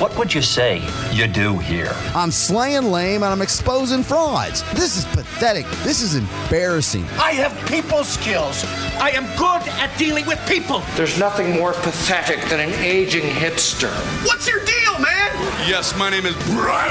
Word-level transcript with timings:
What 0.00 0.18
would 0.18 0.34
you 0.34 0.42
say 0.42 0.82
you 1.12 1.28
do 1.28 1.56
here? 1.58 1.92
I'm 2.16 2.32
slaying 2.32 2.90
lame 2.90 3.22
and 3.22 3.30
I'm 3.30 3.40
exposing 3.40 4.02
frauds. 4.02 4.64
This 4.72 4.96
is 4.96 5.04
pathetic. 5.04 5.66
This 5.84 6.02
is 6.02 6.16
embarrassing. 6.16 7.04
I 7.12 7.30
have 7.34 7.54
people 7.68 8.02
skills. 8.02 8.64
I 8.98 9.10
am 9.10 9.24
good 9.38 9.62
at 9.78 9.96
dealing 9.96 10.26
with 10.26 10.44
people. 10.48 10.82
There's 10.96 11.16
nothing 11.16 11.52
more 11.52 11.74
pathetic 11.74 12.40
than 12.48 12.58
an 12.58 12.72
aging 12.82 13.22
hipster. 13.22 13.94
What's 14.26 14.48
your 14.48 14.64
deal, 14.64 14.98
man? 14.98 15.30
Yes, 15.68 15.96
my 15.96 16.10
name 16.10 16.26
is 16.26 16.34
Brian. 16.50 16.90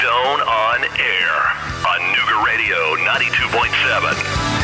Stone 0.00 0.40
on 0.40 0.84
air 0.98 1.36
on 1.84 2.00
Nooga 2.16 2.46
Radio 2.46 2.96
92.7. 3.04 4.63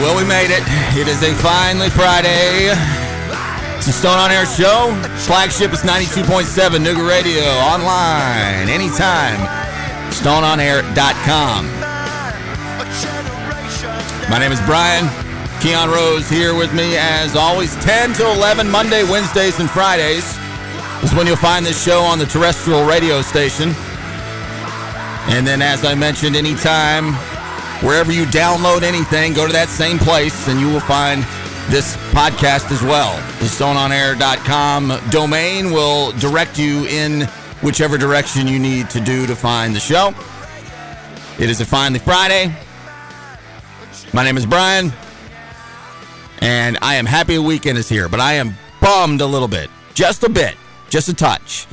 Well, 0.00 0.16
we 0.16 0.24
made 0.24 0.50
it. 0.50 0.62
It 0.96 1.08
is 1.08 1.22
a 1.22 1.34
finally 1.36 1.88
Friday. 1.90 2.72
It's 3.76 3.86
a 3.86 3.92
Stone 3.92 4.18
on 4.18 4.30
Air 4.30 4.46
show. 4.46 4.92
Flagship 5.26 5.72
is 5.72 5.80
92.7 5.80 6.84
Nooga 6.84 7.08
Radio. 7.08 7.44
Online, 7.60 8.68
anytime. 8.68 9.40
StoneOnAir.com. 10.10 11.66
My 14.30 14.38
name 14.38 14.52
is 14.52 14.60
Brian. 14.62 15.08
Keon 15.60 15.90
Rose 15.90 16.28
here 16.28 16.54
with 16.54 16.72
me 16.72 16.96
as 16.96 17.36
always, 17.36 17.76
10 17.84 18.14
to 18.14 18.30
11, 18.32 18.70
Monday, 18.70 19.04
Wednesdays, 19.04 19.60
and 19.60 19.70
Fridays 19.70 20.39
is 21.02 21.14
when 21.14 21.26
you'll 21.26 21.36
find 21.36 21.64
this 21.64 21.82
show 21.82 22.00
on 22.02 22.18
the 22.18 22.26
terrestrial 22.26 22.84
radio 22.84 23.22
station. 23.22 23.74
And 25.28 25.46
then, 25.46 25.62
as 25.62 25.84
I 25.84 25.94
mentioned, 25.94 26.36
anytime, 26.36 27.14
wherever 27.84 28.12
you 28.12 28.24
download 28.26 28.82
anything, 28.82 29.32
go 29.32 29.46
to 29.46 29.52
that 29.52 29.68
same 29.68 29.98
place 29.98 30.48
and 30.48 30.60
you 30.60 30.68
will 30.68 30.80
find 30.80 31.22
this 31.70 31.96
podcast 32.12 32.70
as 32.72 32.82
well. 32.82 33.16
The 33.38 33.46
stoneonair.com 33.46 35.10
domain 35.10 35.70
will 35.70 36.12
direct 36.12 36.58
you 36.58 36.86
in 36.86 37.22
whichever 37.62 37.96
direction 37.96 38.48
you 38.48 38.58
need 38.58 38.90
to 38.90 39.00
do 39.00 39.26
to 39.26 39.36
find 39.36 39.74
the 39.74 39.80
show. 39.80 40.14
It 41.38 41.48
is 41.48 41.60
a 41.60 41.64
finally 41.64 42.00
Friday. 42.00 42.54
My 44.12 44.24
name 44.24 44.36
is 44.36 44.46
Brian. 44.46 44.92
And 46.42 46.78
I 46.82 46.96
am 46.96 47.06
happy 47.06 47.36
a 47.36 47.42
weekend 47.42 47.78
is 47.78 47.88
here, 47.88 48.08
but 48.08 48.18
I 48.18 48.34
am 48.34 48.54
bummed 48.80 49.20
a 49.20 49.26
little 49.26 49.48
bit. 49.48 49.70
Just 49.94 50.24
a 50.24 50.28
bit. 50.28 50.56
Just 50.90 51.08
a 51.08 51.14
touch. 51.14 51.66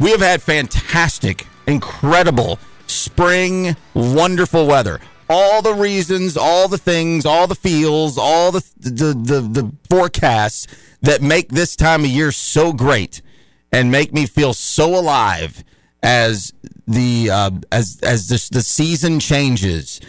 We 0.00 0.12
have 0.12 0.20
had 0.20 0.40
fantastic, 0.40 1.46
incredible 1.66 2.60
spring, 2.86 3.76
wonderful 3.92 4.66
weather. 4.66 5.00
All 5.28 5.60
the 5.60 5.74
reasons, 5.74 6.36
all 6.36 6.68
the 6.68 6.78
things, 6.78 7.26
all 7.26 7.46
the 7.46 7.56
feels, 7.56 8.16
all 8.16 8.52
the 8.52 8.64
the 8.78 9.12
the, 9.12 9.40
the 9.40 9.72
forecasts 9.90 10.66
that 11.02 11.20
make 11.20 11.50
this 11.50 11.76
time 11.76 12.04
of 12.04 12.10
year 12.10 12.32
so 12.32 12.72
great 12.72 13.20
and 13.72 13.90
make 13.90 14.12
me 14.12 14.26
feel 14.26 14.54
so 14.54 14.98
alive 14.98 15.64
as 16.02 16.54
the 16.86 17.28
uh, 17.30 17.50
as 17.70 17.98
as 18.02 18.28
the, 18.28 18.48
the 18.52 18.62
season 18.62 19.20
changes. 19.20 20.00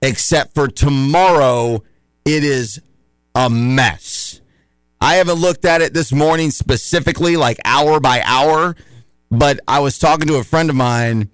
Except 0.00 0.54
for 0.54 0.68
tomorrow 0.68 1.82
it 2.24 2.44
is 2.44 2.80
a 3.34 3.50
mess. 3.50 4.31
I 5.02 5.16
haven't 5.16 5.40
looked 5.40 5.64
at 5.64 5.82
it 5.82 5.92
this 5.94 6.12
morning 6.12 6.52
specifically, 6.52 7.36
like 7.36 7.58
hour 7.64 7.98
by 7.98 8.22
hour, 8.24 8.76
but 9.32 9.58
I 9.66 9.80
was 9.80 9.98
talking 9.98 10.28
to 10.28 10.36
a 10.36 10.44
friend 10.44 10.70
of 10.70 10.76
mine 10.76 11.28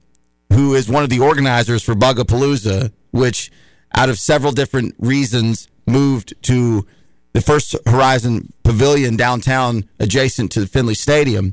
who 0.50 0.75
is 0.75 0.88
one 0.88 1.03
of 1.04 1.10
the 1.10 1.20
organizers 1.20 1.82
for 1.82 1.94
Bugapalooza, 1.94 2.92
which, 3.10 3.53
out 3.94 4.09
of 4.09 4.19
several 4.19 4.53
different 4.53 4.94
reasons, 4.98 5.69
moved 5.87 6.32
to 6.44 6.87
the 7.34 7.42
First 7.42 7.76
Horizon 7.84 8.54
Pavilion 8.62 9.19
downtown, 9.19 9.87
adjacent 10.00 10.50
to 10.53 10.60
the 10.60 10.66
Finley 10.66 10.94
Stadium, 10.94 11.53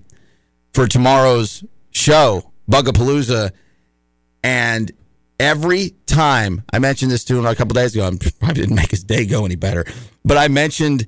for 0.74 0.88
tomorrow's 0.88 1.66
show, 1.92 2.50
Bugapalooza. 2.72 3.52
And 4.42 4.90
every 5.38 5.96
time 6.06 6.64
I 6.72 6.80
mentioned 6.80 7.12
this 7.12 7.26
to 7.26 7.38
him 7.38 7.46
a 7.46 7.56
couple 7.56 7.74
days 7.74 7.94
ago, 7.94 8.08
I 8.08 8.12
probably 8.40 8.62
didn't 8.62 8.78
make 8.78 8.92
his 8.92 9.04
day 9.04 9.26
go 9.26 9.44
any 9.44 9.58
better, 9.58 9.84
but 10.24 10.38
I 10.38 10.48
mentioned 10.48 11.08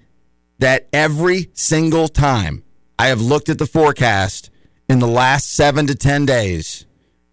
that 0.60 0.88
every 0.92 1.50
single 1.54 2.08
time 2.08 2.64
I 2.98 3.08
have 3.08 3.22
looked 3.22 3.50
at 3.50 3.60
the 3.60 3.66
forecast 3.66 4.50
in 4.90 5.00
the 5.00 5.08
last 5.08 5.54
seven 5.54 5.88
to 5.88 5.96
10 5.96 6.26
days, 6.26 6.86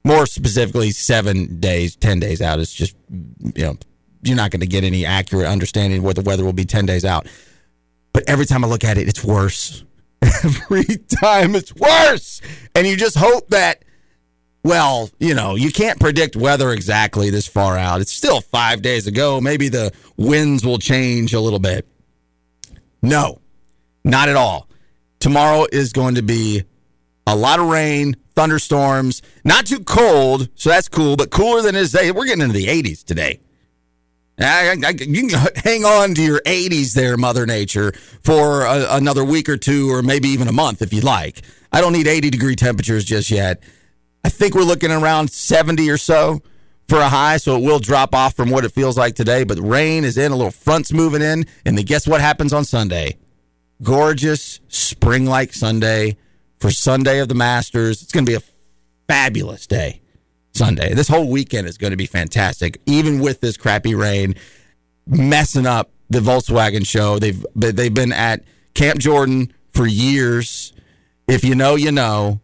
more 0.05 0.27
specifically, 0.27 0.91
seven 0.91 1.61
days, 1.61 1.97
10 1.97 2.21
days 2.21 2.43
out, 2.43 2.61
it's 2.61 2.75
just, 2.75 2.97
you 3.11 3.65
know, 3.65 3.77
you're 4.23 4.37
not 4.37 4.51
going 4.51 4.61
to 4.61 4.67
get 4.67 4.85
any 4.85 5.07
accurate 5.07 5.47
understanding 5.47 5.99
of 5.99 6.05
what 6.05 6.17
the 6.17 6.23
weather 6.23 6.45
will 6.45 6.53
be 6.53 6.65
10 6.65 6.87
days 6.87 7.05
out. 7.05 7.27
But 8.13 8.25
every 8.29 8.47
time 8.47 8.65
I 8.65 8.69
look 8.69 8.85
at 8.85 8.99
it, 8.99 9.09
it's 9.09 9.25
worse. 9.25 9.85
Every 10.23 10.85
time 11.21 11.55
it's 11.55 11.75
worse. 11.75 12.41
And 12.75 12.87
you 12.87 12.97
just 12.97 13.19
hope 13.19 13.51
that 13.51 13.85
well, 14.65 15.11
you 15.21 15.35
know, 15.35 15.57
you 15.57 15.71
can't 15.71 16.01
predict 16.01 16.37
weather 16.37 16.71
exactly 16.71 17.29
this 17.29 17.47
far 17.47 17.77
out. 17.77 18.01
It's 18.01 18.13
still 18.13 18.41
five 18.41 18.81
days 18.81 19.07
ago. 19.07 19.39
Maybe 19.39 19.69
the 19.69 19.93
winds 20.17 20.65
will 20.65 20.79
change 20.79 21.35
a 21.35 21.41
little 21.41 21.59
bit. 21.59 21.87
No, 23.05 23.43
not 24.03 24.31
at 24.31 24.37
all. 24.37 24.67
Tomorrow 25.21 25.67
is 25.71 25.93
going 25.93 26.15
to 26.15 26.23
be 26.23 26.65
a 27.27 27.37
lot 27.37 27.61
of 27.61 27.67
rain, 27.67 28.17
thunderstorms, 28.35 29.21
not 29.45 29.67
too 29.67 29.81
cold, 29.81 30.49
so 30.55 30.71
that's 30.71 30.89
cool, 30.89 31.15
but 31.15 31.31
cooler 31.31 31.61
than 31.61 31.75
it 31.75 31.81
is 31.81 31.93
today. 31.93 32.13
We're 32.13 32.25
getting 32.25 32.43
into 32.43 32.55
the 32.55 32.67
80s 32.67 33.05
today. 33.05 33.41
I, 34.41 34.75
I, 34.85 34.91
you 34.99 35.29
can 35.29 35.39
hang 35.57 35.85
on 35.85 36.15
to 36.15 36.23
your 36.23 36.41
80s 36.41 36.95
there, 36.95 37.19
Mother 37.19 37.45
Nature, 37.45 37.93
for 38.23 38.63
a, 38.63 38.97
another 38.97 39.23
week 39.23 39.51
or 39.51 39.59
two, 39.59 39.93
or 39.93 40.03
maybe 40.03 40.29
even 40.31 40.49
a 40.49 40.53
month 40.53 40.81
if 40.81 40.95
you 40.95 41.03
like. 41.03 41.43
I 41.71 41.83
don't 41.83 41.93
need 41.93 42.07
80 42.07 42.31
degree 42.31 42.57
temperatures 42.57 43.05
just 43.05 43.31
yet. 43.31 43.63
I 44.25 44.31
think 44.31 44.55
we're 44.55 44.63
looking 44.63 44.91
around 44.91 45.31
70 45.31 45.91
or 45.91 45.99
so 45.99 46.41
for 46.89 46.99
a 46.99 47.09
high, 47.09 47.37
so 47.39 47.57
it 47.57 47.63
will 47.63 47.79
drop 47.79 48.15
off 48.15 48.35
from 48.35 48.51
what 48.51 48.65
it 48.65 48.73
feels 48.73 48.99
like 48.99 49.15
today. 49.15 49.45
But 49.45 49.59
rain 49.59 50.05
is 50.05 50.19
in, 50.19 50.33
a 50.33 50.37
little 50.37 50.51
front's 50.51 50.93
moving 50.93 51.23
in, 51.23 51.47
and 51.65 51.79
then 51.79 51.85
guess 51.85 52.07
what 52.07 52.21
happens 52.21 52.53
on 52.53 52.65
Sunday? 52.65 53.17
Gorgeous 53.83 54.61
spring 54.69 55.27
like 55.27 55.53
Sunday 55.53 56.17
for 56.59 56.71
Sunday 56.71 57.19
of 57.19 57.29
the 57.29 57.35
Masters. 57.35 58.03
It's 58.03 58.13
going 58.13 58.25
to 58.25 58.31
be 58.31 58.37
a 58.37 58.43
fabulous 59.09 59.67
day. 59.67 60.01
Sunday. 60.55 60.95
This 60.95 61.09
whole 61.09 61.29
weekend 61.29 61.67
is 61.67 61.79
going 61.79 61.91
to 61.91 61.97
be 61.97 62.07
fantastic, 62.07 62.81
even 62.87 63.19
with 63.19 63.41
this 63.41 63.57
crappy 63.57 63.95
rain 63.95 64.37
messing 65.07 65.67
up 65.67 65.91
the 66.09 66.21
Volkswagen 66.21 66.87
show. 66.87 67.19
They've 67.19 67.45
they've 67.55 67.93
been 67.93 68.13
at 68.13 68.45
Camp 68.75 69.01
Jordan 69.01 69.53
for 69.73 69.87
years. 69.87 70.73
If 71.27 71.45
you 71.45 71.55
know, 71.55 71.75
you 71.75 71.93
know. 71.93 72.41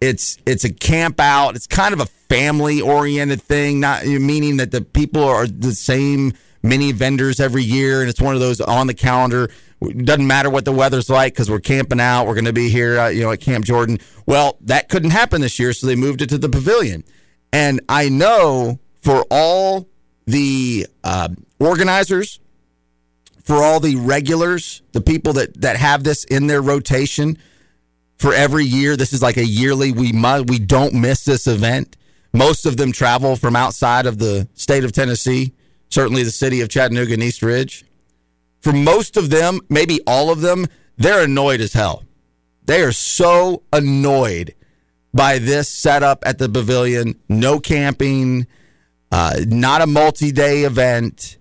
It's 0.00 0.38
it's 0.46 0.64
a 0.64 0.72
camp 0.72 1.20
out. 1.20 1.56
It's 1.56 1.66
kind 1.66 1.94
of 1.94 2.00
a 2.00 2.06
family 2.06 2.80
oriented 2.80 3.40
thing, 3.42 3.80
not 3.80 4.04
meaning 4.04 4.58
that 4.58 4.70
the 4.70 4.82
people 4.82 5.24
are 5.24 5.46
the 5.46 5.72
same 5.72 6.32
many 6.62 6.92
vendors 6.92 7.40
every 7.40 7.62
year, 7.62 8.00
and 8.00 8.10
it's 8.10 8.20
one 8.20 8.34
of 8.34 8.40
those 8.40 8.60
on 8.60 8.86
the 8.86 8.94
calendar. 8.94 9.50
Doesn't 9.80 10.26
matter 10.26 10.48
what 10.48 10.64
the 10.64 10.72
weather's 10.72 11.10
like 11.10 11.34
because 11.34 11.50
we're 11.50 11.60
camping 11.60 12.00
out. 12.00 12.26
We're 12.26 12.34
going 12.34 12.46
to 12.46 12.52
be 12.52 12.70
here, 12.70 12.98
uh, 12.98 13.08
you 13.08 13.22
know, 13.22 13.30
at 13.30 13.40
Camp 13.40 13.64
Jordan. 13.66 13.98
Well, 14.26 14.56
that 14.62 14.88
couldn't 14.88 15.10
happen 15.10 15.42
this 15.42 15.58
year, 15.58 15.72
so 15.74 15.86
they 15.86 15.96
moved 15.96 16.22
it 16.22 16.28
to 16.30 16.38
the 16.38 16.48
pavilion. 16.48 17.04
And 17.52 17.80
I 17.88 18.08
know 18.08 18.80
for 19.02 19.26
all 19.30 19.88
the 20.26 20.86
uh, 21.04 21.28
organizers, 21.60 22.40
for 23.42 23.62
all 23.62 23.78
the 23.78 23.96
regulars, 23.96 24.82
the 24.92 25.02
people 25.02 25.34
that 25.34 25.60
that 25.60 25.76
have 25.76 26.02
this 26.02 26.24
in 26.24 26.46
their 26.46 26.62
rotation 26.62 27.38
for 28.18 28.32
every 28.32 28.64
year. 28.64 28.96
This 28.96 29.12
is 29.12 29.22
like 29.22 29.36
a 29.36 29.44
yearly. 29.44 29.92
We 29.92 30.12
must, 30.12 30.48
we 30.48 30.58
don't 30.58 30.94
miss 30.94 31.24
this 31.24 31.46
event. 31.46 31.96
Most 32.32 32.66
of 32.66 32.76
them 32.76 32.92
travel 32.92 33.36
from 33.36 33.54
outside 33.54 34.06
of 34.06 34.18
the 34.18 34.48
state 34.54 34.84
of 34.84 34.92
Tennessee, 34.92 35.52
certainly 35.88 36.24
the 36.24 36.30
city 36.30 36.60
of 36.60 36.68
Chattanooga 36.68 37.14
and 37.14 37.22
East 37.22 37.42
Ridge. 37.42 37.84
For 38.60 38.72
most 38.72 39.16
of 39.16 39.30
them, 39.30 39.60
maybe 39.68 40.00
all 40.06 40.30
of 40.30 40.40
them, 40.40 40.66
they're 40.96 41.24
annoyed 41.24 41.60
as 41.60 41.74
hell. 41.74 42.02
They 42.64 42.82
are 42.82 42.92
so 42.92 43.62
annoyed 43.72 44.54
by 45.12 45.38
this 45.38 45.68
setup 45.68 46.24
at 46.26 46.38
the 46.38 46.48
pavilion. 46.48 47.20
No 47.28 47.60
camping, 47.60 48.46
uh, 49.12 49.40
not 49.46 49.82
a 49.82 49.86
multi 49.86 50.32
day 50.32 50.64
event. 50.64 51.36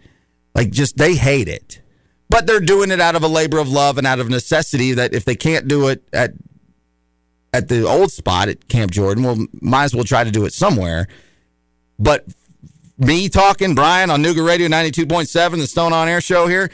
Like, 0.53 0.69
just 0.69 0.97
they 0.97 1.15
hate 1.15 1.47
it. 1.47 1.81
But 2.29 2.45
they're 2.45 2.59
doing 2.59 2.91
it 2.91 2.99
out 2.99 3.15
of 3.15 3.23
a 3.23 3.27
labor 3.27 3.57
of 3.57 3.69
love 3.69 3.97
and 3.97 4.05
out 4.05 4.19
of 4.19 4.29
necessity 4.29 4.93
that 4.93 5.13
if 5.13 5.25
they 5.25 5.35
can't 5.35 5.67
do 5.67 5.87
it 5.87 6.03
at 6.13 6.33
at 7.53 7.69
the 7.69 7.88
old 7.88 8.11
spot 8.11 8.50
at 8.50 8.67
Camp 8.67 8.91
Jordan. 8.91 9.23
Well, 9.23 9.45
might 9.61 9.85
as 9.85 9.95
well 9.95 10.03
try 10.03 10.23
to 10.23 10.31
do 10.31 10.45
it 10.45 10.53
somewhere. 10.53 11.07
But 12.00 12.25
me 12.97 13.29
talking, 13.29 13.75
Brian, 13.75 14.09
on 14.09 14.23
Nooga 14.23 14.45
Radio 14.45 14.67
92.7, 14.67 15.57
the 15.57 15.67
Stone 15.67 15.94
on 15.94 16.07
Air 16.07 16.19
show 16.19 16.47
here, 16.47 16.71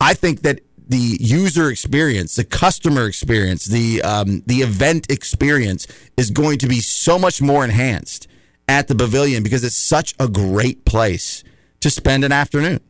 I 0.00 0.14
think 0.14 0.42
that 0.42 0.60
the 0.88 1.18
user 1.20 1.70
experience, 1.70 2.36
the 2.36 2.44
customer 2.44 3.06
experience, 3.06 3.66
the 3.66 4.02
um, 4.02 4.42
the 4.46 4.62
event 4.62 5.10
experience 5.10 5.86
is 6.16 6.30
going 6.30 6.58
to 6.58 6.66
be 6.66 6.80
so 6.80 7.18
much 7.18 7.42
more 7.42 7.62
enhanced 7.62 8.26
at 8.68 8.88
the 8.88 8.94
pavilion 8.94 9.42
because 9.42 9.64
it's 9.64 9.76
such 9.76 10.14
a 10.18 10.28
great 10.28 10.84
place 10.84 11.44
to 11.80 11.90
spend 11.90 12.24
an 12.24 12.32
afternoon, 12.32 12.80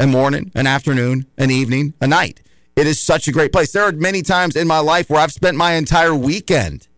a 0.00 0.06
morning, 0.06 0.50
an 0.54 0.66
afternoon, 0.66 1.26
an 1.38 1.50
evening, 1.50 1.94
a 2.00 2.06
night. 2.06 2.40
It 2.76 2.86
is 2.86 3.00
such 3.00 3.28
a 3.28 3.32
great 3.32 3.52
place. 3.52 3.72
There 3.72 3.84
are 3.84 3.92
many 3.92 4.22
times 4.22 4.56
in 4.56 4.66
my 4.66 4.80
life 4.80 5.08
where 5.08 5.20
I've 5.20 5.32
spent 5.32 5.56
my 5.56 5.74
entire 5.74 6.14
weekend 6.14 6.88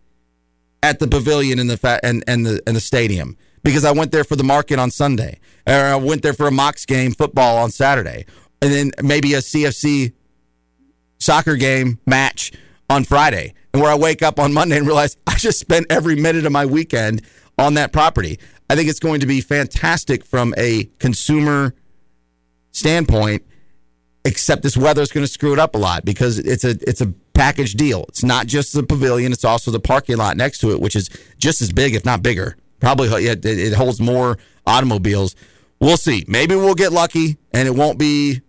at 0.81 0.99
the 0.99 1.07
pavilion 1.07 1.59
in 1.59 1.67
the 1.67 1.77
fa- 1.77 1.99
and 2.03 2.23
and 2.27 2.45
the 2.45 2.61
and 2.65 2.75
the 2.75 2.81
stadium 2.81 3.37
because 3.63 3.83
I 3.85 3.91
went 3.91 4.11
there 4.11 4.23
for 4.23 4.35
the 4.35 4.43
market 4.43 4.79
on 4.79 4.91
Sunday, 4.91 5.39
or 5.67 5.73
I 5.73 5.95
went 5.95 6.21
there 6.23 6.33
for 6.33 6.47
a 6.47 6.51
Mocs 6.51 6.87
game 6.87 7.11
football 7.11 7.57
on 7.57 7.69
Saturday, 7.69 8.25
and 8.61 8.71
then 8.71 8.91
maybe 9.03 9.33
a 9.33 9.39
CFC 9.39 10.13
soccer 11.19 11.55
game 11.55 11.99
match 12.05 12.53
on 12.89 13.03
Friday, 13.03 13.53
and 13.73 13.81
where 13.81 13.91
I 13.91 13.95
wake 13.95 14.23
up 14.23 14.39
on 14.39 14.53
Monday 14.53 14.77
and 14.77 14.87
realize 14.87 15.17
I 15.27 15.35
just 15.35 15.59
spent 15.59 15.87
every 15.89 16.15
minute 16.15 16.45
of 16.45 16.51
my 16.51 16.65
weekend 16.65 17.21
on 17.57 17.73
that 17.75 17.91
property. 17.91 18.39
I 18.69 18.75
think 18.75 18.89
it's 18.89 18.99
going 18.99 19.19
to 19.21 19.27
be 19.27 19.41
fantastic 19.41 20.25
from 20.25 20.53
a 20.57 20.85
consumer 20.99 21.73
standpoint. 22.71 23.43
Except 24.27 24.61
this 24.61 24.75
weather 24.75 25.01
is 25.01 25.09
going 25.09 25.25
to 25.25 25.31
screw 25.31 25.53
it 25.53 25.59
up 25.59 25.73
a 25.73 25.77
lot 25.77 26.03
because 26.03 26.37
it's 26.37 26.65
a 26.65 26.71
it's 26.85 26.99
a 26.99 27.07
package 27.33 27.75
deal. 27.75 28.03
It's 28.09 28.25
not 28.25 28.45
just 28.45 28.73
the 28.73 28.83
pavilion; 28.83 29.31
it's 29.31 29.45
also 29.45 29.71
the 29.71 29.79
parking 29.79 30.17
lot 30.17 30.35
next 30.35 30.59
to 30.59 30.71
it, 30.71 30.81
which 30.81 30.97
is 30.97 31.09
just 31.37 31.61
as 31.61 31.71
big, 31.71 31.95
if 31.95 32.03
not 32.03 32.21
bigger. 32.21 32.57
Probably 32.81 33.07
it, 33.07 33.45
it 33.45 33.73
holds 33.73 34.01
more 34.01 34.37
automobiles. 34.65 35.33
We'll 35.79 35.95
see. 35.95 36.25
Maybe 36.27 36.55
we'll 36.55 36.75
get 36.75 36.91
lucky 36.91 37.37
and 37.53 37.69
it 37.69 37.71
won't 37.75 37.97
be 37.97 38.41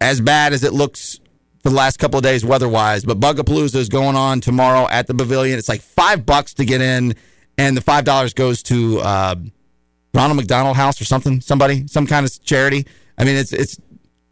as 0.00 0.20
bad 0.20 0.52
as 0.52 0.64
it 0.64 0.72
looks 0.72 1.20
for 1.62 1.68
the 1.68 1.76
last 1.76 1.98
couple 1.98 2.18
of 2.18 2.24
days 2.24 2.44
weather-wise. 2.44 3.04
But 3.04 3.20
Bugapalooza 3.20 3.76
is 3.76 3.88
going 3.88 4.16
on 4.16 4.40
tomorrow 4.40 4.88
at 4.88 5.06
the 5.06 5.14
pavilion. 5.14 5.60
It's 5.60 5.68
like 5.68 5.80
five 5.80 6.26
bucks 6.26 6.54
to 6.54 6.64
get 6.64 6.80
in, 6.80 7.14
and 7.56 7.76
the 7.76 7.82
five 7.82 8.04
dollars 8.04 8.34
goes 8.34 8.64
to 8.64 8.98
uh, 9.00 9.36
Ronald 10.12 10.38
McDonald 10.38 10.76
House 10.76 11.00
or 11.00 11.04
something. 11.04 11.40
Somebody, 11.40 11.86
some 11.86 12.08
kind 12.08 12.26
of 12.26 12.42
charity. 12.42 12.84
I 13.16 13.24
mean, 13.24 13.36
it's 13.36 13.52
it's 13.52 13.78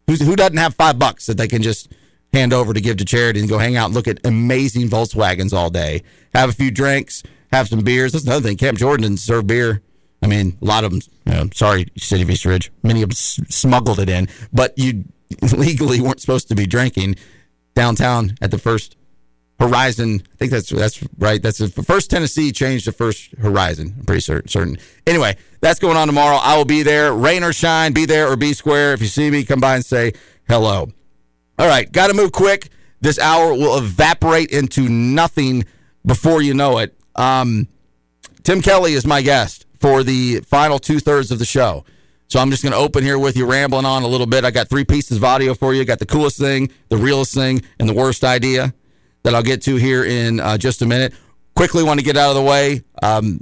who's, 0.09 0.19
who 0.21 0.35
doesn't 0.35 0.57
have 0.57 0.73
five 0.73 0.97
bucks 0.97 1.27
that 1.27 1.37
they 1.37 1.47
can 1.47 1.61
just 1.61 1.91
hand 2.33 2.51
over 2.51 2.73
to 2.73 2.81
give 2.81 2.97
to 2.97 3.05
charity 3.05 3.39
and 3.39 3.47
go 3.47 3.57
hang 3.57 3.75
out 3.75 3.85
and 3.85 3.93
look 3.93 4.07
at 4.07 4.25
amazing 4.25 4.87
Volkswagens 4.87 5.53
all 5.53 5.69
day, 5.69 6.03
have 6.33 6.49
a 6.49 6.53
few 6.53 6.71
drinks, 6.71 7.23
have 7.51 7.67
some 7.67 7.81
beers. 7.81 8.11
That's 8.11 8.25
another 8.25 8.47
thing. 8.47 8.57
Camp 8.57 8.77
Jordan 8.77 9.03
didn't 9.03 9.19
serve 9.19 9.47
beer. 9.47 9.81
I 10.21 10.27
mean, 10.27 10.57
a 10.61 10.65
lot 10.65 10.83
of 10.83 10.91
them. 10.91 11.01
You 11.25 11.33
know, 11.33 11.49
sorry, 11.53 11.87
City 11.97 12.23
of 12.23 12.29
East 12.29 12.43
Ridge. 12.43 12.71
Many 12.83 13.03
of 13.03 13.09
them 13.09 13.15
smuggled 13.15 13.99
it 13.99 14.09
in, 14.09 14.27
but 14.51 14.77
you 14.77 15.05
legally 15.55 16.01
weren't 16.01 16.19
supposed 16.19 16.47
to 16.49 16.55
be 16.55 16.65
drinking 16.65 17.15
downtown 17.75 18.35
at 18.41 18.51
the 18.51 18.57
first 18.57 18.97
Horizon. 19.59 20.21
I 20.33 20.35
think 20.37 20.51
that's 20.51 20.69
that's 20.69 21.03
right. 21.17 21.41
That's 21.41 21.57
the 21.57 21.83
first 21.83 22.09
Tennessee 22.09 22.51
changed 22.51 22.85
to 22.85 22.91
first 22.91 23.31
Horizon. 23.39 23.95
I'm 23.99 24.05
pretty 24.05 24.21
certain. 24.21 24.47
certain. 24.47 24.77
Anyway, 25.05 25.35
that's 25.59 25.79
going 25.79 25.97
on 25.97 26.07
tomorrow. 26.07 26.37
I 26.37 26.57
will 26.57 26.65
be 26.65 26.81
there, 26.81 27.13
rain 27.13 27.43
or 27.43 27.51
shine. 27.51 27.93
Be 27.93 28.05
there 28.05 28.31
or 28.31 28.37
be 28.37 28.53
square. 28.53 28.93
If 28.93 29.01
you 29.01 29.07
see 29.07 29.29
me, 29.29 29.43
come 29.43 29.59
by 29.59 29.75
and 29.75 29.85
say 29.85 30.13
hello. 30.47 30.91
All 31.57 31.67
right, 31.67 31.91
got 31.91 32.07
to 32.07 32.13
move 32.13 32.31
quick. 32.31 32.69
This 33.01 33.19
hour 33.19 33.53
will 33.53 33.77
evaporate 33.77 34.51
into 34.51 34.87
nothing 34.87 35.65
before 36.05 36.41
you 36.41 36.53
know 36.53 36.77
it. 36.77 36.95
Um, 37.15 37.67
Tim 38.43 38.61
Kelly 38.61 38.93
is 38.93 39.05
my 39.05 39.21
guest 39.21 39.65
for 39.79 40.03
the 40.03 40.39
final 40.41 40.79
two 40.79 40.99
thirds 40.99 41.31
of 41.31 41.39
the 41.39 41.45
show. 41.45 41.83
So 42.27 42.39
I'm 42.39 42.51
just 42.51 42.63
going 42.63 42.73
to 42.73 42.79
open 42.79 43.03
here 43.03 43.17
with 43.17 43.35
you, 43.35 43.45
rambling 43.45 43.85
on 43.85 44.03
a 44.03 44.07
little 44.07 44.27
bit. 44.27 44.45
I 44.45 44.51
got 44.51 44.69
three 44.69 44.85
pieces 44.85 45.17
of 45.17 45.23
audio 45.23 45.53
for 45.53 45.73
you. 45.73 45.83
Got 45.83 45.99
the 45.99 46.05
coolest 46.05 46.37
thing, 46.37 46.71
the 46.89 46.97
realest 46.97 47.33
thing, 47.33 47.61
and 47.79 47.89
the 47.89 47.93
worst 47.93 48.23
idea 48.23 48.73
that 49.23 49.35
I'll 49.35 49.43
get 49.43 49.61
to 49.63 49.75
here 49.75 50.03
in 50.03 50.39
uh, 50.39 50.57
just 50.57 50.81
a 50.81 50.85
minute. 50.85 51.13
Quickly, 51.55 51.83
want 51.83 51.99
to 51.99 52.05
get 52.05 52.17
out 52.17 52.29
of 52.29 52.35
the 52.35 52.43
way. 52.43 52.83
Um, 53.03 53.41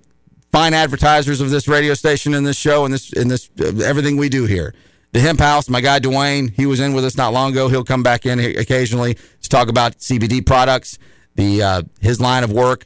fine 0.52 0.74
advertisers 0.74 1.42
of 1.42 1.50
this 1.50 1.68
radio 1.68 1.94
station 1.94 2.34
and 2.34 2.46
this 2.46 2.58
show 2.58 2.86
and 2.86 2.94
this 2.94 3.14
and 3.14 3.30
this 3.30 3.50
uh, 3.60 3.84
everything 3.84 4.18
we 4.18 4.30
do 4.30 4.46
here. 4.46 4.74
The 5.14 5.20
Hemp 5.20 5.40
House, 5.40 5.70
my 5.70 5.82
guy 5.82 6.00
Dwayne, 6.00 6.52
he 6.52 6.66
was 6.66 6.80
in 6.80 6.94
with 6.94 7.06
us 7.06 7.16
not 7.16 7.34
long 7.34 7.52
ago. 7.52 7.70
He'll 7.70 7.84
come 7.84 8.04
back 8.04 8.26
in 8.26 8.40
occasionally 8.40 9.14
to 9.14 9.50
talk 9.50 9.70
about 9.70 9.98
CBD 10.00 10.46
products, 10.46 10.98
the 11.36 11.64
uh, 11.64 11.82
his 12.02 12.20
line 12.20 12.44
of 12.44 12.52
work, 12.52 12.86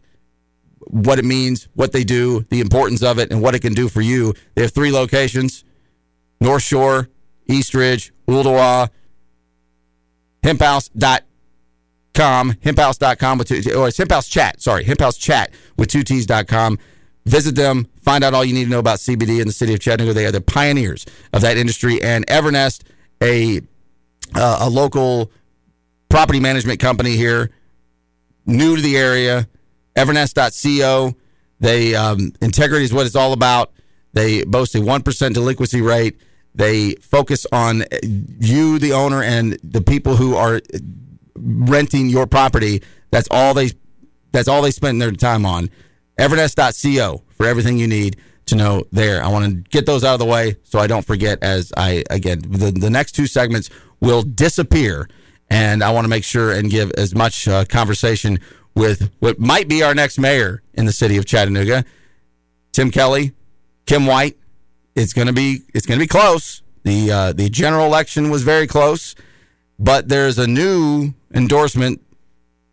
what 0.80 1.20
it 1.20 1.26
means, 1.26 1.68
what 1.74 1.92
they 1.92 2.04
do, 2.04 2.46
the 2.50 2.60
importance 2.60 3.02
of 3.02 3.20
it, 3.20 3.32
and 3.32 3.42
what 3.42 3.56
it 3.56 3.60
can 3.60 3.74
do 3.74 3.90
for 3.90 4.02
you. 4.02 4.34
They 4.56 4.62
have 4.64 4.72
three 4.72 4.92
locations: 4.92 5.64
North 6.40 6.64
Shore, 6.64 7.10
East 7.48 7.74
Ridge, 7.74 8.14
Ooltewah. 8.28 8.90
Hemphouse.com, 12.13 12.54
hemphouse.com 12.54 13.38
with 13.38 13.48
two, 13.48 13.74
or 13.74 13.88
it's 13.88 13.98
hemphouse 13.98 14.30
chat, 14.30 14.62
sorry, 14.62 14.84
hemphouse 14.84 15.18
chat 15.18 15.52
with 15.78 15.90
two 15.90 16.04
T's.com. 16.04 16.78
Visit 17.25 17.56
them, 17.56 17.88
find 18.02 18.24
out 18.24 18.34
all 18.34 18.44
you 18.44 18.54
need 18.54 18.66
to 18.66 18.69
know 18.69 18.80
about 18.80 18.98
CBD 18.98 19.40
in 19.40 19.48
the 19.48 19.54
city 19.54 19.74
of 19.74 19.80
Chattanooga. 19.80 20.13
They 20.13 20.25
are 20.25 20.31
the 20.31 20.42
pioneers 20.42 21.06
of 21.34 21.42
that 21.42 21.56
industry. 21.56 22.02
And 22.02 22.25
Evernest, 22.28 22.84
a 23.22 23.62
uh, 24.34 24.58
a 24.62 24.69
local 24.69 25.31
property 26.10 26.40
management 26.40 26.80
company 26.80 27.16
here, 27.16 27.52
new 28.46 28.75
to 28.75 28.81
the 28.81 28.98
area, 28.98 29.48
Evernest.co. 29.96 31.16
They 31.60 31.94
um, 31.94 32.34
integrity 32.42 32.86
is 32.86 32.94
what 32.94 33.06
it's 33.06 33.16
all 33.16 33.34
about. 33.34 33.72
They 34.13 34.44
boast 34.44 34.74
a 34.75 34.81
one 34.81 35.04
percent 35.04 35.36
delinquency 35.36 35.81
rate. 35.81 36.19
They 36.56 36.96
focus 36.96 37.46
on 37.52 37.84
you, 38.04 38.80
the 38.80 38.94
owner, 38.94 39.22
and 39.22 39.60
the 39.63 39.81
people 39.81 40.16
who 40.16 40.36
are 40.36 40.60
renting 41.42 42.10
your 42.10 42.28
property. 42.28 42.82
That's 43.12 43.28
all 43.32 43.54
they. 43.54 43.72
That's 44.32 44.48
all 44.48 44.62
they 44.62 44.72
spend 44.72 45.02
their 45.02 45.12
time 45.12 45.46
on. 45.46 45.70
Evernest.co 46.18 47.22
for 47.32 47.46
everything 47.46 47.78
you 47.78 47.88
need 47.88 48.18
to 48.46 48.56
know 48.56 48.86
there. 48.92 49.24
I 49.24 49.28
want 49.28 49.46
to 49.46 49.70
get 49.70 49.86
those 49.86 50.04
out 50.04 50.14
of 50.14 50.20
the 50.20 50.26
way 50.26 50.56
so 50.64 50.80
I 50.80 50.88
don't 50.88 51.06
forget. 51.06 51.42
As 51.42 51.74
I 51.76 52.04
again, 52.10 52.42
the 52.48 52.72
the 52.72 52.90
next 52.90 53.14
two 53.14 53.28
segments 53.28 53.70
will 54.00 54.22
disappear, 54.22 55.10
and 55.50 55.84
I 55.84 55.92
want 55.92 56.06
to 56.06 56.10
make 56.10 56.24
sure 56.24 56.52
and 56.52 56.70
give 56.70 56.92
as 56.98 57.16
much 57.16 57.48
uh, 57.48 57.66
conversation 57.66 58.40
with 58.76 59.10
what 59.20 59.40
might 59.40 59.68
be 59.68 59.84
our 59.84 59.94
next 59.94 60.18
mayor 60.18 60.62
in 60.74 60.86
the 60.86 60.92
city 60.92 61.18
of 61.18 61.26
Chattanooga, 61.26 61.84
Tim 62.72 62.92
Kelly, 62.92 63.34
Kim 63.86 64.06
White. 64.06 64.38
It's 64.96 65.14
gonna 65.14 65.34
be 65.34 65.62
it's 65.74 65.86
gonna 65.86 66.00
be 66.00 66.08
close. 66.08 66.62
The 66.84 67.12
uh, 67.12 67.34
the 67.34 67.50
general 67.50 67.86
election 67.86 68.30
was 68.30 68.44
very 68.44 68.68
close, 68.68 69.15
but 69.80 70.10
there's 70.10 70.38
a 70.38 70.48
new 70.48 71.13
endorsement 71.34 72.02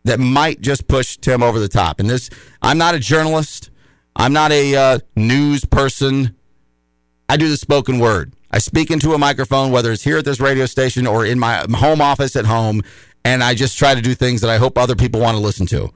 that 0.05 0.19
might 0.19 0.61
just 0.61 0.89
push 0.89 1.17
Tim 1.17 1.43
over 1.43 1.59
the 1.59 1.69
top. 1.69 2.01
And 2.01 2.09
this, 2.09 2.31
I'm 2.63 2.79
not 2.79 2.95
a 2.95 2.99
journalist. 2.99 3.71
I'm 4.17 4.33
not 4.33 4.53
a 4.53 4.75
uh, 4.75 4.99
news 5.17 5.65
person. 5.65 6.35
I 7.29 7.37
do 7.37 7.49
the 7.49 7.57
spoken 7.57 7.99
word. 7.99 8.33
I 8.51 8.59
speak 8.59 8.91
into 8.91 9.13
a 9.13 9.19
microphone, 9.19 9.71
whether 9.71 9.93
it's 9.93 10.03
here 10.03 10.19
at 10.19 10.25
this 10.25 10.41
radio 10.41 10.67
station 10.67 11.07
or 11.07 11.27
in 11.27 11.39
my 11.39 11.67
home 11.71 12.01
office 12.01 12.35
at 12.35 12.47
home, 12.47 12.83
and 13.25 13.45
I 13.45 13.55
just 13.55 13.77
try 13.77 13.95
to 13.95 14.01
do 14.01 14.15
things 14.15 14.41
that 14.41 14.51
I 14.51 14.57
hope 14.57 14.79
other 14.79 14.97
people 14.97 15.21
want 15.21 15.37
to 15.37 15.43
listen 15.43 15.67
to. 15.67 15.93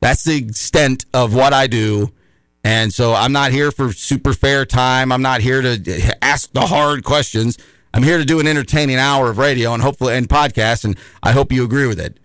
That's 0.00 0.24
the 0.24 0.36
extent 0.36 1.06
of 1.14 1.34
what 1.34 1.54
I 1.54 1.66
do. 1.66 2.12
And 2.62 2.92
so 2.92 3.14
I'm 3.14 3.32
not 3.32 3.52
here 3.52 3.70
for 3.70 3.92
super 3.92 4.34
fair 4.34 4.66
time. 4.66 5.10
I'm 5.10 5.22
not 5.22 5.40
here 5.40 5.62
to 5.62 6.16
ask 6.22 6.52
the 6.52 6.66
hard 6.66 7.04
questions. 7.04 7.58
I'm 7.96 8.02
here 8.02 8.18
to 8.18 8.26
do 8.26 8.40
an 8.40 8.46
entertaining 8.46 8.96
hour 8.96 9.30
of 9.30 9.38
radio 9.38 9.72
and 9.72 9.82
hopefully 9.82 10.16
and 10.16 10.28
podcast, 10.28 10.84
and 10.84 10.98
I 11.22 11.32
hope 11.32 11.50
you 11.50 11.64
agree 11.64 11.86
with 11.86 11.98
it. 11.98 12.20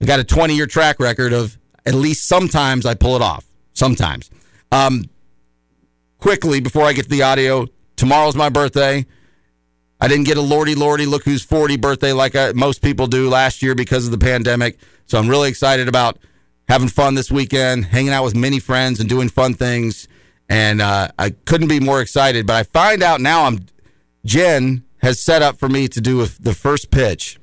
I 0.00 0.04
got 0.04 0.20
a 0.20 0.24
20 0.24 0.54
year 0.54 0.66
track 0.66 1.00
record 1.00 1.32
of 1.32 1.58
at 1.84 1.94
least 1.94 2.26
sometimes 2.26 2.86
I 2.86 2.94
pull 2.94 3.16
it 3.16 3.22
off. 3.22 3.44
Sometimes. 3.72 4.30
Um, 4.70 5.06
quickly, 6.18 6.60
before 6.60 6.84
I 6.84 6.92
get 6.92 7.02
to 7.02 7.08
the 7.08 7.24
audio, 7.24 7.66
tomorrow's 7.96 8.36
my 8.36 8.48
birthday. 8.48 9.06
I 10.00 10.06
didn't 10.06 10.26
get 10.26 10.36
a 10.36 10.40
Lordy 10.40 10.76
Lordy 10.76 11.04
look 11.04 11.24
who's 11.24 11.42
40 11.42 11.76
birthday 11.76 12.12
like 12.12 12.36
I, 12.36 12.52
most 12.52 12.80
people 12.80 13.08
do 13.08 13.28
last 13.28 13.62
year 13.62 13.74
because 13.74 14.04
of 14.04 14.12
the 14.12 14.18
pandemic. 14.18 14.78
So 15.06 15.18
I'm 15.18 15.28
really 15.28 15.48
excited 15.48 15.88
about 15.88 16.16
having 16.68 16.86
fun 16.86 17.16
this 17.16 17.32
weekend, 17.32 17.86
hanging 17.86 18.12
out 18.12 18.22
with 18.22 18.36
many 18.36 18.60
friends 18.60 19.00
and 19.00 19.08
doing 19.08 19.30
fun 19.30 19.54
things. 19.54 20.06
And 20.48 20.80
uh, 20.80 21.08
I 21.18 21.30
couldn't 21.30 21.68
be 21.68 21.80
more 21.80 22.00
excited. 22.00 22.46
But 22.46 22.54
I 22.54 22.62
find 22.62 23.02
out 23.02 23.20
now 23.20 23.46
I'm 23.46 23.66
Jen 24.24 24.84
has 24.98 25.18
set 25.18 25.42
up 25.42 25.58
for 25.58 25.68
me 25.68 25.88
to 25.88 26.00
do 26.00 26.24
the 26.26 26.54
first 26.54 26.90
pitch 26.90 27.38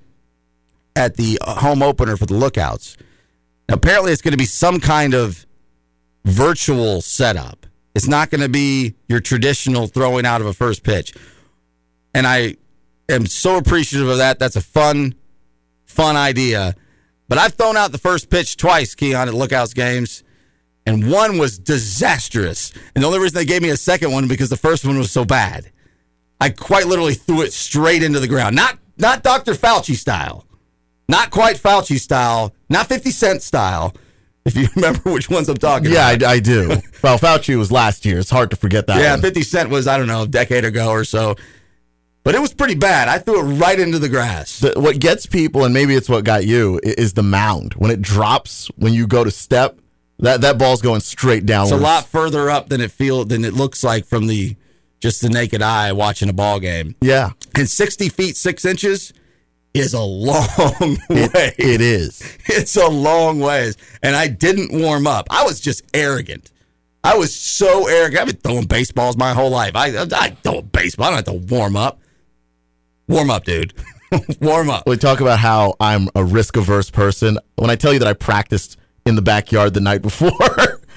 at 0.96 1.16
the 1.16 1.38
home 1.44 1.82
opener 1.82 2.18
for 2.18 2.26
the 2.26 2.34
Lookouts. 2.34 2.98
Now, 3.68 3.76
apparently, 3.76 4.12
it's 4.12 4.22
going 4.22 4.32
to 4.32 4.38
be 4.38 4.46
some 4.46 4.80
kind 4.80 5.14
of 5.14 5.46
virtual 6.26 7.02
setup. 7.02 7.66
It's 7.96 8.08
not 8.08 8.30
going 8.30 8.42
to 8.42 8.50
be 8.50 8.96
your 9.08 9.20
traditional 9.20 9.88
throwing 9.88 10.26
out 10.26 10.42
of 10.42 10.48
a 10.48 10.54
first 10.54 10.84
pitch. 10.84 11.14
And 12.14 12.28
I 12.28 12.58
am 13.10 13.26
so 13.26 13.58
appreciative 13.58 14.08
of 14.08 14.18
that. 14.18 14.40
That's 14.40 14.56
a 14.56 14.62
fun, 14.62 15.16
fun 15.86 16.16
idea. 16.16 16.76
But 17.28 17.38
I've 17.38 17.54
thrown 17.54 17.76
out 17.76 17.92
the 17.92 17.98
first 17.98 18.30
pitch 18.30 18.58
twice, 18.58 18.96
Keon, 18.96 19.28
at 19.28 19.34
Lookouts 19.34 19.74
games, 19.74 20.24
and 20.86 21.12
one 21.12 21.38
was 21.38 21.60
disastrous. 21.60 22.72
And 22.96 23.04
the 23.04 23.08
only 23.08 23.20
reason 23.20 23.36
they 23.36 23.46
gave 23.46 23.62
me 23.62 23.70
a 23.70 23.78
second 23.78 24.12
one 24.12 24.28
because 24.28 24.50
the 24.50 24.58
first 24.58 24.86
one 24.86 24.98
was 24.98 25.12
so 25.12 25.26
bad. 25.26 25.72
I 26.40 26.50
quite 26.50 26.86
literally 26.88 27.14
threw 27.16 27.42
it 27.42 27.54
straight 27.54 28.04
into 28.04 28.20
the 28.20 28.28
ground. 28.28 28.56
Not 28.56 28.78
not 28.98 29.24
Dr. 29.24 29.54
Fauci 29.54 29.96
style 29.96 30.46
Not 31.10 31.30
quite 31.32 31.58
Fauci 31.58 32.00
style, 32.00 32.54
not 32.70 32.88
50 32.88 33.12
Cent 33.12 33.42
style, 33.42 33.94
if 34.46 34.56
you 34.56 34.68
remember 34.76 35.12
which 35.12 35.30
ones 35.30 35.48
I'm 35.50 35.58
talking 35.58 35.92
Yeah, 35.92 36.12
about. 36.12 36.28
I, 36.28 36.34
I 36.34 36.40
do. 36.40 36.70
well, 37.04 37.18
Fauci 37.18 37.56
was 37.58 37.72
last 37.72 38.06
year. 38.06 38.20
It's 38.20 38.30
hard 38.30 38.50
to 38.52 38.56
forget 38.56 38.88
that. 38.88 39.00
Yeah, 39.02 39.12
one. 39.12 39.22
50 39.22 39.42
Cent 39.44 39.70
was, 39.70 39.88
I 39.88 39.98
don't 39.98 40.08
know, 40.08 40.24
a 40.24 40.28
decade 40.28 40.66
ago 40.66 40.90
or 40.90 41.04
so. 41.04 41.36
But 42.24 42.36
it 42.36 42.42
was 42.42 42.54
pretty 42.54 42.76
bad. 42.76 43.08
I 43.08 43.20
threw 43.20 43.40
it 43.40 43.54
right 43.58 43.80
into 43.80 44.00
the 44.00 44.10
grass. 44.10 44.60
The- 44.60 44.74
what 44.76 45.00
gets 45.00 45.26
people, 45.26 45.64
and 45.64 45.74
maybe 45.74 45.96
it's 45.96 46.10
what 46.10 46.26
got 46.26 46.46
you, 46.46 46.80
is 46.84 47.14
the 47.14 47.24
mound 47.24 47.74
when 47.76 47.90
it 47.90 48.02
drops 48.02 48.68
when 48.76 48.94
you 48.94 49.08
go 49.08 49.24
to 49.24 49.32
step. 49.32 49.80
That 50.20 50.42
that 50.42 50.58
ball's 50.58 50.82
going 50.82 51.02
straight 51.02 51.46
downwards. 51.46 51.74
It's 51.74 51.80
a 51.80 51.84
lot 51.84 52.06
further 52.08 52.50
up 52.50 52.70
than 52.70 52.82
it 52.82 52.90
feel 52.92 53.24
than 53.24 53.46
it 53.46 53.54
looks 53.54 53.84
like 53.84 54.04
from 54.06 54.26
the 54.28 54.56
just 55.00 55.22
the 55.22 55.30
naked 55.30 55.62
eye 55.62 55.92
watching 55.92 56.30
a 56.30 56.34
ball 56.34 56.60
game. 56.60 56.96
Yeah, 57.02 57.32
And 57.56 57.70
60 57.70 58.10
feet 58.10 58.36
6 58.38 58.66
inches 58.66 59.14
is 59.74 59.94
a 59.94 60.02
long 60.02 60.98
way. 61.10 61.54
it 61.58 61.82
is. 61.82 62.22
It's 62.50 62.76
a 62.78 62.88
long 62.88 63.40
ways. 63.40 63.78
And 64.02 64.16
I 64.16 64.28
didn't 64.28 64.72
warm 64.82 65.06
up. 65.06 65.28
I 65.30 65.44
was 65.44 65.60
just 65.60 65.84
arrogant. 65.94 66.52
I 67.04 67.16
was 67.16 67.34
so 67.34 67.88
arrogant. 67.88 68.20
I've 68.22 68.28
been 68.28 68.38
throwing 68.38 68.66
baseballs 68.66 69.16
my 69.18 69.34
whole 69.34 69.52
life. 69.52 69.74
I, 69.76 69.88
I 70.16 70.30
throw 70.44 70.60
a 70.60 70.62
baseball. 70.64 71.06
I 71.08 71.10
don't 71.22 71.28
have 71.28 71.48
to 71.48 71.54
warm 71.56 71.76
up. 71.78 72.00
Warm 73.08 73.30
up, 73.30 73.44
dude. 73.46 73.74
warm 74.42 74.70
up. 74.70 74.88
We 74.88 74.98
talk 74.98 75.20
about 75.22 75.40
how 75.40 75.76
I'm 75.80 76.10
a 76.16 76.24
risk 76.24 76.58
averse 76.58 76.90
person. 76.90 77.38
When 77.56 77.70
I 77.70 77.76
tell 77.76 77.94
you 77.94 78.00
that 78.00 78.08
I 78.08 78.14
practiced 78.14 78.78
in 79.06 79.16
the 79.16 79.22
backyard 79.22 79.74
the 79.74 79.80
night 79.82 80.02
before, 80.02 80.32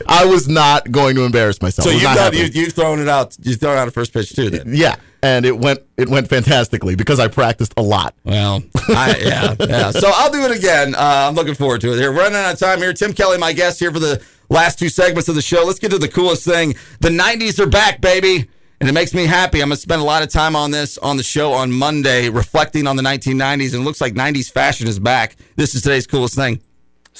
I 0.06 0.24
was 0.24 0.48
not 0.48 0.90
going 0.90 1.14
to 1.16 1.24
embarrass 1.24 1.60
myself. 1.62 1.86
So 1.86 1.92
you've, 1.92 2.02
not 2.02 2.34
you, 2.34 2.44
you've 2.44 2.72
thrown 2.72 3.00
it 3.00 3.08
out. 3.08 3.36
You've 3.40 3.60
thrown 3.60 3.76
out 3.78 3.88
a 3.88 3.90
first 3.90 4.12
pitch 4.12 4.34
too, 4.34 4.50
then. 4.50 4.64
yeah, 4.68 4.96
and 5.22 5.44
it 5.44 5.58
went 5.58 5.80
it 5.96 6.08
went 6.08 6.28
fantastically 6.28 6.94
because 6.96 7.20
I 7.20 7.28
practiced 7.28 7.74
a 7.76 7.82
lot. 7.82 8.14
Well, 8.24 8.62
I, 8.88 9.16
yeah, 9.20 9.54
yeah. 9.60 9.90
So 9.90 10.10
I'll 10.12 10.30
do 10.32 10.42
it 10.44 10.56
again. 10.56 10.94
Uh, 10.94 11.26
I'm 11.28 11.34
looking 11.34 11.54
forward 11.54 11.80
to 11.82 11.92
it. 11.92 11.96
Here, 11.96 12.12
we're 12.12 12.18
running 12.18 12.38
out 12.38 12.54
of 12.54 12.58
time 12.58 12.78
here. 12.78 12.92
Tim 12.92 13.12
Kelly, 13.12 13.38
my 13.38 13.52
guest 13.52 13.78
here 13.80 13.92
for 13.92 13.98
the 13.98 14.22
last 14.48 14.78
two 14.78 14.88
segments 14.88 15.28
of 15.28 15.34
the 15.34 15.42
show. 15.42 15.64
Let's 15.64 15.78
get 15.78 15.90
to 15.92 15.98
the 15.98 16.08
coolest 16.08 16.44
thing. 16.44 16.74
The 17.00 17.08
90s 17.08 17.58
are 17.58 17.66
back, 17.68 18.00
baby. 18.00 18.48
And 18.80 18.88
it 18.88 18.92
makes 18.92 19.12
me 19.12 19.26
happy. 19.26 19.60
I'm 19.60 19.68
going 19.68 19.76
to 19.76 19.80
spend 19.82 20.00
a 20.00 20.04
lot 20.04 20.22
of 20.22 20.30
time 20.30 20.56
on 20.56 20.70
this 20.70 20.96
on 20.96 21.18
the 21.18 21.22
show 21.22 21.52
on 21.52 21.70
Monday, 21.70 22.30
reflecting 22.30 22.86
on 22.86 22.96
the 22.96 23.02
1990s. 23.02 23.74
And 23.74 23.82
it 23.82 23.84
looks 23.84 24.00
like 24.00 24.14
90s 24.14 24.50
fashion 24.50 24.88
is 24.88 24.98
back. 24.98 25.36
This 25.56 25.74
is 25.74 25.82
today's 25.82 26.06
coolest 26.06 26.34
thing. 26.34 26.62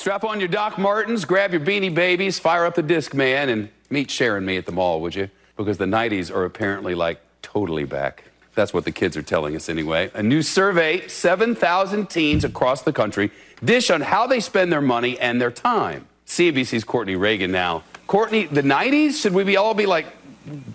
Strap 0.00 0.24
on 0.24 0.40
your 0.40 0.48
Doc 0.48 0.78
Martens, 0.78 1.26
grab 1.26 1.52
your 1.52 1.60
beanie 1.60 1.94
babies, 1.94 2.38
fire 2.38 2.64
up 2.64 2.74
the 2.74 2.82
disc 2.82 3.12
man, 3.12 3.50
and 3.50 3.68
meet 3.90 4.10
Sharon 4.10 4.46
me 4.46 4.56
at 4.56 4.64
the 4.64 4.72
mall, 4.72 5.02
would 5.02 5.14
you? 5.14 5.28
Because 5.58 5.76
the 5.76 5.84
90s 5.84 6.34
are 6.34 6.46
apparently 6.46 6.94
like 6.94 7.20
totally 7.42 7.84
back. 7.84 8.24
That's 8.54 8.72
what 8.72 8.86
the 8.86 8.92
kids 8.92 9.14
are 9.18 9.22
telling 9.22 9.54
us 9.56 9.68
anyway. 9.68 10.10
A 10.14 10.22
new 10.22 10.40
survey, 10.40 11.06
7,000 11.06 12.08
teens 12.08 12.44
across 12.44 12.80
the 12.80 12.94
country 12.94 13.30
dish 13.62 13.90
on 13.90 14.00
how 14.00 14.26
they 14.26 14.40
spend 14.40 14.72
their 14.72 14.80
money 14.80 15.20
and 15.20 15.38
their 15.38 15.50
time. 15.50 16.06
CNBC's 16.26 16.82
Courtney 16.82 17.16
Reagan 17.16 17.52
now. 17.52 17.82
Courtney, 18.06 18.46
the 18.46 18.62
90s, 18.62 19.20
should 19.20 19.34
we 19.34 19.44
be 19.44 19.58
all 19.58 19.74
be 19.74 19.84
like 19.84 20.06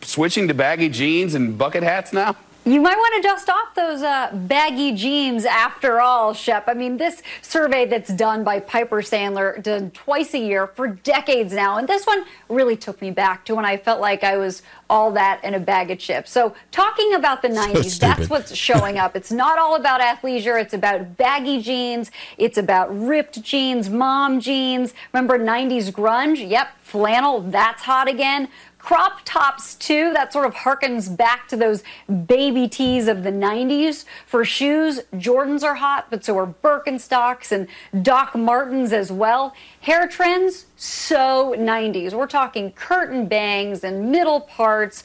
switching 0.04 0.48
to 0.50 0.54
baggy 0.54 0.88
jeans 0.88 1.34
and 1.34 1.58
bucket 1.58 1.82
hats 1.82 2.14
now? 2.14 2.36
You 2.68 2.82
might 2.82 2.98
want 2.98 3.22
to 3.22 3.28
dust 3.28 3.48
off 3.48 3.76
those 3.76 4.02
uh, 4.02 4.32
baggy 4.34 4.94
jeans 4.94 5.46
after 5.46 6.02
all, 6.02 6.34
Shep. 6.34 6.68
I 6.68 6.74
mean, 6.74 6.98
this 6.98 7.22
survey 7.44 7.86
that's 7.86 8.12
done 8.12 8.44
by 8.44 8.60
Piper 8.60 9.04
Sandler, 9.04 9.62
done 9.62 9.92
twice 9.92 10.34
a 10.34 10.40
year 10.40 10.66
for 10.66 10.88
decades 10.88 11.54
now. 11.54 11.78
And 11.78 11.88
this 11.88 12.08
one 12.08 12.26
really 12.50 12.76
took 12.76 13.00
me 13.04 13.12
back 13.12 13.46
to 13.46 13.56
when 13.56 13.66
I 13.66 13.78
felt 13.78 14.02
like 14.02 14.24
I 14.24 14.38
was 14.38 14.64
all 14.90 15.12
that 15.12 15.44
in 15.44 15.54
a 15.54 15.60
bag 15.60 15.92
of 15.92 16.00
chips. 16.00 16.32
So, 16.32 16.56
talking 16.72 17.14
about 17.14 17.44
the 17.44 17.50
90s, 17.50 18.00
that's 18.00 18.32
what's 18.32 18.56
showing 18.56 18.98
up. 18.98 19.16
It's 19.16 19.32
not 19.32 19.60
all 19.60 19.76
about 19.76 20.02
athleisure, 20.02 20.60
it's 20.60 20.74
about 20.74 21.18
baggy 21.18 21.62
jeans, 21.62 22.10
it's 22.40 22.58
about 22.58 22.88
ripped 22.90 23.44
jeans, 23.44 23.92
mom 23.92 24.40
jeans. 24.40 24.96
Remember 25.14 25.38
90s 25.38 25.92
grunge? 25.92 26.50
Yep, 26.50 26.70
flannel, 26.82 27.42
that's 27.42 27.84
hot 27.84 28.08
again 28.08 28.50
crop 28.86 29.22
tops 29.26 29.74
too 29.74 30.14
that 30.14 30.32
sort 30.32 30.46
of 30.46 30.54
harkens 30.54 31.18
back 31.18 31.48
to 31.48 31.58
those 31.58 31.84
baby 32.28 32.68
tees 32.68 33.08
of 33.08 33.24
the 33.24 33.32
90s 33.32 34.06
for 34.28 34.46
shoes 34.46 35.00
jordans 35.16 35.64
are 35.64 35.74
hot 35.74 36.06
but 36.12 36.24
so 36.24 36.38
are 36.38 36.46
birkenstocks 36.46 37.52
and 37.52 37.68
doc 38.04 38.36
martens 38.36 38.94
as 38.94 39.12
well 39.12 39.56
hair 39.82 40.08
trends 40.08 40.68
so 40.76 41.56
90s 41.58 42.14
we're 42.14 42.28
talking 42.28 42.72
curtain 42.74 43.28
bangs 43.28 43.84
and 43.84 44.12
middle 44.12 44.42
parts 44.42 45.04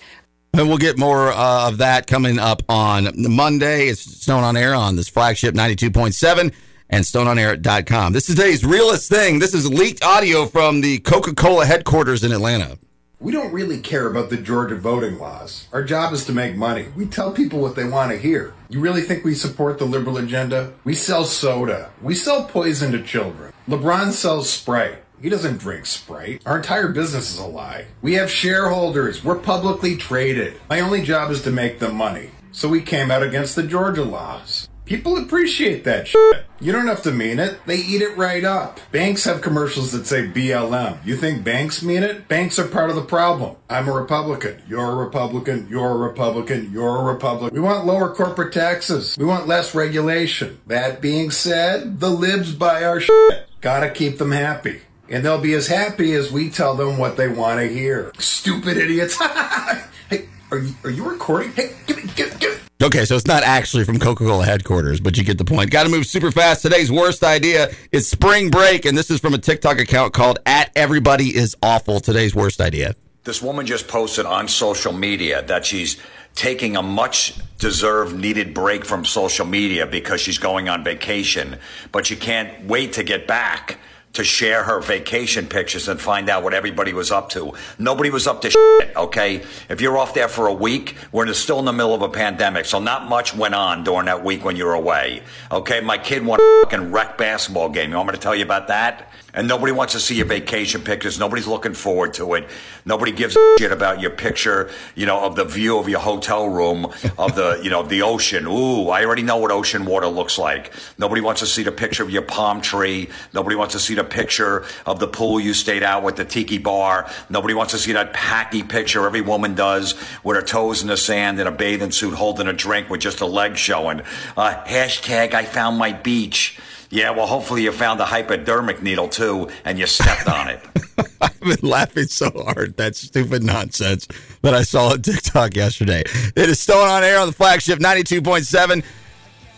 And 0.52 0.68
we'll 0.68 0.76
get 0.76 0.98
more 0.98 1.32
uh, 1.32 1.68
of 1.68 1.78
that 1.78 2.06
coming 2.06 2.38
up 2.38 2.62
on 2.68 3.08
Monday. 3.16 3.86
It's 3.86 4.00
Stone 4.00 4.42
on 4.42 4.56
Air 4.56 4.74
on 4.74 4.96
this 4.96 5.08
flagship 5.08 5.54
92.7 5.54 6.52
and 6.90 7.04
stoneonair.com. 7.04 8.12
This 8.12 8.28
is 8.28 8.34
today's 8.34 8.64
realest 8.64 9.08
thing. 9.08 9.38
This 9.38 9.54
is 9.54 9.70
leaked 9.70 10.02
audio 10.02 10.46
from 10.46 10.80
the 10.80 10.98
Coca 10.98 11.34
Cola 11.34 11.64
headquarters 11.64 12.24
in 12.24 12.32
Atlanta. 12.32 12.78
We 13.22 13.32
don't 13.32 13.52
really 13.52 13.78
care 13.78 14.06
about 14.06 14.30
the 14.30 14.38
Georgia 14.38 14.76
voting 14.76 15.18
laws. 15.18 15.68
Our 15.74 15.84
job 15.84 16.14
is 16.14 16.24
to 16.24 16.32
make 16.32 16.56
money. 16.56 16.86
We 16.96 17.04
tell 17.04 17.32
people 17.32 17.60
what 17.60 17.76
they 17.76 17.84
want 17.84 18.12
to 18.12 18.16
hear. 18.16 18.54
You 18.70 18.80
really 18.80 19.02
think 19.02 19.24
we 19.24 19.34
support 19.34 19.78
the 19.78 19.84
liberal 19.84 20.16
agenda? 20.16 20.72
We 20.84 20.94
sell 20.94 21.24
soda. 21.24 21.90
We 22.00 22.14
sell 22.14 22.46
poison 22.46 22.92
to 22.92 23.02
children. 23.02 23.52
LeBron 23.68 24.12
sells 24.12 24.48
Sprite. 24.48 25.04
He 25.20 25.28
doesn't 25.28 25.58
drink 25.58 25.84
Sprite. 25.84 26.40
Our 26.46 26.56
entire 26.56 26.88
business 26.88 27.30
is 27.30 27.38
a 27.38 27.44
lie. 27.44 27.88
We 28.00 28.14
have 28.14 28.30
shareholders. 28.30 29.22
We're 29.22 29.38
publicly 29.38 29.98
traded. 29.98 30.58
My 30.70 30.80
only 30.80 31.02
job 31.02 31.30
is 31.30 31.42
to 31.42 31.50
make 31.50 31.78
them 31.78 31.96
money. 31.96 32.30
So 32.52 32.70
we 32.70 32.80
came 32.80 33.10
out 33.10 33.22
against 33.22 33.54
the 33.54 33.62
Georgia 33.62 34.02
laws. 34.02 34.69
People 34.90 35.18
appreciate 35.18 35.84
that 35.84 36.08
shit. 36.08 36.44
You 36.58 36.72
don't 36.72 36.88
have 36.88 37.04
to 37.04 37.12
mean 37.12 37.38
it. 37.38 37.64
They 37.64 37.76
eat 37.76 38.02
it 38.02 38.16
right 38.16 38.42
up. 38.42 38.80
Banks 38.90 39.22
have 39.22 39.40
commercials 39.40 39.92
that 39.92 40.04
say 40.04 40.26
BLM. 40.26 41.06
You 41.06 41.16
think 41.16 41.44
banks 41.44 41.80
mean 41.80 42.02
it? 42.02 42.26
Banks 42.26 42.58
are 42.58 42.66
part 42.66 42.90
of 42.90 42.96
the 42.96 43.04
problem. 43.04 43.54
I'm 43.68 43.86
a 43.86 43.92
Republican. 43.92 44.60
You're 44.66 44.90
a 44.90 44.96
Republican. 44.96 45.68
You're 45.70 45.92
a 45.92 45.96
Republican. 45.96 46.72
You're 46.72 47.02
a 47.02 47.04
Republican. 47.04 47.54
We 47.54 47.64
want 47.64 47.86
lower 47.86 48.12
corporate 48.12 48.52
taxes. 48.52 49.16
We 49.16 49.24
want 49.24 49.46
less 49.46 49.76
regulation. 49.76 50.58
That 50.66 51.00
being 51.00 51.30
said, 51.30 52.00
the 52.00 52.10
libs 52.10 52.52
buy 52.52 52.82
our 52.82 52.98
shit. 52.98 53.46
Gotta 53.60 53.90
keep 53.90 54.18
them 54.18 54.32
happy. 54.32 54.80
And 55.08 55.24
they'll 55.24 55.40
be 55.40 55.54
as 55.54 55.68
happy 55.68 56.14
as 56.14 56.32
we 56.32 56.50
tell 56.50 56.74
them 56.74 56.98
what 56.98 57.16
they 57.16 57.28
want 57.28 57.60
to 57.60 57.68
hear. 57.68 58.10
Stupid 58.18 58.76
idiots. 58.76 59.16
hey, 60.08 60.28
are 60.50 60.58
you, 60.58 60.74
are 60.82 60.90
you 60.90 61.08
recording? 61.08 61.52
Hey, 61.52 61.76
give 61.86 61.96
me, 61.96 62.10
give, 62.16 62.40
give, 62.40 62.59
Okay, 62.82 63.04
so 63.04 63.14
it's 63.14 63.26
not 63.26 63.42
actually 63.42 63.84
from 63.84 63.98
Coca 63.98 64.24
Cola 64.24 64.42
headquarters, 64.42 65.00
but 65.00 65.18
you 65.18 65.22
get 65.22 65.36
the 65.36 65.44
point. 65.44 65.70
Got 65.70 65.82
to 65.82 65.90
move 65.90 66.06
super 66.06 66.30
fast. 66.30 66.62
Today's 66.62 66.90
worst 66.90 67.22
idea 67.22 67.68
is 67.92 68.08
spring 68.08 68.48
break, 68.48 68.86
and 68.86 68.96
this 68.96 69.10
is 69.10 69.20
from 69.20 69.34
a 69.34 69.38
TikTok 69.38 69.78
account 69.78 70.14
called 70.14 70.38
at 70.46 70.72
Everybody 70.74 71.36
is 71.36 71.54
Awful. 71.62 72.00
Today's 72.00 72.34
worst 72.34 72.58
idea. 72.58 72.94
This 73.24 73.42
woman 73.42 73.66
just 73.66 73.86
posted 73.86 74.24
on 74.24 74.48
social 74.48 74.94
media 74.94 75.42
that 75.42 75.66
she's 75.66 75.98
taking 76.34 76.74
a 76.74 76.82
much 76.82 77.34
deserved 77.58 78.16
needed 78.16 78.54
break 78.54 78.86
from 78.86 79.04
social 79.04 79.44
media 79.44 79.86
because 79.86 80.22
she's 80.22 80.38
going 80.38 80.70
on 80.70 80.82
vacation, 80.82 81.58
but 81.92 82.06
she 82.06 82.16
can't 82.16 82.64
wait 82.64 82.94
to 82.94 83.02
get 83.02 83.26
back 83.26 83.78
to 84.12 84.24
share 84.24 84.64
her 84.64 84.80
vacation 84.80 85.46
pictures 85.46 85.88
and 85.88 86.00
find 86.00 86.28
out 86.28 86.42
what 86.42 86.52
everybody 86.52 86.92
was 86.92 87.10
up 87.10 87.30
to. 87.30 87.52
Nobody 87.78 88.10
was 88.10 88.26
up 88.26 88.42
to 88.42 88.50
shit, 88.50 88.96
okay? 88.96 89.42
If 89.68 89.80
you're 89.80 89.96
off 89.96 90.14
there 90.14 90.28
for 90.28 90.48
a 90.48 90.52
week, 90.52 90.96
we're 91.12 91.32
still 91.32 91.60
in 91.60 91.64
the 91.64 91.72
middle 91.72 91.94
of 91.94 92.02
a 92.02 92.08
pandemic, 92.08 92.66
so 92.66 92.80
not 92.80 93.08
much 93.08 93.34
went 93.34 93.54
on 93.54 93.84
during 93.84 94.06
that 94.06 94.24
week 94.24 94.44
when 94.44 94.56
you 94.56 94.64
were 94.64 94.74
away, 94.74 95.22
okay? 95.52 95.80
My 95.80 95.96
kid 95.96 96.24
won 96.24 96.40
a 96.40 96.62
fucking 96.64 96.90
rec 96.90 97.18
basketball 97.18 97.68
game. 97.68 97.90
You 97.90 97.96
want 97.96 98.08
me 98.08 98.14
to 98.14 98.20
tell 98.20 98.34
you 98.34 98.44
about 98.44 98.68
that? 98.68 99.10
And 99.32 99.46
nobody 99.46 99.72
wants 99.72 99.92
to 99.92 100.00
see 100.00 100.16
your 100.16 100.26
vacation 100.26 100.82
pictures. 100.82 101.18
Nobody's 101.18 101.46
looking 101.46 101.74
forward 101.74 102.14
to 102.14 102.34
it. 102.34 102.48
Nobody 102.84 103.12
gives 103.12 103.36
a 103.36 103.56
shit 103.58 103.72
about 103.72 104.00
your 104.00 104.10
picture, 104.10 104.70
you 104.94 105.06
know, 105.06 105.24
of 105.24 105.36
the 105.36 105.44
view 105.44 105.78
of 105.78 105.88
your 105.88 106.00
hotel 106.00 106.48
room, 106.48 106.86
of 107.18 107.34
the, 107.34 107.60
you 107.62 107.70
know, 107.70 107.82
the 107.82 108.02
ocean. 108.02 108.46
Ooh, 108.46 108.88
I 108.88 109.04
already 109.04 109.22
know 109.22 109.36
what 109.36 109.50
ocean 109.50 109.84
water 109.84 110.08
looks 110.08 110.38
like. 110.38 110.72
Nobody 110.98 111.20
wants 111.20 111.40
to 111.40 111.46
see 111.46 111.62
the 111.62 111.72
picture 111.72 112.02
of 112.02 112.10
your 112.10 112.22
palm 112.22 112.60
tree. 112.60 113.08
Nobody 113.32 113.56
wants 113.56 113.74
to 113.74 113.80
see 113.80 113.94
the 113.94 114.04
picture 114.04 114.64
of 114.86 114.98
the 114.98 115.06
pool 115.06 115.38
you 115.38 115.54
stayed 115.54 115.82
out 115.82 116.02
with 116.02 116.16
the 116.16 116.24
tiki 116.24 116.58
bar. 116.58 117.08
Nobody 117.28 117.54
wants 117.54 117.72
to 117.72 117.78
see 117.78 117.92
that 117.92 118.12
packy 118.12 118.62
picture 118.62 119.06
every 119.06 119.20
woman 119.20 119.54
does 119.54 119.94
with 120.24 120.36
her 120.36 120.42
toes 120.42 120.82
in 120.82 120.88
the 120.88 120.96
sand 120.96 121.38
in 121.40 121.46
a 121.46 121.52
bathing 121.52 121.92
suit 121.92 122.14
holding 122.14 122.48
a 122.48 122.52
drink 122.52 122.90
with 122.90 123.00
just 123.00 123.20
a 123.20 123.26
leg 123.26 123.56
showing. 123.56 124.00
Uh, 124.36 124.64
hashtag 124.64 125.34
I 125.34 125.44
found 125.44 125.78
my 125.78 125.92
beach. 125.92 126.58
Yeah, 126.90 127.10
well, 127.10 127.26
hopefully 127.26 127.62
you 127.62 127.70
found 127.70 128.00
a 128.00 128.04
hypodermic 128.04 128.82
needle 128.82 129.08
too, 129.08 129.48
and 129.64 129.78
you 129.78 129.86
stepped 129.86 130.28
on 130.28 130.48
it. 130.48 130.60
I've 131.20 131.40
been 131.40 131.68
laughing 131.68 132.06
so 132.06 132.30
hard. 132.30 132.76
That 132.76 132.96
stupid 132.96 133.44
nonsense 133.44 134.08
that 134.42 134.54
I 134.54 134.62
saw 134.62 134.88
on 134.88 135.02
TikTok 135.02 135.54
yesterday. 135.54 136.02
It 136.34 136.48
is 136.50 136.58
Stone 136.58 136.88
on 136.88 137.04
Air 137.04 137.20
on 137.20 137.28
the 137.28 137.32
flagship 137.32 137.78
92.7 137.78 138.84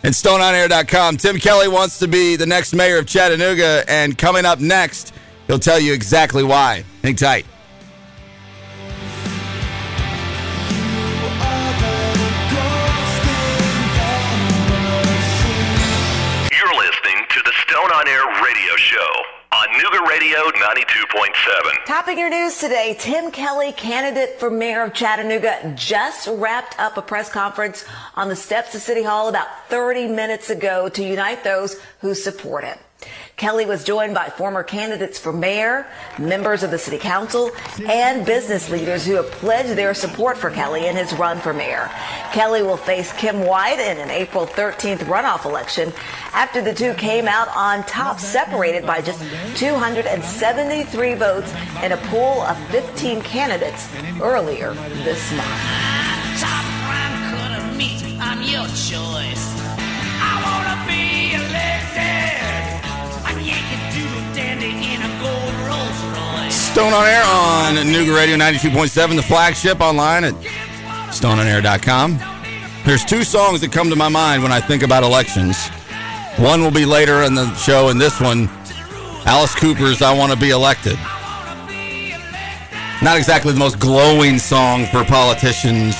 and 0.03 0.13
stoneonair.com. 0.13 1.17
Tim 1.17 1.37
Kelly 1.39 1.67
wants 1.67 1.97
to 1.99 2.07
be 2.07 2.35
the 2.35 2.45
next 2.45 2.73
mayor 2.73 2.99
of 2.99 3.07
Chattanooga, 3.07 3.83
and 3.87 4.15
coming 4.15 4.45
up 4.45 4.59
next, 4.59 5.13
he'll 5.47 5.59
tell 5.59 5.79
you 5.79 5.93
exactly 5.93 6.43
why. 6.43 6.83
Hang 7.01 7.15
tight. 7.15 7.47
On 17.75 18.07
Air 18.07 18.25
radio 18.43 18.75
show 18.75 18.97
on 19.51 19.67
Nooga 19.69 20.07
Radio 20.07 20.37
92.7. 20.51 21.85
Topping 21.85 22.19
your 22.19 22.29
news 22.29 22.59
today, 22.59 22.95
Tim 22.99 23.31
Kelly, 23.31 23.71
candidate 23.71 24.39
for 24.39 24.51
mayor 24.51 24.83
of 24.83 24.93
Chattanooga, 24.93 25.73
just 25.75 26.27
wrapped 26.27 26.79
up 26.79 26.97
a 26.97 27.01
press 27.01 27.31
conference 27.31 27.83
on 28.15 28.29
the 28.29 28.35
steps 28.35 28.75
of 28.75 28.81
City 28.81 29.01
Hall 29.01 29.27
about 29.27 29.47
30 29.69 30.07
minutes 30.07 30.51
ago 30.51 30.87
to 30.89 31.03
unite 31.03 31.43
those 31.43 31.81
who 32.01 32.13
support 32.13 32.63
him. 32.63 32.77
Kelly 33.35 33.65
was 33.65 33.83
joined 33.83 34.13
by 34.13 34.29
former 34.29 34.63
candidates 34.63 35.17
for 35.17 35.33
mayor, 35.33 35.87
members 36.19 36.61
of 36.61 36.69
the 36.69 36.77
city 36.77 36.99
council, 36.99 37.51
and 37.87 38.25
business 38.25 38.69
leaders 38.69 39.05
who 39.05 39.15
have 39.15 39.29
pledged 39.31 39.75
their 39.75 39.93
support 39.93 40.37
for 40.37 40.51
Kelly 40.51 40.85
in 40.85 40.95
his 40.95 41.11
run 41.13 41.39
for 41.39 41.51
mayor. 41.51 41.89
Kelly 42.31 42.61
will 42.61 42.77
face 42.77 43.11
Kim 43.13 43.41
White 43.41 43.79
in 43.79 43.97
an 43.97 44.11
April 44.11 44.45
13th 44.45 44.99
runoff 44.99 45.45
election 45.45 45.91
after 46.33 46.61
the 46.61 46.73
two 46.73 46.93
came 46.93 47.27
out 47.27 47.47
on 47.55 47.83
top, 47.85 48.19
separated 48.19 48.85
by 48.85 49.01
just 49.01 49.19
273 49.57 51.15
votes 51.15 51.51
in 51.83 51.91
a 51.91 51.97
pool 52.07 52.41
of 52.43 52.57
15 52.69 53.21
candidates 53.23 53.89
earlier 54.21 54.73
this 55.03 55.31
month. 55.33 55.83
Stone 66.73 66.91
on 66.91 67.05
Air 67.05 67.23
on 67.23 67.75
Nooga 67.85 68.15
Radio 68.15 68.35
92.7, 68.35 69.15
the 69.15 69.21
flagship 69.21 69.79
online 69.79 70.23
at 70.23 70.33
stoneonair.com. 71.13 72.19
There's 72.83 73.05
two 73.05 73.23
songs 73.23 73.61
that 73.61 73.71
come 73.71 73.89
to 73.91 73.95
my 73.95 74.09
mind 74.09 74.41
when 74.41 74.51
I 74.51 74.59
think 74.59 74.81
about 74.81 75.03
elections. 75.03 75.67
One 76.37 76.61
will 76.63 76.71
be 76.71 76.85
later 76.85 77.21
in 77.21 77.35
the 77.35 77.53
show, 77.53 77.89
and 77.89 78.01
this 78.01 78.19
one, 78.19 78.49
Alice 79.25 79.53
Cooper's 79.53 80.01
I 80.01 80.17
Want 80.17 80.31
to 80.31 80.37
Be 80.37 80.49
Elected. 80.49 80.97
Not 83.03 83.17
exactly 83.17 83.53
the 83.53 83.59
most 83.59 83.79
glowing 83.79 84.39
song 84.39 84.85
for 84.87 85.03
politicians, 85.03 85.95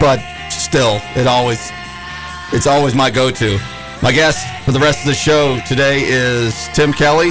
but 0.00 0.18
still, 0.50 1.00
it 1.14 1.28
always, 1.28 1.70
it's 2.52 2.66
always 2.66 2.96
my 2.96 3.10
go-to. 3.10 3.60
My 4.02 4.10
guest 4.10 4.44
for 4.64 4.72
the 4.72 4.80
rest 4.80 5.00
of 5.00 5.06
the 5.06 5.14
show 5.14 5.60
today 5.68 6.02
is 6.04 6.68
Tim 6.74 6.92
Kelly. 6.92 7.30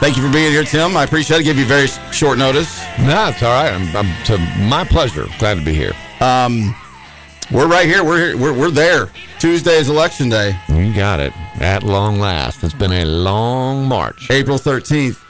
Thank 0.00 0.16
you 0.16 0.26
for 0.26 0.32
being 0.32 0.50
here, 0.50 0.64
Tim. 0.64 0.96
I 0.96 1.04
appreciate 1.04 1.42
it. 1.42 1.44
Give 1.44 1.58
you 1.58 1.66
very 1.66 1.86
short 2.10 2.38
notice. 2.38 2.80
No, 3.00 3.28
it's 3.28 3.42
all 3.42 3.52
right. 3.62 3.70
I'm, 3.70 3.94
I'm 3.94 4.24
to 4.24 4.38
my 4.64 4.82
pleasure. 4.82 5.26
Glad 5.38 5.58
to 5.58 5.64
be 5.64 5.74
here. 5.74 5.92
Um, 6.20 6.74
we're 7.52 7.68
right 7.68 7.86
here. 7.86 8.02
We're 8.02 8.28
here. 8.28 8.36
We're, 8.38 8.54
we're 8.54 8.70
there. 8.70 9.10
Tuesday 9.38 9.76
is 9.76 9.90
election 9.90 10.30
day. 10.30 10.58
You 10.70 10.94
got 10.94 11.20
it. 11.20 11.34
At 11.60 11.82
long 11.82 12.18
last, 12.18 12.64
it's 12.64 12.72
been 12.72 12.92
a 12.92 13.04
long 13.04 13.86
march. 13.86 14.30
April 14.30 14.56
thirteenth. 14.56 15.22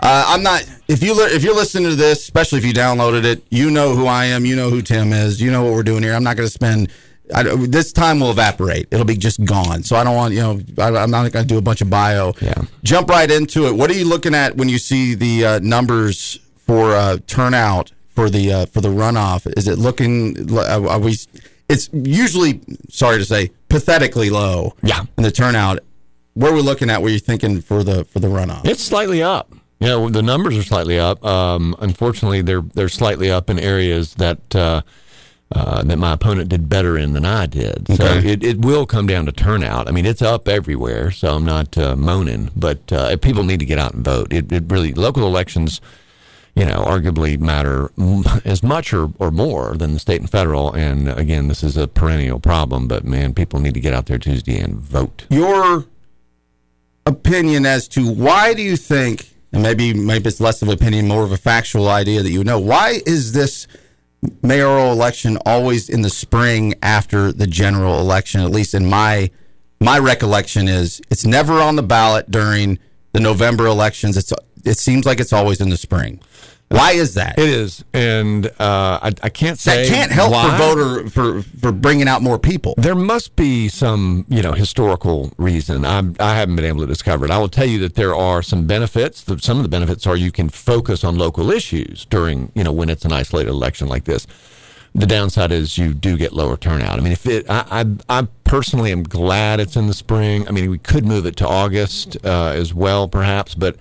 Uh, 0.00 0.24
I'm 0.26 0.42
not. 0.42 0.68
If 0.88 1.00
you 1.00 1.14
li- 1.14 1.32
if 1.32 1.44
you're 1.44 1.54
listening 1.54 1.88
to 1.90 1.94
this, 1.94 2.18
especially 2.20 2.58
if 2.58 2.64
you 2.64 2.72
downloaded 2.72 3.24
it, 3.24 3.44
you 3.50 3.70
know 3.70 3.94
who 3.94 4.06
I 4.06 4.24
am. 4.26 4.44
You 4.44 4.56
know 4.56 4.68
who 4.68 4.82
Tim 4.82 5.12
is. 5.12 5.40
You 5.40 5.52
know 5.52 5.62
what 5.62 5.74
we're 5.74 5.84
doing 5.84 6.02
here. 6.02 6.14
I'm 6.14 6.24
not 6.24 6.36
going 6.36 6.46
to 6.46 6.52
spend. 6.52 6.90
I, 7.34 7.42
this 7.66 7.92
time 7.92 8.20
will 8.20 8.30
evaporate. 8.30 8.88
It'll 8.90 9.04
be 9.06 9.16
just 9.16 9.44
gone. 9.44 9.82
So 9.82 9.96
I 9.96 10.04
don't 10.04 10.16
want 10.16 10.34
you 10.34 10.40
know. 10.40 10.60
I, 10.78 10.88
I'm 10.96 11.10
not 11.10 11.30
going 11.32 11.44
to 11.46 11.48
do 11.48 11.58
a 11.58 11.62
bunch 11.62 11.80
of 11.80 11.90
bio. 11.90 12.32
Yeah. 12.40 12.54
Jump 12.82 13.08
right 13.08 13.30
into 13.30 13.66
it. 13.66 13.72
What 13.74 13.90
are 13.90 13.94
you 13.94 14.04
looking 14.06 14.34
at 14.34 14.56
when 14.56 14.68
you 14.68 14.78
see 14.78 15.14
the 15.14 15.44
uh, 15.44 15.58
numbers 15.60 16.38
for 16.66 16.94
uh, 16.94 17.18
turnout 17.26 17.92
for 18.08 18.30
the 18.30 18.52
uh, 18.52 18.66
for 18.66 18.80
the 18.80 18.88
runoff? 18.88 19.50
Is 19.56 19.68
it 19.68 19.78
looking? 19.78 20.50
uh, 20.56 20.86
Are 20.88 20.98
we? 21.00 21.16
It's 21.68 21.90
usually 21.92 22.60
sorry 22.88 23.18
to 23.18 23.24
say 23.24 23.50
pathetically 23.68 24.30
low. 24.30 24.74
Yeah. 24.82 25.02
In 25.16 25.22
the 25.22 25.30
turnout, 25.30 25.80
where 26.34 26.52
we're 26.52 26.58
we 26.58 26.62
looking 26.62 26.88
at? 26.90 27.02
Where 27.02 27.12
you 27.12 27.18
thinking 27.18 27.60
for 27.60 27.82
the 27.82 28.04
for 28.04 28.20
the 28.20 28.28
runoff? 28.28 28.64
It's 28.66 28.82
slightly 28.82 29.22
up. 29.22 29.52
Yeah, 29.80 29.94
well, 29.94 30.08
the 30.08 30.22
numbers 30.22 30.58
are 30.58 30.62
slightly 30.64 30.98
up. 30.98 31.24
Um, 31.24 31.76
unfortunately, 31.78 32.42
they're 32.42 32.62
they're 32.62 32.88
slightly 32.88 33.30
up 33.30 33.48
in 33.50 33.58
areas 33.60 34.14
that 34.14 34.54
uh, 35.50 35.82
that 35.82 35.96
my 35.98 36.12
opponent 36.12 36.48
did 36.50 36.68
better 36.68 36.98
in 36.98 37.14
than 37.14 37.24
I 37.24 37.46
did. 37.46 37.86
So 37.88 37.94
Okay. 38.04 38.32
it, 38.32 38.44
it 38.44 38.58
will 38.60 38.84
come 38.84 39.06
down 39.06 39.24
to 39.26 39.32
turnout. 39.32 39.88
I 39.88 39.92
mean, 39.92 40.04
it's 40.04 40.20
up 40.20 40.46
everywhere, 40.48 41.10
so 41.10 41.34
I'm 41.34 41.44
not 41.44 41.76
uh, 41.78 41.96
moaning. 41.96 42.50
But 42.54 42.92
uh, 42.92 43.16
people 43.16 43.44
need 43.44 43.60
to 43.60 43.66
get 43.66 43.78
out 43.78 43.94
and 43.94 44.04
vote. 44.04 44.32
It, 44.32 44.52
it 44.52 44.64
really 44.68 44.92
local 44.92 45.26
elections, 45.26 45.80
you 46.54 46.66
know, 46.66 46.84
arguably 46.84 47.38
matter 47.40 47.90
as 48.44 48.62
much 48.62 48.92
or, 48.92 49.10
or 49.18 49.30
more 49.30 49.74
than 49.76 49.94
the 49.94 49.98
state 49.98 50.20
and 50.20 50.28
federal. 50.30 50.72
And 50.74 51.08
again, 51.08 51.48
this 51.48 51.62
is 51.62 51.78
a 51.78 51.88
perennial 51.88 52.40
problem. 52.40 52.86
But 52.86 53.04
man, 53.04 53.32
people 53.32 53.58
need 53.58 53.72
to 53.74 53.80
get 53.80 53.94
out 53.94 54.04
there 54.06 54.18
Tuesday 54.18 54.58
and 54.60 54.74
vote. 54.76 55.24
your 55.30 55.86
opinion 57.06 57.64
as 57.64 57.88
to 57.88 58.06
why 58.06 58.52
do 58.54 58.60
you 58.62 58.76
think, 58.76 59.30
and 59.52 59.62
maybe 59.62 59.94
maybe 59.94 60.28
it's 60.28 60.40
less 60.40 60.60
of 60.60 60.68
an 60.68 60.74
opinion, 60.74 61.08
more 61.08 61.22
of 61.24 61.32
a 61.32 61.38
factual 61.38 61.88
idea 61.88 62.22
that 62.22 62.30
you 62.30 62.44
know, 62.44 62.58
why 62.58 63.00
is 63.06 63.32
this 63.32 63.66
mayoral 64.42 64.92
election 64.92 65.38
always 65.46 65.88
in 65.88 66.02
the 66.02 66.10
spring 66.10 66.74
after 66.82 67.32
the 67.32 67.46
general 67.46 68.00
election? 68.00 68.40
At 68.40 68.50
least 68.50 68.74
in 68.74 68.86
my 68.86 69.30
my 69.80 69.98
recollection 69.98 70.68
is 70.68 71.00
it's 71.10 71.24
never 71.24 71.54
on 71.54 71.76
the 71.76 71.82
ballot 71.82 72.30
during 72.30 72.78
the 73.12 73.20
November 73.20 73.66
elections. 73.66 74.16
It's 74.16 74.32
it 74.64 74.78
seems 74.78 75.06
like 75.06 75.20
it's 75.20 75.32
always 75.32 75.60
in 75.60 75.70
the 75.70 75.76
spring. 75.76 76.20
Why 76.70 76.92
is 76.92 77.14
that? 77.14 77.38
It 77.38 77.48
is, 77.48 77.82
and 77.94 78.46
uh, 78.46 78.98
I, 79.02 79.12
I 79.22 79.28
can't 79.30 79.58
say 79.58 79.88
That 79.88 79.94
can't 79.94 80.12
help 80.12 80.32
why. 80.32 80.50
for 80.50 80.56
voter 80.58 81.08
for 81.08 81.42
for 81.42 81.72
bringing 81.72 82.08
out 82.08 82.20
more 82.20 82.38
people. 82.38 82.74
There 82.76 82.94
must 82.94 83.36
be 83.36 83.68
some, 83.70 84.26
you 84.28 84.42
know, 84.42 84.52
historical 84.52 85.32
reason. 85.38 85.86
I'm, 85.86 86.14
I 86.20 86.34
haven't 86.34 86.56
been 86.56 86.66
able 86.66 86.80
to 86.80 86.86
discover 86.86 87.24
it. 87.24 87.30
I 87.30 87.38
will 87.38 87.48
tell 87.48 87.64
you 87.66 87.78
that 87.78 87.94
there 87.94 88.14
are 88.14 88.42
some 88.42 88.66
benefits. 88.66 89.24
Some 89.42 89.56
of 89.56 89.62
the 89.62 89.68
benefits 89.70 90.06
are 90.06 90.14
you 90.14 90.30
can 90.30 90.50
focus 90.50 91.04
on 91.04 91.16
local 91.16 91.50
issues 91.50 92.04
during, 92.04 92.52
you 92.54 92.64
know, 92.64 92.72
when 92.72 92.90
it's 92.90 93.06
an 93.06 93.12
isolated 93.12 93.48
election 93.50 93.88
like 93.88 94.04
this. 94.04 94.26
The 94.94 95.06
downside 95.06 95.52
is 95.52 95.78
you 95.78 95.94
do 95.94 96.18
get 96.18 96.32
lower 96.34 96.58
turnout. 96.58 96.98
I 96.98 97.02
mean, 97.02 97.12
if 97.12 97.24
it, 97.24 97.46
I, 97.48 97.64
I, 98.10 98.20
I 98.20 98.28
personally 98.44 98.92
am 98.92 99.04
glad 99.04 99.58
it's 99.58 99.76
in 99.76 99.86
the 99.86 99.94
spring. 99.94 100.46
I 100.46 100.50
mean, 100.50 100.70
we 100.70 100.78
could 100.78 101.06
move 101.06 101.24
it 101.24 101.36
to 101.36 101.48
August 101.48 102.18
uh, 102.26 102.48
as 102.54 102.74
well, 102.74 103.08
perhaps, 103.08 103.54
but. 103.54 103.76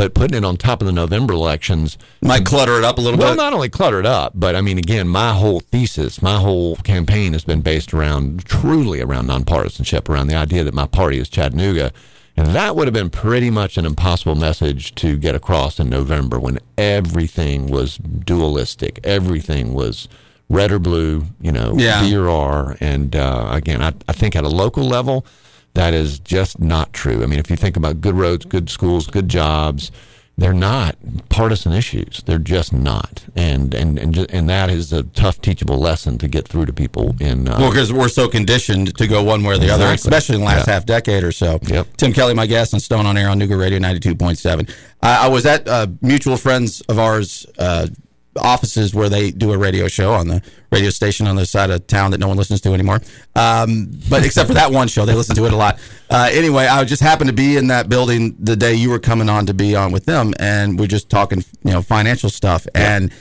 But 0.00 0.14
putting 0.14 0.38
it 0.38 0.46
on 0.46 0.56
top 0.56 0.80
of 0.80 0.86
the 0.86 0.92
November 0.92 1.34
elections 1.34 1.98
Might 2.22 2.46
clutter 2.46 2.78
it 2.78 2.84
up 2.84 2.96
a 2.96 3.02
little 3.02 3.18
well, 3.18 3.32
bit. 3.32 3.36
Well, 3.36 3.50
not 3.50 3.52
only 3.52 3.68
clutter 3.68 4.00
it 4.00 4.06
up, 4.06 4.32
but 4.34 4.56
I 4.56 4.62
mean, 4.62 4.78
again, 4.78 5.06
my 5.06 5.34
whole 5.34 5.60
thesis, 5.60 6.22
my 6.22 6.38
whole 6.38 6.76
campaign 6.76 7.34
has 7.34 7.44
been 7.44 7.60
based 7.60 7.92
around 7.92 8.46
truly 8.46 9.02
around 9.02 9.28
nonpartisanship, 9.28 10.08
around 10.08 10.28
the 10.28 10.36
idea 10.36 10.64
that 10.64 10.72
my 10.72 10.86
party 10.86 11.18
is 11.18 11.28
Chattanooga. 11.28 11.92
And 12.34 12.46
that 12.54 12.76
would 12.76 12.86
have 12.86 12.94
been 12.94 13.10
pretty 13.10 13.50
much 13.50 13.76
an 13.76 13.84
impossible 13.84 14.36
message 14.36 14.94
to 14.94 15.18
get 15.18 15.34
across 15.34 15.78
in 15.78 15.90
November 15.90 16.40
when 16.40 16.60
everything 16.78 17.66
was 17.66 17.98
dualistic. 17.98 19.00
Everything 19.04 19.74
was 19.74 20.08
red 20.48 20.72
or 20.72 20.78
blue, 20.78 21.26
you 21.42 21.52
know, 21.52 21.74
Yeah. 21.76 22.00
B 22.00 22.16
or 22.16 22.30
R. 22.30 22.74
And 22.80 23.14
uh, 23.14 23.48
again, 23.50 23.82
I, 23.82 23.92
I 24.08 24.12
think 24.14 24.34
at 24.34 24.44
a 24.44 24.48
local 24.48 24.84
level, 24.84 25.26
that 25.74 25.94
is 25.94 26.18
just 26.18 26.58
not 26.60 26.92
true. 26.92 27.22
I 27.22 27.26
mean, 27.26 27.38
if 27.38 27.50
you 27.50 27.56
think 27.56 27.76
about 27.76 28.00
good 28.00 28.14
roads, 28.14 28.44
good 28.44 28.68
schools, 28.70 29.06
good 29.06 29.28
jobs, 29.28 29.90
they're 30.38 30.52
not 30.54 30.96
partisan 31.28 31.72
issues. 31.72 32.22
They're 32.24 32.38
just 32.38 32.72
not, 32.72 33.26
and 33.36 33.74
and 33.74 33.98
and 33.98 34.16
and 34.30 34.48
that 34.48 34.70
is 34.70 34.90
a 34.90 35.02
tough 35.02 35.40
teachable 35.42 35.78
lesson 35.78 36.16
to 36.16 36.28
get 36.28 36.48
through 36.48 36.64
to 36.66 36.72
people 36.72 37.14
in. 37.20 37.46
Uh, 37.46 37.58
Well, 37.60 37.70
because 37.70 37.92
we're 37.92 38.08
so 38.08 38.26
conditioned 38.26 38.96
to 38.96 39.06
go 39.06 39.22
one 39.22 39.44
way 39.44 39.56
or 39.56 39.58
the 39.58 39.68
other, 39.70 39.84
especially 39.86 40.36
in 40.36 40.40
the 40.40 40.46
last 40.46 40.66
Yeah. 40.66 40.74
half 40.74 40.86
decade 40.86 41.24
or 41.24 41.32
so. 41.32 41.58
Yep. 41.66 41.88
Tim 41.98 42.12
Kelly, 42.14 42.32
my 42.32 42.46
guest 42.46 42.72
on 42.72 42.80
Stone 42.80 43.04
on 43.04 43.18
Air 43.18 43.28
on 43.28 43.38
Nooga 43.38 43.58
Radio 43.58 43.78
92.7. 43.80 44.70
I, 45.02 45.26
I 45.26 45.28
was 45.28 45.44
at 45.44 45.68
uh, 45.68 45.88
mutual 46.00 46.38
friends 46.38 46.80
of 46.88 46.98
ours' 46.98 47.44
uh, 47.58 47.88
offices 48.38 48.94
where 48.94 49.08
they 49.08 49.30
do 49.30 49.52
a 49.52 49.58
radio 49.58 49.88
show 49.88 50.12
on 50.12 50.28
the 50.28 50.42
radio 50.70 50.90
station 50.90 51.26
on 51.26 51.36
the 51.36 51.44
side 51.46 51.70
of 51.70 51.86
town 51.86 52.12
that 52.12 52.18
no 52.18 52.28
one 52.28 52.36
listens 52.36 52.60
to 52.60 52.72
anymore. 52.72 53.00
Um, 53.34 53.90
but 54.08 54.24
except 54.24 54.48
for 54.48 54.54
that 54.54 54.70
one 54.70 54.88
show, 54.88 55.04
they 55.04 55.14
listen 55.14 55.34
to 55.36 55.46
it 55.46 55.52
a 55.52 55.56
lot. 55.56 55.80
Uh, 56.08 56.28
anyway, 56.32 56.66
I 56.66 56.84
just 56.84 57.02
happened 57.02 57.28
to 57.28 57.34
be 57.34 57.56
in 57.56 57.68
that 57.68 57.88
building 57.88 58.36
the 58.38 58.56
day 58.56 58.74
you 58.74 58.90
were 58.90 58.98
coming 58.98 59.28
on 59.28 59.46
to 59.46 59.54
be 59.54 59.74
on 59.74 59.92
with 59.92 60.04
them, 60.06 60.32
and 60.38 60.78
we're 60.78 60.86
just 60.86 61.10
talking, 61.10 61.44
you 61.64 61.72
know, 61.72 61.82
financial 61.82 62.30
stuff. 62.30 62.66
And 62.74 63.12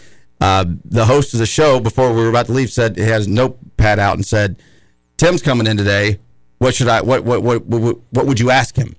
uh, 0.42 0.66
the 0.86 1.06
host 1.06 1.34
of 1.34 1.40
the 1.40 1.46
show, 1.46 1.80
before 1.80 2.14
we 2.14 2.22
were 2.22 2.30
about 2.30 2.46
to 2.48 2.54
leave, 2.54 2.72
said 2.72 2.96
he 2.96 3.04
has 3.04 3.28
notepad 3.28 4.00
out 4.00 4.16
and 4.16 4.26
said, 4.26 4.62
"Tim's 5.18 5.42
coming 5.42 5.68
in 5.68 5.78
today. 5.78 6.20
What 6.60 6.76
should 6.76 6.88
I? 6.88 7.02
What 7.02 7.24
what 7.24 7.42
what 7.42 7.66
what, 7.66 7.98
what 8.12 8.26
would 8.26 8.40
you 8.40 8.52
ask 8.52 8.76
him?" 8.76 8.96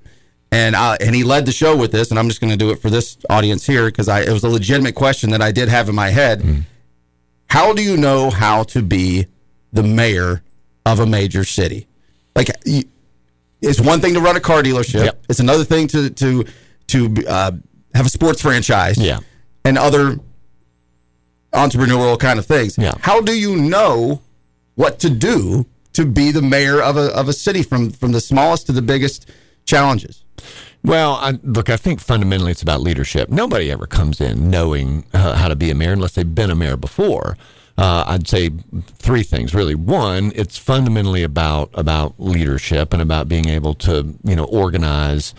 And 0.53 0.75
I, 0.75 0.97
and 1.01 1.15
he 1.15 1.23
led 1.23 1.47
the 1.47 1.53
show 1.53 1.77
with 1.77 1.93
this, 1.93 2.11
and 2.11 2.19
I'm 2.19 2.29
just 2.29 2.41
going 2.41 2.51
to 2.51 2.57
do 2.57 2.71
it 2.71 2.83
for 2.83 2.91
this 2.91 3.17
audience 3.31 3.67
here 3.67 3.87
because 3.87 4.09
I 4.09 4.23
it 4.23 4.31
was 4.31 4.43
a 4.43 4.49
legitimate 4.49 4.97
question 4.97 5.31
that 5.31 5.41
I 5.41 5.53
did 5.53 5.69
have 5.69 5.89
in 5.89 5.95
my 5.95 6.09
head. 6.11 6.65
How 7.49 7.73
do 7.73 7.83
you 7.83 7.97
know 7.97 8.31
how 8.31 8.65
to 8.65 8.83
be 8.83 9.27
the 9.73 9.83
mayor 9.85 10.43
of 10.85 10.99
a 11.01 11.07
major 11.07 11.45
city? 11.45 11.87
Like, 12.35 12.49
it's 13.61 13.81
one 13.81 14.01
thing 14.01 14.15
to 14.15 14.21
run 14.21 14.37
a 14.37 14.41
car 14.41 14.63
dealership. 14.63 15.05
Yep. 15.05 15.25
It's 15.29 15.41
another 15.41 15.65
thing 15.65 15.87
to 15.89 16.11
to 16.11 16.45
to 16.89 17.25
uh, 17.29 17.53
have 17.95 18.07
a 18.07 18.11
sports 18.11 18.43
franchise. 18.43 18.99
Yeah. 18.99 19.21
and 19.65 19.77
other 19.79 20.19
entrepreneurial 21.53 22.19
kind 22.19 22.39
of 22.39 22.47
things. 22.47 22.79
Yeah. 22.79 22.95
How 23.01 23.21
do 23.21 23.39
you 23.39 23.57
know 23.57 24.23
what 24.75 24.99
to 25.01 25.11
do 25.11 25.67
to 25.93 26.07
be 26.07 26.31
the 26.31 26.43
mayor 26.43 26.81
of 26.81 26.97
a 26.97 27.07
of 27.17 27.29
a 27.29 27.33
city 27.33 27.63
from 27.63 27.91
from 27.91 28.13
the 28.13 28.21
smallest 28.21 28.67
to 28.67 28.73
the 28.73 28.83
biggest 28.83 29.29
challenges? 29.65 30.25
Well, 30.83 31.15
I, 31.15 31.39
look, 31.43 31.69
I 31.69 31.77
think 31.77 32.01
fundamentally 32.01 32.53
it's 32.53 32.63
about 32.63 32.81
leadership. 32.81 33.29
Nobody 33.29 33.71
ever 33.71 33.87
comes 33.87 34.21
in 34.21 34.51
knowing 34.51 35.05
uh, 35.13 35.35
how 35.37 35.49
to 35.49 35.57
be 35.57 35.71
a 35.71 35.75
mayor 35.75 35.93
unless 35.93 36.15
they've 36.15 36.35
been 36.35 36.51
a 36.51 36.55
mayor 36.55 36.77
before. 36.77 37.37
Uh, 37.77 38.05
I'd 38.07 38.29
say 38.29 38.51
three 38.97 39.23
things 39.23 39.55
really. 39.55 39.75
One, 39.75 40.33
it's 40.35 40.59
fundamentally 40.59 41.23
about 41.23 41.71
about 41.75 42.15
leadership 42.19 42.93
and 42.93 43.01
about 43.01 43.29
being 43.29 43.49
able 43.49 43.75
to 43.75 44.15
you 44.23 44.37
know 44.37 44.45
organize 44.45 45.35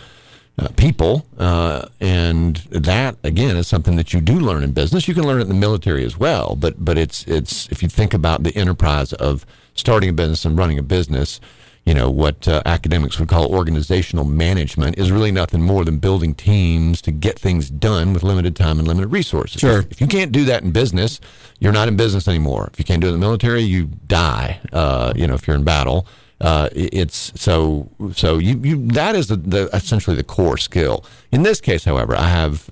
uh, 0.58 0.68
people, 0.76 1.24
uh, 1.38 1.86
and 2.00 2.56
that 2.70 3.16
again 3.22 3.56
is 3.56 3.68
something 3.68 3.96
that 3.96 4.12
you 4.12 4.20
do 4.20 4.40
learn 4.40 4.62
in 4.64 4.72
business. 4.72 5.06
You 5.06 5.14
can 5.14 5.24
learn 5.24 5.38
it 5.38 5.42
in 5.44 5.48
the 5.48 5.54
military 5.54 6.04
as 6.04 6.18
well, 6.18 6.56
but 6.56 6.84
but 6.84 6.98
it's 6.98 7.24
it's 7.28 7.68
if 7.70 7.82
you 7.82 7.88
think 7.88 8.12
about 8.12 8.42
the 8.42 8.54
enterprise 8.56 9.12
of 9.12 9.46
starting 9.74 10.10
a 10.10 10.12
business 10.12 10.44
and 10.44 10.58
running 10.58 10.78
a 10.78 10.82
business 10.82 11.40
you 11.84 11.94
know 11.94 12.08
what 12.10 12.46
uh, 12.46 12.62
academics 12.64 13.18
would 13.18 13.28
call 13.28 13.52
organizational 13.52 14.24
management 14.24 14.98
is 14.98 15.10
really 15.10 15.32
nothing 15.32 15.62
more 15.62 15.84
than 15.84 15.98
building 15.98 16.34
teams 16.34 17.02
to 17.02 17.10
get 17.10 17.38
things 17.38 17.68
done 17.70 18.12
with 18.12 18.22
limited 18.22 18.54
time 18.54 18.78
and 18.78 18.86
limited 18.86 19.08
resources. 19.08 19.60
Sure. 19.60 19.84
If 19.90 20.00
you 20.00 20.06
can't 20.06 20.30
do 20.30 20.44
that 20.44 20.62
in 20.62 20.70
business, 20.70 21.20
you're 21.58 21.72
not 21.72 21.88
in 21.88 21.96
business 21.96 22.28
anymore. 22.28 22.70
If 22.72 22.78
you 22.78 22.84
can't 22.84 23.00
do 23.00 23.08
it 23.08 23.14
in 23.14 23.20
the 23.20 23.26
military, 23.26 23.62
you 23.62 23.86
die. 24.06 24.60
Uh, 24.72 25.12
you 25.16 25.26
know, 25.26 25.34
if 25.34 25.46
you're 25.46 25.56
in 25.56 25.64
battle, 25.64 26.06
uh, 26.40 26.68
it's 26.72 27.32
so 27.40 27.88
so 28.14 28.38
you 28.38 28.58
you 28.62 28.86
that 28.88 29.14
is 29.14 29.28
the, 29.28 29.36
the, 29.36 29.68
essentially 29.72 30.16
the 30.16 30.24
core 30.24 30.58
skill. 30.58 31.04
In 31.30 31.42
this 31.42 31.60
case, 31.60 31.84
however, 31.84 32.16
I 32.16 32.28
have. 32.28 32.70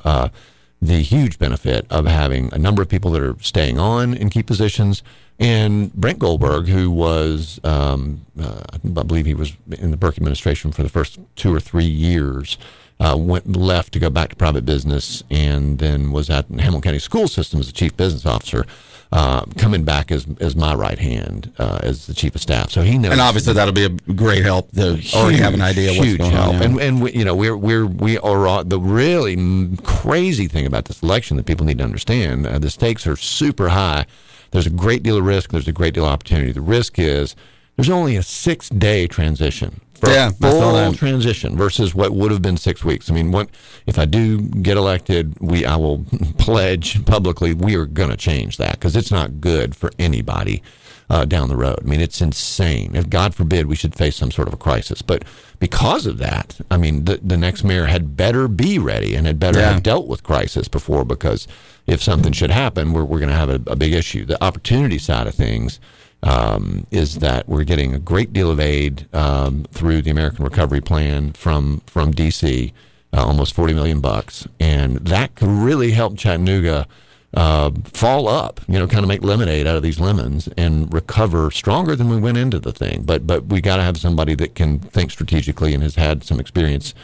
The 0.83 1.03
huge 1.03 1.39
benefit 1.39 1.87
of 1.91 2.07
having 2.07 2.53
a 2.55 2.59
number 2.59 2.81
of 2.81 2.89
people 2.89 3.11
that 3.13 3.23
are 3.23 3.37
staying 3.41 3.79
on 3.79 4.15
in 4.15 4.31
key 4.31 4.43
positions 4.43 5.03
and 5.41 5.91
Brent 5.95 6.19
Goldberg, 6.19 6.69
who 6.69 6.91
was, 6.91 7.59
um, 7.65 8.27
uh, 8.39 8.61
I 8.75 8.79
believe 9.03 9.25
he 9.25 9.33
was 9.33 9.57
in 9.71 9.91
the 9.91 9.97
Berke 9.97 10.19
administration 10.19 10.71
for 10.71 10.83
the 10.83 10.91
first 10.91 11.19
two 11.35 11.53
or 11.53 11.61
three 11.61 11.87
years, 11.87 12.59
uh, 13.01 13.17
went 13.19 13.57
left 13.57 13.95
to 13.95 13.99
go 13.99 14.11
back 14.11 14.29
to 14.29 14.37
private 14.37 14.67
business, 14.67 15.25
and 15.31 15.79
then 15.79 16.13
was 16.13 16.29
at 16.29 16.47
Hamilton 16.51 16.83
County 16.83 16.99
School 16.99 17.27
System 17.27 17.59
as 17.59 17.69
the 17.69 17.73
chief 17.73 17.97
business 17.97 18.27
officer. 18.27 18.67
Uh, 19.13 19.45
coming 19.59 19.83
back 19.83 20.13
as 20.13 20.25
as 20.39 20.55
my 20.55 20.73
right 20.73 21.01
hand 21.01 21.53
uh, 21.59 21.81
as 21.83 22.07
the 22.07 22.15
chief 22.15 22.33
of 22.37 22.41
staff, 22.41 22.71
so 22.71 22.83
he 22.83 22.97
knows. 22.97 23.11
And 23.11 23.21
obviously, 23.21 23.55
that'll 23.55 23.75
be 23.75 23.85
a 23.85 23.89
great 23.89 24.45
help 24.45 24.71
to 24.71 24.95
huge, 24.95 25.15
already 25.15 25.39
have 25.39 25.53
an 25.53 25.63
idea 25.63 25.89
what's 25.89 26.05
huge 26.05 26.19
going 26.19 26.31
help. 26.31 26.55
on. 26.55 26.63
And 26.63 26.81
and 26.81 27.03
we, 27.03 27.11
you 27.11 27.25
know 27.25 27.35
we're 27.35 27.57
we're 27.57 27.87
we 27.87 28.19
are 28.19 28.63
the 28.63 28.79
really 28.79 29.77
crazy 29.83 30.47
thing 30.47 30.65
about 30.65 30.85
this 30.85 31.03
election 31.03 31.37
that 31.39 31.47
people 31.47 31.67
need 31.67 31.79
to 31.79 31.85
understand. 31.85 32.47
Uh, 32.47 32.61
the 32.61 32.71
stakes 32.71 33.05
are 33.05 33.17
super 33.17 33.71
high. 33.71 34.07
There's 34.53 34.69
a 34.69 34.71
great 34.71 35.03
deal 35.03 35.17
of 35.17 35.25
risk. 35.25 35.51
There's 35.51 35.67
a 35.67 35.73
great 35.73 35.95
deal 35.95 36.05
of 36.05 36.13
opportunity. 36.13 36.53
The 36.53 36.61
risk 36.61 36.97
is 36.97 37.35
there's 37.77 37.91
only 37.91 38.15
a 38.15 38.23
six 38.23 38.69
day 38.69 39.09
transition. 39.09 39.81
For 40.01 40.09
Yeah, 40.11 40.31
full 40.31 40.93
transition 40.95 41.57
versus 41.57 41.95
what 41.95 42.13
would 42.13 42.31
have 42.31 42.43
been 42.43 42.57
six 42.57 42.83
weeks. 42.85 43.11
I 43.11 43.15
mean, 43.15 43.33
what 43.33 43.51
if 43.87 43.99
I 43.99 44.07
do 44.07 44.41
get 44.41 44.77
elected? 44.77 45.39
We 45.41 45.65
I 45.67 45.77
will 45.77 46.05
pledge 46.39 47.05
publicly 47.05 47.53
we 47.55 47.77
are 47.77 47.87
going 47.87 48.11
to 48.11 48.17
change 48.17 48.57
that 48.57 48.73
because 48.73 48.97
it's 48.97 49.11
not 49.11 49.41
good 49.41 49.77
for 49.77 49.91
anybody 49.99 50.63
uh, 51.11 51.25
down 51.25 51.49
the 51.49 51.57
road. 51.57 51.81
I 51.83 51.85
mean, 51.85 52.01
it's 52.01 52.21
insane. 52.23 52.95
If 52.95 53.11
God 53.11 53.35
forbid 53.35 53.67
we 53.67 53.77
should 53.77 53.95
face 53.95 54.17
some 54.17 54.31
sort 54.31 54.49
of 54.49 54.55
a 54.55 54.57
crisis, 54.57 55.03
but 55.03 55.25
because 55.59 56.07
of 56.07 56.19
that, 56.19 56.59
I 56.71 56.77
mean, 56.79 57.05
the 57.05 57.19
the 57.23 57.37
next 57.37 57.63
mayor 57.65 57.87
had 57.87 58.17
better 58.17 58.49
be 58.49 58.79
ready 58.79 59.15
and 59.15 59.27
had 59.27 59.39
better 59.39 59.59
Yeah. 59.61 59.73
have 59.73 59.83
dealt 59.83 60.07
with 60.09 60.23
crisis 60.23 60.67
before 60.69 61.05
because 61.05 61.47
if 61.87 62.03
something 62.03 62.33
should 62.33 62.51
happen, 62.53 62.93
we're 62.95 63.05
we're 63.05 63.19
going 63.19 63.29
to 63.31 63.37
have 63.37 63.51
a, 63.51 63.61
a 63.67 63.77
big 63.77 63.93
issue. 63.93 64.25
The 64.25 64.43
opportunity 64.43 64.99
side 64.99 65.27
of 65.27 65.35
things 65.35 65.79
um, 66.23 66.87
is 66.91 67.19
that 67.19 67.49
we're 67.49 67.65
getting 67.65 67.95
a 67.95 67.99
great 67.99 68.33
deal 68.33 68.51
of 68.51 68.61
aid 68.61 69.07
um, 69.15 69.65
through 69.71 70.03
the 70.03 70.11
American 70.11 70.45
Recovery 70.45 70.81
Plan 70.81 71.33
from 71.33 71.81
from 71.87 72.13
DC, 72.13 72.73
uh, 73.13 73.25
almost 73.25 73.55
forty 73.55 73.75
million 73.75 74.01
bucks, 74.01 74.47
and 74.59 74.99
that 74.99 75.35
could 75.35 75.49
really 75.49 75.93
help 75.93 76.17
Chattanooga 76.17 76.87
uh, 77.35 77.71
fall 77.85 78.29
up. 78.29 78.61
You 78.69 78.79
know, 78.79 78.87
kind 78.87 79.05
of 79.05 79.09
make 79.09 79.23
lemonade 79.23 79.67
out 79.67 79.77
of 79.77 79.83
these 79.83 80.01
lemons 80.01 80.49
and 80.57 80.93
recover 80.93 81.51
stronger 81.51 81.97
than 81.97 82.09
we 82.09 82.19
went 82.19 82.39
into 82.39 82.59
the 82.59 82.73
thing. 82.73 83.03
But 83.05 83.27
but 83.27 83.47
we 83.47 83.61
got 83.61 83.77
to 83.77 83.83
have 83.83 83.97
somebody 83.97 84.35
that 84.37 84.55
can 84.55 84.79
think 84.79 85.11
strategically 85.11 85.75
and 85.75 85.83
has 85.83 85.95
had 85.95 86.25
some 86.25 86.41
experience 86.41 86.95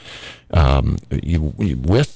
um, 0.53 0.99
you, 1.11 1.55
you, 1.59 1.77
with. 1.79 2.16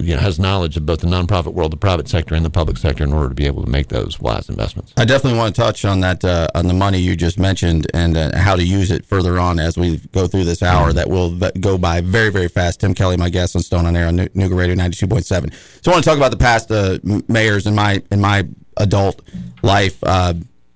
You 0.00 0.16
know, 0.16 0.20
has 0.20 0.40
knowledge 0.40 0.76
of 0.76 0.86
both 0.86 1.02
the 1.02 1.06
nonprofit 1.06 1.52
world, 1.54 1.72
the 1.72 1.76
private 1.76 2.08
sector, 2.08 2.34
and 2.34 2.44
the 2.44 2.50
public 2.50 2.76
sector 2.78 3.04
in 3.04 3.12
order 3.12 3.28
to 3.28 3.34
be 3.34 3.46
able 3.46 3.62
to 3.64 3.70
make 3.70 3.86
those 3.88 4.18
wise 4.18 4.48
investments. 4.48 4.92
I 4.96 5.04
definitely 5.04 5.38
want 5.38 5.54
to 5.54 5.60
touch 5.62 5.84
on 5.84 6.00
that 6.00 6.24
uh, 6.24 6.48
on 6.56 6.66
the 6.66 6.74
money 6.74 6.98
you 6.98 7.14
just 7.14 7.38
mentioned 7.38 7.86
and 7.94 8.16
uh, 8.16 8.36
how 8.36 8.56
to 8.56 8.64
use 8.64 8.90
it 8.90 9.06
further 9.06 9.38
on 9.38 9.60
as 9.60 9.78
we 9.78 9.98
go 10.10 10.26
through 10.26 10.44
this 10.44 10.64
hour. 10.64 10.92
That 10.92 11.08
will 11.08 11.38
go 11.60 11.78
by 11.78 12.00
very 12.00 12.30
very 12.30 12.48
fast. 12.48 12.80
Tim 12.80 12.92
Kelly, 12.92 13.16
my 13.16 13.30
guest 13.30 13.54
on 13.54 13.62
Stone 13.62 13.86
on 13.86 13.94
Air 13.94 14.08
on 14.08 14.16
Nu- 14.16 14.28
Nooga 14.30 14.56
Radio 14.58 14.74
ninety 14.74 14.96
two 14.96 15.06
point 15.06 15.26
seven. 15.26 15.52
So 15.80 15.92
I 15.92 15.94
want 15.94 16.02
to 16.02 16.10
talk 16.10 16.16
about 16.18 16.32
the 16.32 16.38
past 16.38 16.70
uh, 16.72 16.98
mayors 17.28 17.66
in 17.68 17.76
my 17.76 18.02
in 18.10 18.20
my 18.20 18.48
adult 18.78 19.22
life. 19.62 20.02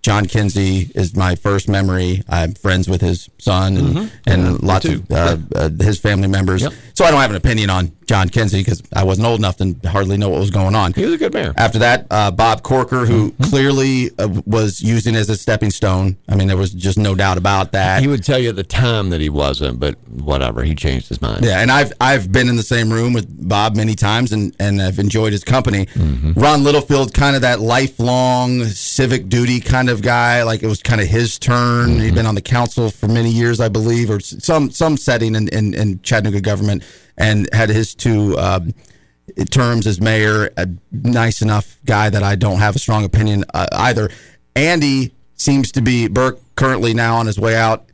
Jon 0.06 0.26
Kinsey 0.26 0.88
is 0.94 1.16
my 1.16 1.34
first 1.34 1.68
memory. 1.68 2.22
I'm 2.28 2.54
friends 2.54 2.88
with 2.88 3.00
his 3.00 3.28
son 3.38 3.76
and, 3.76 3.88
Mhm. 3.88 4.10
and 4.24 4.42
Yeah, 4.44 4.56
lots 4.62 4.84
of 4.84 5.10
uh, 5.10 5.36
uh, 5.52 5.68
his 5.80 5.98
family 5.98 6.28
members. 6.28 6.62
Yep. 6.62 6.72
So 6.94 7.04
I 7.04 7.10
don't 7.10 7.20
have 7.20 7.30
an 7.30 7.36
opinion 7.36 7.70
on 7.70 7.90
Jon 8.06 8.28
Kinsey 8.28 8.60
because 8.60 8.84
I 8.94 9.02
wasn't 9.02 9.26
old 9.26 9.40
enough 9.40 9.56
to 9.56 9.74
hardly 9.84 10.16
know 10.16 10.28
what 10.28 10.38
was 10.38 10.50
going 10.50 10.76
on. 10.76 10.92
He 10.92 11.04
was 11.04 11.14
a 11.14 11.18
good 11.18 11.34
mayor. 11.34 11.52
After 11.56 11.80
that, 11.80 12.06
uh, 12.12 12.30
Bob 12.30 12.62
Corker, 12.62 13.04
who 13.04 13.32
Mm-hmm. 13.32 13.42
clearly 13.50 14.10
uh, 14.16 14.28
was 14.46 14.80
using 14.80 15.16
as 15.16 15.28
a 15.28 15.36
stepping 15.36 15.72
stone. 15.72 16.16
I 16.28 16.36
mean, 16.36 16.46
there 16.46 16.56
was 16.56 16.70
just 16.70 16.98
no 16.98 17.16
doubt 17.16 17.36
about 17.36 17.72
that. 17.72 18.00
He 18.00 18.06
would 18.06 18.22
tell 18.22 18.38
you 18.38 18.50
at 18.50 18.56
the 18.56 18.62
time 18.62 19.10
that 19.10 19.20
he 19.20 19.28
wasn't, 19.28 19.80
but 19.80 19.96
whatever, 20.08 20.62
he 20.62 20.76
changed 20.76 21.08
his 21.08 21.20
mind. 21.20 21.44
Yeah, 21.44 21.60
and 21.60 21.72
I've 21.72 21.92
I've 22.00 22.30
been 22.30 22.48
in 22.48 22.54
the 22.54 22.62
same 22.62 22.90
room 22.92 23.12
with 23.12 23.26
Bob 23.48 23.74
many 23.74 23.96
times, 23.96 24.30
and 24.30 24.54
and 24.60 24.80
I've 24.80 25.00
enjoyed 25.00 25.32
his 25.32 25.42
company. 25.42 25.86
Mm-hmm. 25.86 26.40
Ron 26.40 26.62
Littlefield, 26.62 27.12
kind 27.12 27.34
of 27.34 27.42
that 27.42 27.58
lifelong 27.60 28.64
civic 28.66 29.28
duty 29.28 29.58
kind 29.60 29.90
of 29.90 29.95
guy. 30.02 30.42
Like 30.42 30.62
it 30.62 30.66
was 30.66 30.82
kind 30.82 31.00
of 31.00 31.06
his 31.06 31.38
turn. 31.38 31.90
Mm-hmm. 31.90 32.00
He'd 32.00 32.14
been 32.14 32.26
on 32.26 32.34
the 32.34 32.42
council 32.42 32.90
for 32.90 33.08
many 33.08 33.30
years, 33.30 33.60
I 33.60 33.68
believe, 33.68 34.10
or 34.10 34.20
some 34.20 34.70
some 34.70 34.96
setting 34.96 35.34
in 35.34 35.48
in, 35.48 35.74
in 35.74 36.00
Chattanooga 36.02 36.40
government, 36.40 36.84
and 37.16 37.48
had 37.52 37.68
his 37.70 37.94
two. 37.94 38.38
Um, 38.38 38.74
terms 39.50 39.88
as 39.88 40.00
mayor, 40.00 40.50
a 40.56 40.68
nice 40.92 41.42
enough 41.42 41.78
guy 41.84 42.08
that 42.08 42.22
I 42.22 42.36
don't 42.36 42.58
have 42.58 42.76
a 42.76 42.78
strong 42.78 43.04
opinion 43.04 43.44
uh, 43.52 43.66
either. 43.72 44.08
Andy 44.54 45.12
seems 45.34 45.72
to 45.72 45.82
be 45.82 46.08
Berke 46.08 46.40
currently 46.54 46.94
now 46.94 47.16
on 47.16 47.26
his 47.26 47.38
way 47.38 47.56
out. 47.56 47.86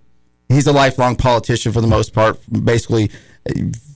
He's 0.48 0.66
a 0.66 0.72
lifelong 0.72 1.16
politician 1.16 1.72
for 1.72 1.80
the 1.80 1.86
most 1.86 2.12
part, 2.12 2.38
basically 2.64 3.10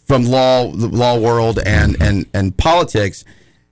from 0.06 0.24
law, 0.24 0.70
the 0.72 0.88
law 0.88 1.18
world, 1.18 1.58
and 1.64 1.96
and 2.00 2.26
and 2.32 2.56
politics. 2.56 3.24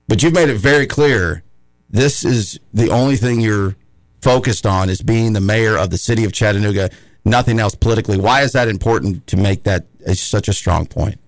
But 0.06 0.22
you've 0.22 0.34
made 0.34 0.50
it 0.50 0.58
very 0.58 0.86
clear 0.86 1.42
this 1.88 2.24
is 2.24 2.60
the 2.72 2.90
only 2.90 3.16
thing 3.16 3.40
you're 3.40 3.76
focused 4.24 4.64
on 4.64 4.88
is 4.88 5.02
being 5.02 5.34
the 5.34 5.40
mayor 5.40 5.76
of 5.76 5.90
the 5.90 5.98
city 5.98 6.24
of 6.24 6.32
Chattanooga. 6.32 6.90
Nothing 7.26 7.60
else 7.60 7.74
politically. 7.74 8.16
Why 8.16 8.40
is 8.40 8.52
that 8.52 8.68
important 8.68 9.26
to 9.28 9.36
make 9.36 9.64
that 9.64 9.86
such 10.14 10.48
a 10.48 10.52
strong 10.54 10.86
point? 10.86 11.20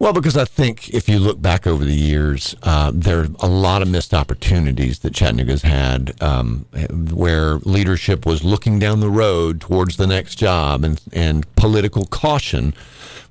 Well, 0.00 0.12
because 0.12 0.36
I 0.36 0.44
think 0.44 0.90
if 0.90 1.08
you 1.08 1.20
look 1.20 1.40
back 1.40 1.64
over 1.64 1.84
the 1.84 1.94
years, 1.94 2.56
uh, 2.64 2.90
there 2.92 3.20
are 3.20 3.28
a 3.38 3.46
lot 3.46 3.82
of 3.82 3.88
missed 3.88 4.12
opportunities 4.12 4.98
that 5.00 5.14
Chattanooga's 5.14 5.62
had 5.62 6.20
um, 6.20 6.66
where 7.12 7.58
leadership 7.58 8.26
was 8.26 8.42
looking 8.42 8.80
down 8.80 8.98
the 8.98 9.08
road 9.08 9.60
towards 9.60 9.96
the 9.96 10.08
next 10.08 10.34
job 10.34 10.82
and, 10.82 11.00
and 11.12 11.54
political 11.54 12.04
caution 12.06 12.74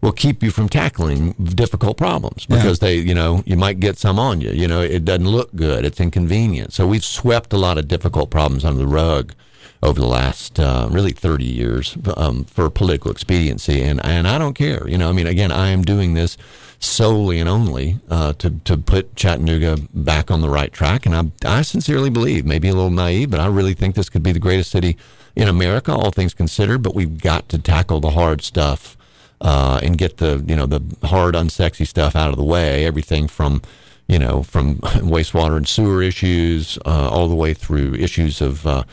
will 0.02 0.12
keep 0.12 0.42
you 0.42 0.50
from 0.50 0.68
tackling 0.68 1.34
difficult 1.34 1.96
problems 1.96 2.46
because 2.48 2.80
they, 2.80 2.96
you 2.96 3.14
know, 3.14 3.44
you 3.46 3.56
might 3.56 3.80
get 3.80 3.98
some 3.98 4.18
on 4.18 4.42
you. 4.42 4.52
You 4.52 4.68
know, 4.68 4.82
it 4.82 5.06
doesn't 5.06 5.28
look 5.28 5.56
good. 5.56 5.86
It's 5.86 6.00
inconvenient. 6.00 6.74
So 6.74 6.88
we've 6.88 7.06
swept 7.06 7.54
a 7.54 7.58
lot 7.58 7.78
of 7.78 7.88
difficult 7.88 8.32
problems 8.32 8.66
under 8.66 8.80
the 8.80 8.88
rug 8.88 9.34
over 9.84 10.00
the 10.00 10.08
last 10.08 10.60
uh, 10.60 10.88
really 10.92 11.12
30 11.12 11.44
years 11.44 11.98
um, 12.18 12.44
for 12.46 12.70
political 12.70 13.12
expediency. 13.12 13.82
And, 13.82 14.04
and 14.04 14.28
I 14.28 14.38
don't 14.38 14.54
care. 14.54 14.88
You 14.88 14.98
know, 14.98 15.10
I 15.10 15.12
mean, 15.12 15.28
again, 15.28 15.52
I 15.52 15.70
am 15.70 15.84
doing 15.84 16.14
this 16.14 16.38
solely 16.80 17.40
and 17.40 17.48
only 17.48 18.00
uh, 18.10 18.34
to, 18.34 18.50
to 18.50 18.78
put 18.78 19.16
Chattanooga 19.16 19.78
back 19.94 20.32
on 20.32 20.42
the 20.42 20.50
right 20.50 20.72
track. 20.74 21.06
And 21.06 21.16
I, 21.16 21.60
I 21.60 21.62
sincerely 21.62 22.10
believe, 22.10 22.46
maybe 22.46 22.70
a 22.70 22.74
little 22.74 22.90
naive, 22.90 23.30
but 23.30 23.40
I 23.40 23.48
really 23.48 23.74
think 23.74 23.96
this 23.96 24.10
could 24.10 24.24
be 24.24 24.32
the 24.32 24.40
greatest 24.40 24.72
city 24.72 24.98
in 25.36 25.48
America, 25.48 25.94
all 25.94 26.12
things 26.12 26.34
considered. 26.34 26.82
But 26.82 26.96
we've 26.96 27.20
got 27.20 27.50
to 27.50 27.60
tackle 27.60 28.00
the 28.00 28.12
hard 28.12 28.42
stuff 28.42 28.98
uh, 29.42 29.80
and 29.84 29.98
get 29.98 30.18
the, 30.18 30.44
you 30.48 30.56
know, 30.56 30.66
the 30.66 30.82
hard, 31.08 31.36
unsexy 31.36 31.86
stuff 31.86 32.16
out 32.16 32.30
of 32.30 32.38
the 32.38 32.44
way. 32.44 32.86
Everything 32.86 33.28
from 33.28 33.62
you 34.08 34.20
know, 34.20 34.44
from 34.44 34.76
wastewater 35.16 35.56
and 35.56 35.68
sewer 35.68 36.02
issues 36.02 36.78
uh, 36.86 37.10
all 37.10 37.30
the 37.30 37.36
way 37.36 37.54
through 37.54 37.96
issues 37.96 38.42
of 38.42 38.68
uh, 38.68 38.84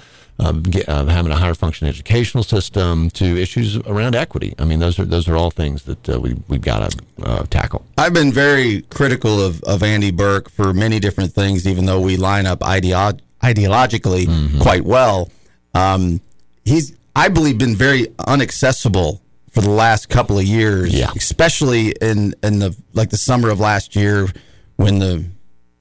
get, 0.70 0.88
uh, 0.88 1.04
having 1.06 1.32
a 1.32 1.36
higher 1.36 1.54
function 1.54 1.88
educational 1.88 2.44
system 2.44 3.10
to 3.10 3.24
issues 3.36 3.76
around 3.78 4.14
equity. 4.14 4.54
I 4.58 4.64
mean, 4.64 4.78
those 4.78 4.98
are 4.98 5.04
those 5.04 5.28
are 5.28 5.36
all 5.36 5.50
things 5.50 5.82
that 5.84 6.08
uh, 6.08 6.20
we 6.20 6.36
we've 6.46 6.60
got 6.60 6.90
to 6.90 7.04
uh, 7.24 7.42
tackle. 7.44 7.84
I've 7.96 8.14
been 8.14 8.32
very 8.32 8.82
critical 8.82 9.44
of, 9.44 9.62
of 9.64 9.82
Andy 9.82 10.12
Berke 10.12 10.48
for 10.48 10.72
many 10.72 11.00
different 11.00 11.32
things, 11.32 11.66
even 11.66 11.86
though 11.86 12.00
we 12.00 12.16
line 12.16 12.46
up 12.46 12.60
ideo- 12.60 13.18
ideologically 13.42 14.60
quite 14.60 14.84
well. 14.84 15.30
Um, 15.74 16.20
he's, 16.64 16.96
I 17.14 17.28
believe, 17.28 17.58
been 17.58 17.74
very 17.76 18.06
unaccessible 18.18 19.20
for 19.58 19.64
the 19.64 19.70
last 19.70 20.08
couple 20.08 20.38
of 20.38 20.44
years. 20.44 20.94
Yeah. 20.94 21.10
Especially 21.16 21.88
in 22.00 22.34
in 22.44 22.60
the 22.60 22.76
like 22.92 23.10
the 23.10 23.16
summer 23.16 23.50
of 23.50 23.58
last 23.58 23.96
year 23.96 24.28
when 24.76 25.00
the 25.00 25.24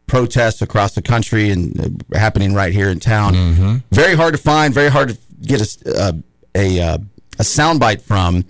protests 0.08 0.64
across 0.64 0.96
the 0.96 1.02
country 1.02 1.52
and 1.52 1.80
uh, 1.80 2.18
happening 2.18 2.56
right 2.56 2.74
here 2.74 2.90
in 2.90 3.00
town. 3.00 3.36
Mm-hmm. 3.36 3.76
Very 3.92 4.16
hard 4.16 4.34
to 4.34 4.42
find. 4.42 4.74
Very 4.74 4.90
hard 4.90 5.10
to 5.10 5.18
get 5.42 5.62
a 5.62 6.02
uh, 6.02 6.12
a 6.56 6.82
uh, 6.82 6.98
a 7.38 7.44
soundbite 7.44 8.02
from. 8.02 8.46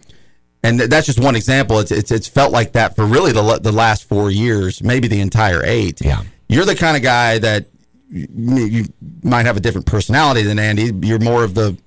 And 0.63 0.79
th- 0.79 0.89
that's 0.89 1.05
just 1.05 1.19
one 1.19 1.35
example. 1.35 1.79
It's, 1.79 1.91
it's 1.91 2.11
it's 2.11 2.27
felt 2.29 2.53
like 2.53 2.71
that 2.73 2.95
for 2.95 3.05
really 3.05 3.33
the 3.33 3.59
the 3.61 3.73
last 3.73 4.05
four 4.05 4.31
years, 4.31 4.81
maybe 4.81 5.09
the 5.09 5.19
entire 5.19 5.61
eight. 5.65 5.99
Yeah. 5.99 6.23
You're 6.47 6.65
the 6.65 6.75
kind 6.75 6.95
of 6.95 7.03
guy 7.03 7.39
that 7.39 7.65
you 8.09 8.85
might 9.23 9.45
have 9.45 9.57
a 9.57 9.59
different 9.59 9.87
personality 9.87 10.43
than 10.43 10.57
Andy. 10.57 10.93
You're 11.05 11.19
more 11.19 11.43
of 11.43 11.53
the 11.53 11.77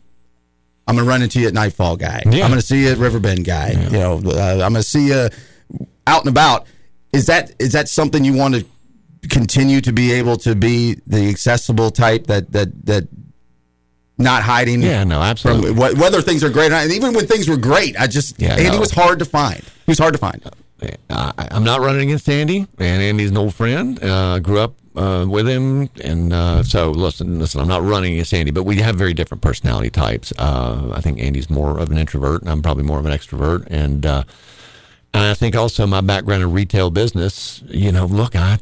I'm 0.86 0.96
going 0.96 1.04
to 1.06 1.08
run 1.08 1.22
into 1.22 1.40
you 1.40 1.46
at 1.46 1.54
nightfall 1.54 1.96
guy. 1.96 2.22
Yeah. 2.26 2.44
I'm 2.44 2.50
going 2.50 2.60
to 2.60 2.66
see 2.66 2.82
you 2.82 2.88
at 2.90 2.98
Riverbend 2.98 3.44
guy. 3.44 3.70
You 3.72 3.90
know, 3.90 4.14
uh, 4.24 4.60
I'm 4.64 4.72
going 4.72 4.74
to 4.74 4.82
see 4.82 5.08
you 5.08 5.28
out 6.06 6.20
and 6.22 6.28
about. 6.28 6.66
Is 7.12 7.26
that 7.26 7.52
is 7.58 7.72
that 7.72 7.88
something 7.88 8.24
you 8.24 8.34
want 8.36 8.54
to 8.54 8.64
continue 9.28 9.80
to 9.82 9.92
be 9.92 10.12
able 10.12 10.36
to 10.38 10.54
be 10.54 10.96
the 11.06 11.28
accessible 11.28 11.90
type 11.90 12.26
that 12.26 12.52
that 12.52 12.86
that 12.86 13.08
not 14.18 14.42
hiding? 14.42 14.82
Yeah, 14.82 15.04
no, 15.04 15.20
absolutely. 15.20 15.74
From 15.74 15.98
whether 15.98 16.22
things 16.22 16.42
are 16.44 16.50
great, 16.50 16.66
or 16.68 16.70
not. 16.70 16.84
and 16.84 16.92
even 16.92 17.14
when 17.14 17.26
things 17.26 17.48
were 17.48 17.56
great, 17.56 17.98
I 17.98 18.06
just 18.06 18.40
Yeah, 18.40 18.54
Andy 18.54 18.70
no. 18.70 18.80
was 18.80 18.90
hard 18.90 19.18
to 19.20 19.24
find. 19.24 19.60
He 19.60 19.90
was 19.90 19.98
hard 19.98 20.14
to 20.14 20.18
find. 20.18 20.42
I, 21.10 21.32
I'm 21.50 21.64
not 21.64 21.80
running 21.80 22.02
against 22.08 22.28
Andy, 22.28 22.66
and 22.78 23.02
Andy's 23.02 23.30
an 23.30 23.36
old 23.36 23.54
friend. 23.54 24.02
Uh, 24.02 24.38
grew 24.38 24.58
up 24.60 24.74
uh, 24.96 25.26
with 25.28 25.48
him, 25.48 25.88
and 26.02 26.32
uh, 26.32 26.62
so 26.62 26.90
listen, 26.90 27.38
listen. 27.38 27.60
I'm 27.60 27.68
not 27.68 27.82
running 27.82 28.14
against 28.14 28.34
Andy, 28.34 28.50
but 28.50 28.64
we 28.64 28.76
have 28.76 28.96
very 28.96 29.14
different 29.14 29.42
personality 29.42 29.90
types. 29.90 30.32
Uh, 30.38 30.92
I 30.94 31.00
think 31.00 31.20
Andy's 31.20 31.50
more 31.50 31.78
of 31.78 31.90
an 31.90 31.98
introvert, 31.98 32.42
and 32.42 32.50
I'm 32.50 32.62
probably 32.62 32.84
more 32.84 32.98
of 32.98 33.06
an 33.06 33.12
extrovert, 33.12 33.66
and. 33.68 34.04
Uh, 34.04 34.24
and 35.12 35.24
I 35.24 35.34
think 35.34 35.56
also 35.56 35.88
my 35.88 36.00
background 36.00 36.44
in 36.44 36.52
retail 36.52 36.90
business, 36.90 37.64
you 37.66 37.90
know, 37.90 38.06
look, 38.06 38.36
I 38.36 38.60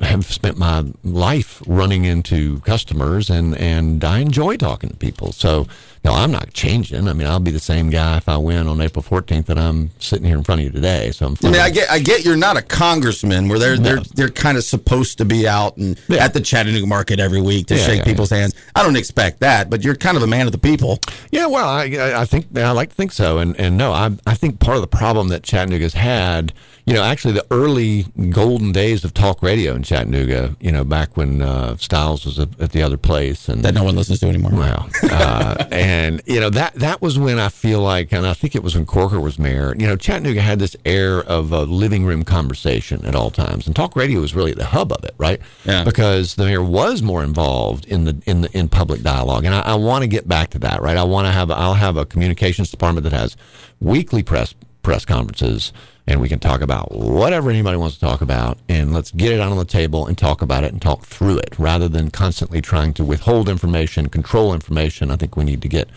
have 0.00 0.24
spent 0.24 0.56
my 0.56 0.86
life 1.04 1.62
running 1.66 2.06
into 2.06 2.60
customers 2.60 3.28
and, 3.28 3.54
and 3.58 4.02
I 4.02 4.20
enjoy 4.20 4.56
talking 4.56 4.88
to 4.88 4.96
people. 4.96 5.32
So, 5.32 5.66
no, 6.02 6.12
I'm 6.14 6.30
not 6.30 6.52
changing. 6.54 7.08
I 7.08 7.12
mean, 7.12 7.26
I'll 7.26 7.40
be 7.40 7.50
the 7.50 7.58
same 7.58 7.90
guy 7.90 8.16
if 8.16 8.28
I 8.28 8.38
win 8.38 8.66
on 8.68 8.80
April 8.80 9.02
14th 9.02 9.44
that 9.46 9.58
I'm 9.58 9.90
sitting 9.98 10.24
here 10.24 10.38
in 10.38 10.44
front 10.44 10.62
of 10.62 10.64
you 10.64 10.70
today. 10.72 11.10
So 11.10 11.26
I'm 11.26 11.36
I 11.44 11.50
mean, 11.50 11.60
I 11.60 11.68
get, 11.68 11.90
I 11.90 11.98
get 11.98 12.24
you're 12.24 12.36
not 12.36 12.56
a 12.56 12.62
congressman 12.62 13.48
where 13.48 13.58
they're 13.58 13.76
they're 13.76 14.00
they're 14.14 14.30
kind 14.30 14.56
of 14.56 14.64
supposed 14.64 15.18
to 15.18 15.24
be 15.26 15.46
out 15.46 15.76
and 15.76 16.00
at 16.10 16.32
the 16.32 16.40
Chattanooga 16.40 16.86
market 16.86 17.20
every 17.20 17.42
week 17.42 17.66
to 17.66 17.76
Yeah, 17.76 17.84
shake 17.84 17.98
yeah, 17.98 18.04
people's 18.04 18.30
hands. 18.30 18.54
I 18.74 18.82
don't 18.82 18.96
expect 18.96 19.40
that, 19.40 19.68
but 19.68 19.84
you're 19.84 19.94
kind 19.94 20.16
of 20.16 20.22
a 20.22 20.26
man 20.26 20.46
of 20.46 20.52
the 20.52 20.58
people. 20.58 20.98
Yeah, 21.30 21.46
well, 21.46 21.68
I, 21.68 21.84
I 21.84 22.20
I 22.22 22.24
think 22.24 22.56
I 22.56 22.70
like 22.72 22.88
to 22.90 22.94
think 22.94 23.12
so, 23.12 23.38
and 23.38 23.54
and 23.60 23.76
no, 23.76 23.92
I 23.92 24.10
I 24.26 24.34
think 24.34 24.58
part 24.58 24.76
of 24.76 24.80
the 24.80 24.88
problem 24.88 25.28
that 25.28 25.42
Chattanooga's 25.42 25.94
had, 25.94 26.54
you 26.90 26.96
know, 26.96 27.04
actually 27.04 27.34
the 27.34 27.46
early 27.52 28.02
golden 28.30 28.72
days 28.72 29.04
of 29.04 29.14
talk 29.14 29.44
radio 29.44 29.76
in 29.76 29.84
Chattanooga, 29.84 30.56
you 30.58 30.72
know, 30.72 30.82
back 30.82 31.16
when 31.16 31.40
uh, 31.40 31.76
Styles 31.76 32.26
was 32.26 32.40
at, 32.40 32.72
the 32.72 32.82
other 32.82 32.96
place, 32.96 33.48
and 33.48 33.62
That 33.62 33.74
no 33.74 33.84
one 33.84 33.94
listens 33.94 34.18
to 34.20 34.26
anymore. 34.26 34.50
Well, 34.52 34.90
uh, 35.04 35.66
and 35.70 36.20
you 36.26 36.40
know 36.40 36.50
that 36.50 36.74
that 36.74 37.00
was 37.00 37.16
when 37.16 37.38
I 37.38 37.48
feel 37.48 37.80
like, 37.80 38.10
and 38.10 38.26
I 38.26 38.34
think 38.34 38.56
it 38.56 38.64
was 38.64 38.74
when 38.74 38.86
Corker 38.86 39.20
was 39.20 39.38
mayor. 39.38 39.72
You 39.78 39.86
know, 39.86 39.94
Chattanooga 39.94 40.40
had 40.40 40.58
this 40.58 40.74
air 40.84 41.20
of 41.20 41.52
a 41.52 41.60
living 41.62 42.04
room 42.04 42.24
conversation 42.24 43.04
at 43.04 43.14
all 43.14 43.30
times, 43.30 43.68
and 43.68 43.76
talk 43.76 43.94
radio 43.94 44.20
was 44.20 44.34
really 44.34 44.52
the 44.52 44.66
hub 44.66 44.92
of 44.92 45.04
it, 45.04 45.14
right? 45.16 45.40
Yeah. 45.64 45.84
Because 45.84 46.34
the 46.34 46.44
mayor 46.44 46.64
was 46.64 47.02
more 47.02 47.22
involved 47.22 47.86
in 47.86 48.02
the 48.02 48.20
in 48.26 48.40
the 48.40 48.50
in 48.50 48.68
public 48.68 49.02
dialogue, 49.02 49.44
and 49.44 49.54
I, 49.54 49.60
I 49.60 49.74
want 49.76 50.02
to 50.02 50.08
get 50.08 50.26
back 50.26 50.50
to 50.50 50.58
that, 50.58 50.82
right? 50.82 50.96
I 50.96 51.04
want 51.04 51.28
to 51.28 51.30
have 51.30 51.52
I'll 51.52 51.74
have 51.74 51.96
a 51.96 52.04
communications 52.04 52.68
department 52.68 53.04
that 53.04 53.12
has 53.12 53.36
weekly 53.78 54.24
press 54.24 54.56
press 54.82 55.04
conferences 55.04 55.72
and 56.10 56.20
we 56.20 56.28
can 56.28 56.40
talk 56.40 56.60
about 56.60 56.90
whatever 56.90 57.50
anybody 57.50 57.76
wants 57.76 57.94
to 57.96 58.00
talk 58.00 58.20
about 58.20 58.58
and 58.68 58.92
let's 58.92 59.12
get 59.12 59.32
it 59.32 59.40
out 59.40 59.52
on 59.52 59.58
the 59.58 59.64
table 59.64 60.06
and 60.06 60.18
talk 60.18 60.42
about 60.42 60.64
it 60.64 60.72
and 60.72 60.82
talk 60.82 61.04
through 61.06 61.38
it 61.38 61.54
rather 61.56 61.88
than 61.88 62.10
constantly 62.10 62.60
trying 62.60 62.92
to 62.92 63.04
withhold 63.04 63.48
information 63.48 64.08
control 64.08 64.52
information 64.52 65.10
i 65.10 65.16
think 65.16 65.36
we 65.36 65.44
need 65.44 65.62
to 65.62 65.68
get 65.68 65.88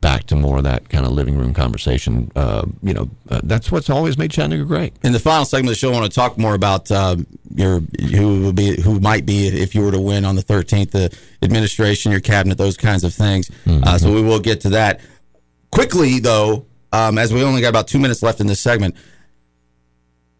back 0.00 0.24
to 0.24 0.34
more 0.34 0.58
of 0.58 0.64
that 0.64 0.88
kind 0.88 1.06
of 1.06 1.12
living 1.12 1.36
room 1.38 1.54
conversation 1.54 2.32
uh, 2.34 2.66
you 2.82 2.92
know 2.92 3.08
uh, 3.28 3.40
that's 3.44 3.70
what's 3.70 3.88
always 3.88 4.18
made 4.18 4.30
chattanooga 4.32 4.64
great 4.64 4.92
In 5.04 5.12
the 5.12 5.20
final 5.20 5.44
segment 5.44 5.68
of 5.68 5.74
the 5.74 5.78
show, 5.78 5.90
I 5.92 6.00
want 6.00 6.10
to 6.10 6.14
talk 6.14 6.36
more 6.36 6.54
about 6.54 6.90
um, 6.90 7.26
your 7.54 7.80
who 8.16 8.40
will 8.42 8.52
be 8.52 8.80
who 8.80 8.98
might 8.98 9.24
be 9.26 9.46
if 9.48 9.74
you 9.74 9.82
were 9.84 9.92
to 9.92 10.00
win 10.00 10.24
on 10.24 10.36
the 10.36 10.42
13th, 10.42 10.90
the 10.92 11.14
administration, 11.42 12.10
your 12.12 12.20
cabinet, 12.22 12.56
those 12.56 12.76
kinds 12.78 13.04
of 13.04 13.12
things. 13.12 13.50
Uh, 13.84 13.98
so 13.98 14.10
we 14.12 14.22
will 14.22 14.40
get 14.40 14.62
to 14.62 14.70
that 14.70 15.00
quickly, 15.70 16.18
though, 16.18 16.64
um, 16.92 17.18
as 17.18 17.32
we 17.34 17.42
only 17.42 17.60
got 17.60 17.68
about 17.68 17.86
two 17.86 17.98
minutes 17.98 18.22
left 18.22 18.40
in 18.40 18.46
this 18.46 18.60
segment. 18.60 18.94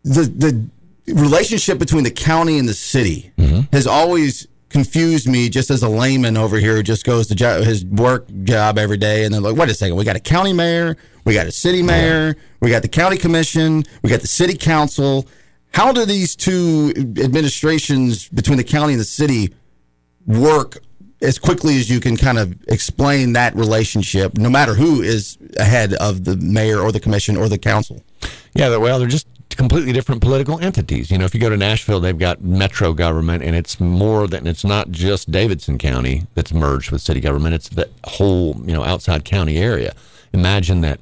The 0.04 0.22
the 0.22 1.14
relationship 1.14 1.78
between 1.78 2.04
the 2.04 2.10
county 2.10 2.58
and 2.58 2.68
the 2.68 2.74
city 2.74 3.32
mm-hmm. 3.36 3.62
has 3.72 3.86
always 3.86 4.46
confused 4.68 5.28
me 5.28 5.48
just 5.48 5.70
as 5.70 5.82
a 5.82 5.88
layman 5.88 6.36
over 6.36 6.56
here 6.56 6.76
who 6.76 6.82
just 6.82 7.04
goes 7.04 7.26
to 7.26 7.34
jo- 7.34 7.62
his 7.62 7.84
work 7.84 8.28
job 8.44 8.78
every 8.78 8.96
day 8.96 9.24
and 9.24 9.34
they're 9.34 9.40
like 9.40 9.56
wait 9.56 9.68
a 9.68 9.74
second 9.74 9.96
we 9.96 10.04
got 10.04 10.14
a 10.14 10.20
county 10.20 10.52
mayor 10.52 10.96
we 11.24 11.34
got 11.34 11.46
a 11.48 11.50
city 11.50 11.82
mayor 11.82 12.36
we 12.60 12.70
got 12.70 12.82
the 12.82 12.88
county 12.88 13.16
commission 13.16 13.82
we 14.02 14.10
got 14.10 14.20
the 14.20 14.26
city 14.26 14.54
council. 14.56 15.26
How 15.72 15.92
do 15.92 16.04
these 16.04 16.34
two 16.34 16.92
administrations 16.96 18.28
between 18.28 18.58
the 18.58 18.64
county 18.64 18.92
and 18.92 19.00
the 19.00 19.04
city 19.04 19.54
work 20.26 20.78
as 21.22 21.38
quickly 21.38 21.78
as 21.78 21.88
you 21.88 22.00
can 22.00 22.16
kind 22.16 22.38
of 22.38 22.56
explain 22.68 23.34
that 23.34 23.54
relationship 23.54 24.36
no 24.36 24.50
matter 24.50 24.74
who 24.74 25.02
is 25.02 25.38
ahead 25.58 25.94
of 25.94 26.24
the 26.24 26.36
mayor 26.36 26.80
or 26.80 26.90
the 26.90 27.00
commission 27.00 27.36
or 27.36 27.48
the 27.48 27.58
council? 27.58 28.02
Yeah, 28.54 28.76
well, 28.76 28.98
they're 28.98 29.06
just 29.06 29.28
completely 29.54 29.92
different 29.92 30.20
political 30.20 30.58
entities. 30.60 31.10
You 31.10 31.18
know, 31.18 31.24
if 31.24 31.34
you 31.34 31.40
go 31.40 31.48
to 31.48 31.56
Nashville, 31.56 32.00
they've 32.00 32.18
got 32.18 32.42
metro 32.42 32.92
government, 32.92 33.42
and 33.42 33.54
it's 33.56 33.80
more 33.80 34.26
than 34.26 34.46
it's 34.46 34.64
not 34.64 34.90
just 34.90 35.30
Davidson 35.30 35.78
County 35.78 36.26
that's 36.34 36.52
merged 36.52 36.90
with 36.90 37.02
city 37.02 37.20
government. 37.20 37.54
It's 37.54 37.68
the 37.68 37.88
whole 38.04 38.56
you 38.64 38.72
know 38.72 38.84
outside 38.84 39.24
county 39.24 39.58
area. 39.58 39.94
Imagine 40.32 40.80
that. 40.82 41.00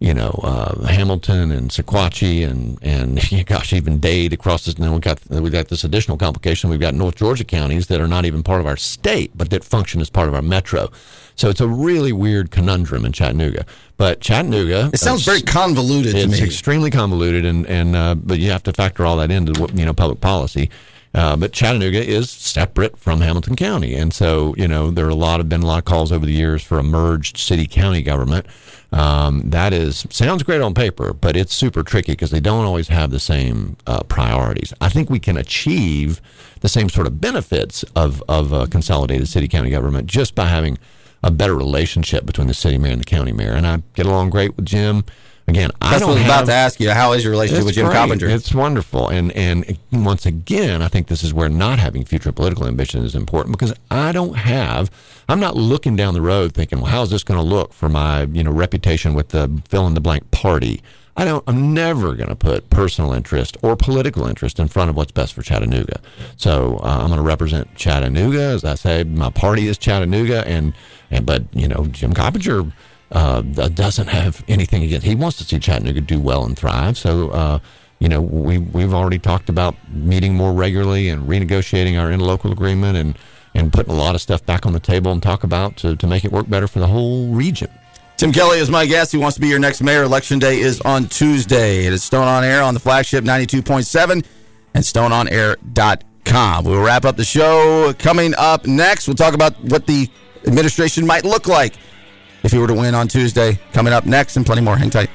You 0.00 0.14
know, 0.14 0.30
uh, 0.44 0.86
Hamilton 0.86 1.50
and 1.50 1.70
Sequatchie 1.70 2.48
and 2.48 2.78
and 2.82 3.20
gosh, 3.46 3.72
even 3.72 3.98
Dade 3.98 4.32
across 4.32 4.64
this. 4.64 4.76
And 4.76 4.84
then 4.84 4.92
we 4.92 5.00
got 5.00 5.18
we 5.28 5.50
got 5.50 5.68
this 5.68 5.82
additional 5.82 6.16
complication. 6.16 6.70
We've 6.70 6.78
got 6.78 6.94
North 6.94 7.16
Georgia 7.16 7.44
counties 7.44 7.88
that 7.88 8.00
are 8.00 8.06
not 8.06 8.24
even 8.24 8.42
part 8.42 8.60
of 8.60 8.66
our 8.66 8.76
state, 8.76 9.32
but 9.36 9.50
that 9.50 9.64
function 9.64 10.00
as 10.00 10.08
part 10.08 10.28
of 10.28 10.34
our 10.34 10.42
metro. 10.42 10.90
So 11.34 11.48
it's 11.48 11.60
a 11.60 11.68
really 11.68 12.12
weird 12.12 12.50
conundrum 12.50 13.04
in 13.04 13.12
Chattanooga. 13.12 13.64
But 13.96 14.20
Chattanooga, 14.20 14.90
it 14.92 14.98
sounds 14.98 15.26
uh, 15.26 15.32
very 15.32 15.42
convoluted 15.42 16.12
to 16.12 16.18
it's 16.18 16.40
me 16.40 16.46
extremely 16.46 16.90
convoluted, 16.90 17.44
and 17.44 17.66
and 17.66 17.96
uh, 17.96 18.14
but 18.14 18.38
you 18.38 18.50
have 18.50 18.62
to 18.64 18.72
factor 18.72 19.04
all 19.04 19.16
that 19.16 19.30
into 19.30 19.68
you 19.74 19.84
know 19.84 19.92
public 19.92 20.20
policy. 20.20 20.70
Uh, 21.18 21.36
but 21.36 21.52
Chattanooga 21.52 22.00
is 22.00 22.30
separate 22.30 22.96
from 22.96 23.22
Hamilton 23.22 23.56
County, 23.56 23.96
and 23.96 24.14
so 24.14 24.54
you 24.56 24.68
know 24.68 24.92
there 24.92 25.04
are 25.04 25.08
a 25.10 25.16
lot 25.16 25.40
of 25.40 25.48
been 25.48 25.64
a 25.64 25.66
lot 25.66 25.78
of 25.78 25.84
calls 25.84 26.12
over 26.12 26.24
the 26.24 26.32
years 26.32 26.62
for 26.62 26.78
a 26.78 26.82
merged 26.84 27.38
city 27.38 27.66
county 27.66 28.02
government. 28.02 28.46
Um, 28.92 29.42
that 29.50 29.72
is 29.72 30.06
sounds 30.10 30.44
great 30.44 30.60
on 30.60 30.74
paper, 30.74 31.12
but 31.12 31.36
it's 31.36 31.52
super 31.52 31.82
tricky 31.82 32.12
because 32.12 32.30
they 32.30 32.38
don't 32.38 32.64
always 32.64 32.86
have 32.86 33.10
the 33.10 33.18
same 33.18 33.76
uh, 33.84 34.04
priorities. 34.04 34.72
I 34.80 34.90
think 34.90 35.10
we 35.10 35.18
can 35.18 35.36
achieve 35.36 36.20
the 36.60 36.68
same 36.68 36.88
sort 36.88 37.08
of 37.08 37.20
benefits 37.20 37.82
of 37.96 38.22
of 38.28 38.52
a 38.52 38.68
consolidated 38.68 39.26
city 39.26 39.48
county 39.48 39.70
government 39.70 40.06
just 40.06 40.36
by 40.36 40.46
having 40.46 40.78
a 41.24 41.32
better 41.32 41.56
relationship 41.56 42.26
between 42.26 42.46
the 42.46 42.54
city 42.54 42.78
mayor 42.78 42.92
and 42.92 43.00
the 43.00 43.04
county 43.04 43.32
mayor. 43.32 43.54
And 43.54 43.66
I 43.66 43.82
get 43.94 44.06
along 44.06 44.30
great 44.30 44.54
with 44.54 44.66
Jim. 44.66 45.04
Again, 45.48 45.70
I 45.80 45.98
don't 45.98 46.08
what 46.08 46.18
I 46.18 46.20
was 46.20 46.22
have, 46.24 46.42
about 46.42 46.46
to 46.46 46.52
ask 46.52 46.78
you 46.78 46.90
how 46.90 47.12
is 47.12 47.24
your 47.24 47.30
relationship 47.30 47.64
with 47.64 47.74
jim 47.74 47.86
great. 47.86 47.96
coppinger 47.96 48.28
It's 48.28 48.54
wonderful, 48.54 49.08
and 49.08 49.32
and 49.32 49.78
once 49.90 50.26
again, 50.26 50.82
I 50.82 50.88
think 50.88 51.06
this 51.08 51.24
is 51.24 51.32
where 51.32 51.48
not 51.48 51.78
having 51.78 52.04
future 52.04 52.32
political 52.32 52.66
ambition 52.66 53.02
is 53.02 53.14
important 53.14 53.58
because 53.58 53.72
I 53.90 54.12
don't 54.12 54.34
have. 54.34 54.90
I'm 55.26 55.40
not 55.40 55.56
looking 55.56 55.96
down 55.96 56.12
the 56.12 56.20
road 56.20 56.52
thinking, 56.52 56.80
well, 56.80 56.90
how's 56.90 57.10
this 57.10 57.24
going 57.24 57.40
to 57.40 57.44
look 57.44 57.72
for 57.72 57.88
my 57.88 58.24
you 58.24 58.44
know 58.44 58.50
reputation 58.50 59.14
with 59.14 59.30
the 59.30 59.62
fill 59.68 59.86
in 59.86 59.94
the 59.94 60.02
blank 60.02 60.30
party. 60.30 60.82
I 61.16 61.24
don't. 61.24 61.42
I'm 61.46 61.72
never 61.72 62.14
going 62.14 62.28
to 62.28 62.36
put 62.36 62.68
personal 62.68 63.14
interest 63.14 63.56
or 63.62 63.74
political 63.74 64.26
interest 64.26 64.60
in 64.60 64.68
front 64.68 64.90
of 64.90 64.96
what's 64.96 65.12
best 65.12 65.32
for 65.32 65.42
Chattanooga. 65.42 66.00
So 66.36 66.78
uh, 66.82 66.98
I'm 67.00 67.08
going 67.08 67.16
to 67.16 67.22
represent 67.22 67.74
Chattanooga, 67.74 68.40
as 68.40 68.64
I 68.64 68.74
say. 68.74 69.02
My 69.02 69.30
party 69.30 69.66
is 69.66 69.78
Chattanooga, 69.78 70.46
and 70.46 70.74
and 71.10 71.24
but 71.24 71.44
you 71.54 71.66
know 71.66 71.86
Jim 71.86 72.12
Coppinger 72.12 72.70
uh, 73.12 73.40
doesn't 73.42 74.08
have 74.08 74.44
anything 74.48 74.82
against. 74.82 75.06
He 75.06 75.14
wants 75.14 75.38
to 75.38 75.44
see 75.44 75.58
Chattanooga 75.58 76.00
do 76.00 76.20
well 76.20 76.44
and 76.44 76.58
thrive. 76.58 76.98
So, 76.98 77.30
uh, 77.30 77.58
you 77.98 78.08
know, 78.08 78.20
we 78.20 78.58
we've 78.58 78.94
already 78.94 79.18
talked 79.18 79.48
about 79.48 79.74
meeting 79.90 80.34
more 80.34 80.52
regularly 80.52 81.08
and 81.08 81.28
renegotiating 81.28 82.00
our 82.00 82.10
interlocal 82.10 82.52
agreement 82.52 82.96
and 82.96 83.18
and 83.54 83.72
putting 83.72 83.92
a 83.92 83.96
lot 83.96 84.14
of 84.14 84.20
stuff 84.20 84.44
back 84.44 84.66
on 84.66 84.72
the 84.72 84.80
table 84.80 85.10
and 85.10 85.22
talk 85.22 85.42
about 85.42 85.76
to 85.78 85.96
to 85.96 86.06
make 86.06 86.24
it 86.24 86.32
work 86.32 86.48
better 86.48 86.68
for 86.68 86.80
the 86.80 86.86
whole 86.86 87.28
region. 87.28 87.70
Tim 88.18 88.32
Kelly 88.32 88.58
is 88.58 88.68
my 88.68 88.84
guest. 88.84 89.12
He 89.12 89.18
wants 89.18 89.36
to 89.36 89.40
be 89.40 89.46
your 89.46 89.60
next 89.60 89.80
mayor. 89.80 90.02
Election 90.02 90.40
day 90.40 90.58
is 90.58 90.80
on 90.80 91.06
Tuesday. 91.06 91.86
It 91.86 91.92
is 91.92 92.02
Stone 92.02 92.26
on 92.26 92.42
Air 92.42 92.62
on 92.62 92.74
the 92.74 92.80
flagship 92.80 93.22
92.7 93.22 94.24
and 94.74 94.84
stoneonair.com. 94.84 96.64
We'll 96.64 96.82
wrap 96.82 97.04
up 97.04 97.16
the 97.16 97.24
show. 97.24 97.94
Coming 97.96 98.34
up 98.36 98.66
next, 98.66 99.06
we'll 99.06 99.14
talk 99.14 99.34
about 99.34 99.58
what 99.62 99.86
the 99.86 100.10
administration 100.48 101.06
might 101.06 101.24
look 101.24 101.46
like 101.46 101.74
if 102.42 102.52
you 102.52 102.60
were 102.60 102.66
to 102.66 102.74
win 102.74 102.94
on 102.94 103.08
Tuesday. 103.08 103.58
Coming 103.72 103.92
up 103.92 104.06
next 104.06 104.36
and 104.36 104.46
plenty 104.46 104.62
more. 104.62 104.76
Hang 104.76 104.90
tight. 104.90 105.10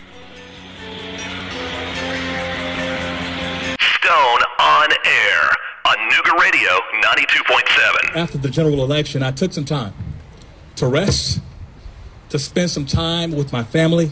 Stone 3.80 4.42
on 4.60 4.90
air 5.06 5.50
on 5.86 5.96
Nooga 6.10 6.40
Radio 6.40 6.72
92.7. 7.02 8.16
After 8.16 8.38
the 8.38 8.50
general 8.50 8.84
election, 8.84 9.24
I 9.24 9.32
took 9.32 9.54
some 9.54 9.66
time 9.66 9.94
to 10.76 10.88
rest, 10.88 11.40
to 12.30 12.40
spend 12.40 12.70
some 12.70 12.86
time 12.86 13.32
with 13.32 13.52
my 13.52 13.64
family, 13.64 14.12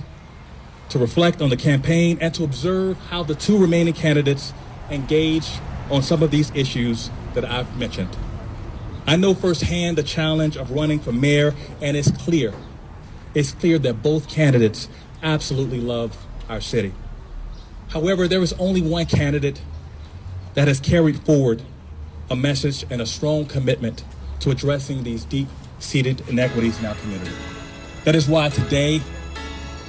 to 0.89 1.00
reflect 1.00 1.41
on 1.41 1.50
the 1.50 1.58
campaign, 1.58 2.17
and 2.21 2.34
to 2.36 2.43
observe 2.43 2.97
how 3.10 3.24
the 3.24 3.36
two 3.36 3.58
remaining 3.58 3.93
candidates 3.93 4.54
engage 4.89 5.50
on 5.89 6.02
some 6.02 6.21
of 6.24 6.32
these 6.32 6.52
issues 6.56 7.10
that 7.34 7.45
I've 7.45 7.78
mentioned. 7.78 8.15
I 9.08 9.15
know 9.15 9.34
firsthand 9.34 9.97
the 9.97 10.04
challenge 10.04 10.58
of 10.58 10.71
running 10.71 11.00
for 11.00 11.12
mayor, 11.12 11.54
and 11.82 11.97
it's 11.97 12.12
clear 12.12 12.54
it's 13.34 13.54
clear 13.54 13.80
that 13.80 14.04
both 14.04 14.28
candidates 14.28 14.89
absolutely 15.24 15.80
love 15.80 16.26
our 16.50 16.62
city. 16.62 16.94
However, 17.89 18.28
there 18.28 18.41
is 18.41 18.54
only 18.54 18.82
one 18.82 19.06
candidate 19.06 19.62
that 20.54 20.67
has 20.67 20.80
carried 20.80 21.20
forward 21.22 21.62
a 22.30 22.36
message 22.36 22.86
and 22.89 23.02
a 23.02 23.06
strong 23.06 23.46
commitment 23.46 24.04
to 24.39 24.52
addressing 24.52 25.04
these 25.04 25.26
deep 25.26 25.48
seated 25.80 26.28
inequities 26.30 26.80
in 26.80 26.86
our 26.86 26.96
community. 26.96 27.32
That 28.04 28.15
is 28.15 28.28
why 28.28 28.50
today 28.50 29.02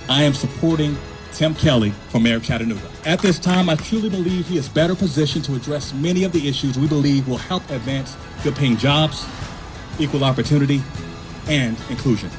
I 0.08 0.22
am 0.22 0.34
supporting 0.34 0.96
Tim 1.32 1.54
Kelly 1.54 1.90
for 2.10 2.20
Mayor 2.20 2.36
of 2.36 2.44
Chattanooga. 2.44 2.88
At 3.06 3.20
this 3.20 3.38
time, 3.38 3.70
I 3.70 3.76
truly 3.76 4.10
believe 4.10 4.46
he 4.46 4.58
is 4.58 4.68
better 4.68 4.94
positioned 4.94 5.44
to 5.46 5.54
address 5.54 5.94
many 5.94 6.24
of 6.24 6.32
the 6.32 6.46
issues 6.46 6.78
we 6.78 6.86
believe 6.86 7.26
will 7.26 7.38
help 7.38 7.68
advance 7.70 8.16
good 8.44 8.54
paying 8.54 8.76
jobs, 8.76 9.26
equal 9.98 10.24
opportunity, 10.24 10.82
and 11.48 11.76
inclusion. 11.88 12.30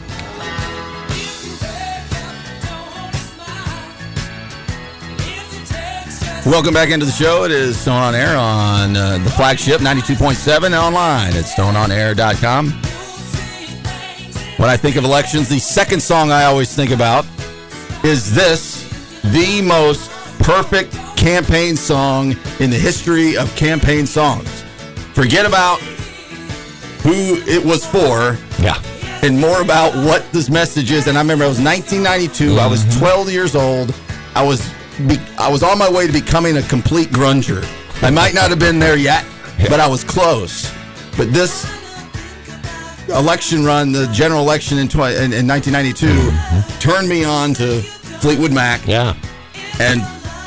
Welcome 6.46 6.74
back 6.74 6.90
into 6.90 7.06
the 7.06 7.12
show. 7.14 7.46
It 7.46 7.52
is 7.52 7.80
Stone 7.80 8.02
on 8.02 8.16
Air 8.16 8.36
on 8.36 8.98
uh, 8.98 9.18
the 9.20 9.30
flagship 9.30 9.80
92.7 9.80 10.66
and 10.66 10.76
online 10.76 11.34
at 11.34 11.46
stoneonair.com. 11.46 12.70
When 14.60 14.70
I 14.70 14.76
think 14.76 14.98
of 14.98 15.06
elections, 15.06 15.48
the 15.48 15.60
second 15.60 16.04
song 16.04 16.32
I 16.32 16.44
always 16.44 16.76
think 16.76 16.92
about 16.92 17.26
is 18.04 18.36
this 18.36 18.84
the 19.24 19.62
most 19.62 20.12
perfect 20.40 20.92
campaign 21.16 21.78
song 21.78 22.36
in 22.60 22.70
the 22.70 22.78
history 22.78 23.38
of 23.38 23.56
campaign 23.56 24.06
songs. 24.06 24.64
Forget 25.14 25.46
about 25.46 25.80
who 27.04 27.38
it 27.48 27.64
was 27.64 27.86
for. 27.86 28.38
Yeah. 28.62 28.82
And 29.24 29.40
more 29.40 29.62
about 29.62 29.96
what 30.06 30.30
this 30.34 30.50
message 30.50 30.92
is. 30.92 31.08
And 31.08 31.18
I 31.18 31.22
remember 31.22 31.46
it 31.46 31.48
was 31.48 31.62
1992. 31.62 32.60
I 32.60 32.68
was 32.68 32.84
12 32.98 33.32
years 33.32 33.56
old. 33.56 33.96
I 34.36 34.44
was 34.44 34.70
be, 35.08 35.18
I 35.38 35.50
was 35.50 35.64
on 35.64 35.78
my 35.78 35.90
way 35.90 36.08
to 36.08 36.14
becoming 36.14 36.58
a 36.58 36.62
complete 36.64 37.10
grunger. 37.10 37.64
I 38.04 38.10
might 38.10 38.34
not 38.34 38.50
have 38.50 38.60
been 38.60 38.80
there 38.80 38.98
yet, 38.98 39.26
but 39.70 39.80
I 39.80 39.88
was 39.88 40.04
close. 40.04 40.72
But 41.18 41.32
this 41.34 41.66
election 43.10 43.64
run, 43.64 43.92
the 43.92 44.08
general 44.08 44.42
election 44.42 44.78
in, 44.78 44.88
tw- 44.88 45.16
in, 45.18 45.34
in 45.34 45.48
1992, 45.48 46.80
turned 46.80 47.08
me 47.08 47.24
on 47.24 47.54
to 47.56 47.82
Fleetwood 47.82 48.52
Mac. 48.54 48.86
Yeah. 48.88 49.16
And 49.80 50.02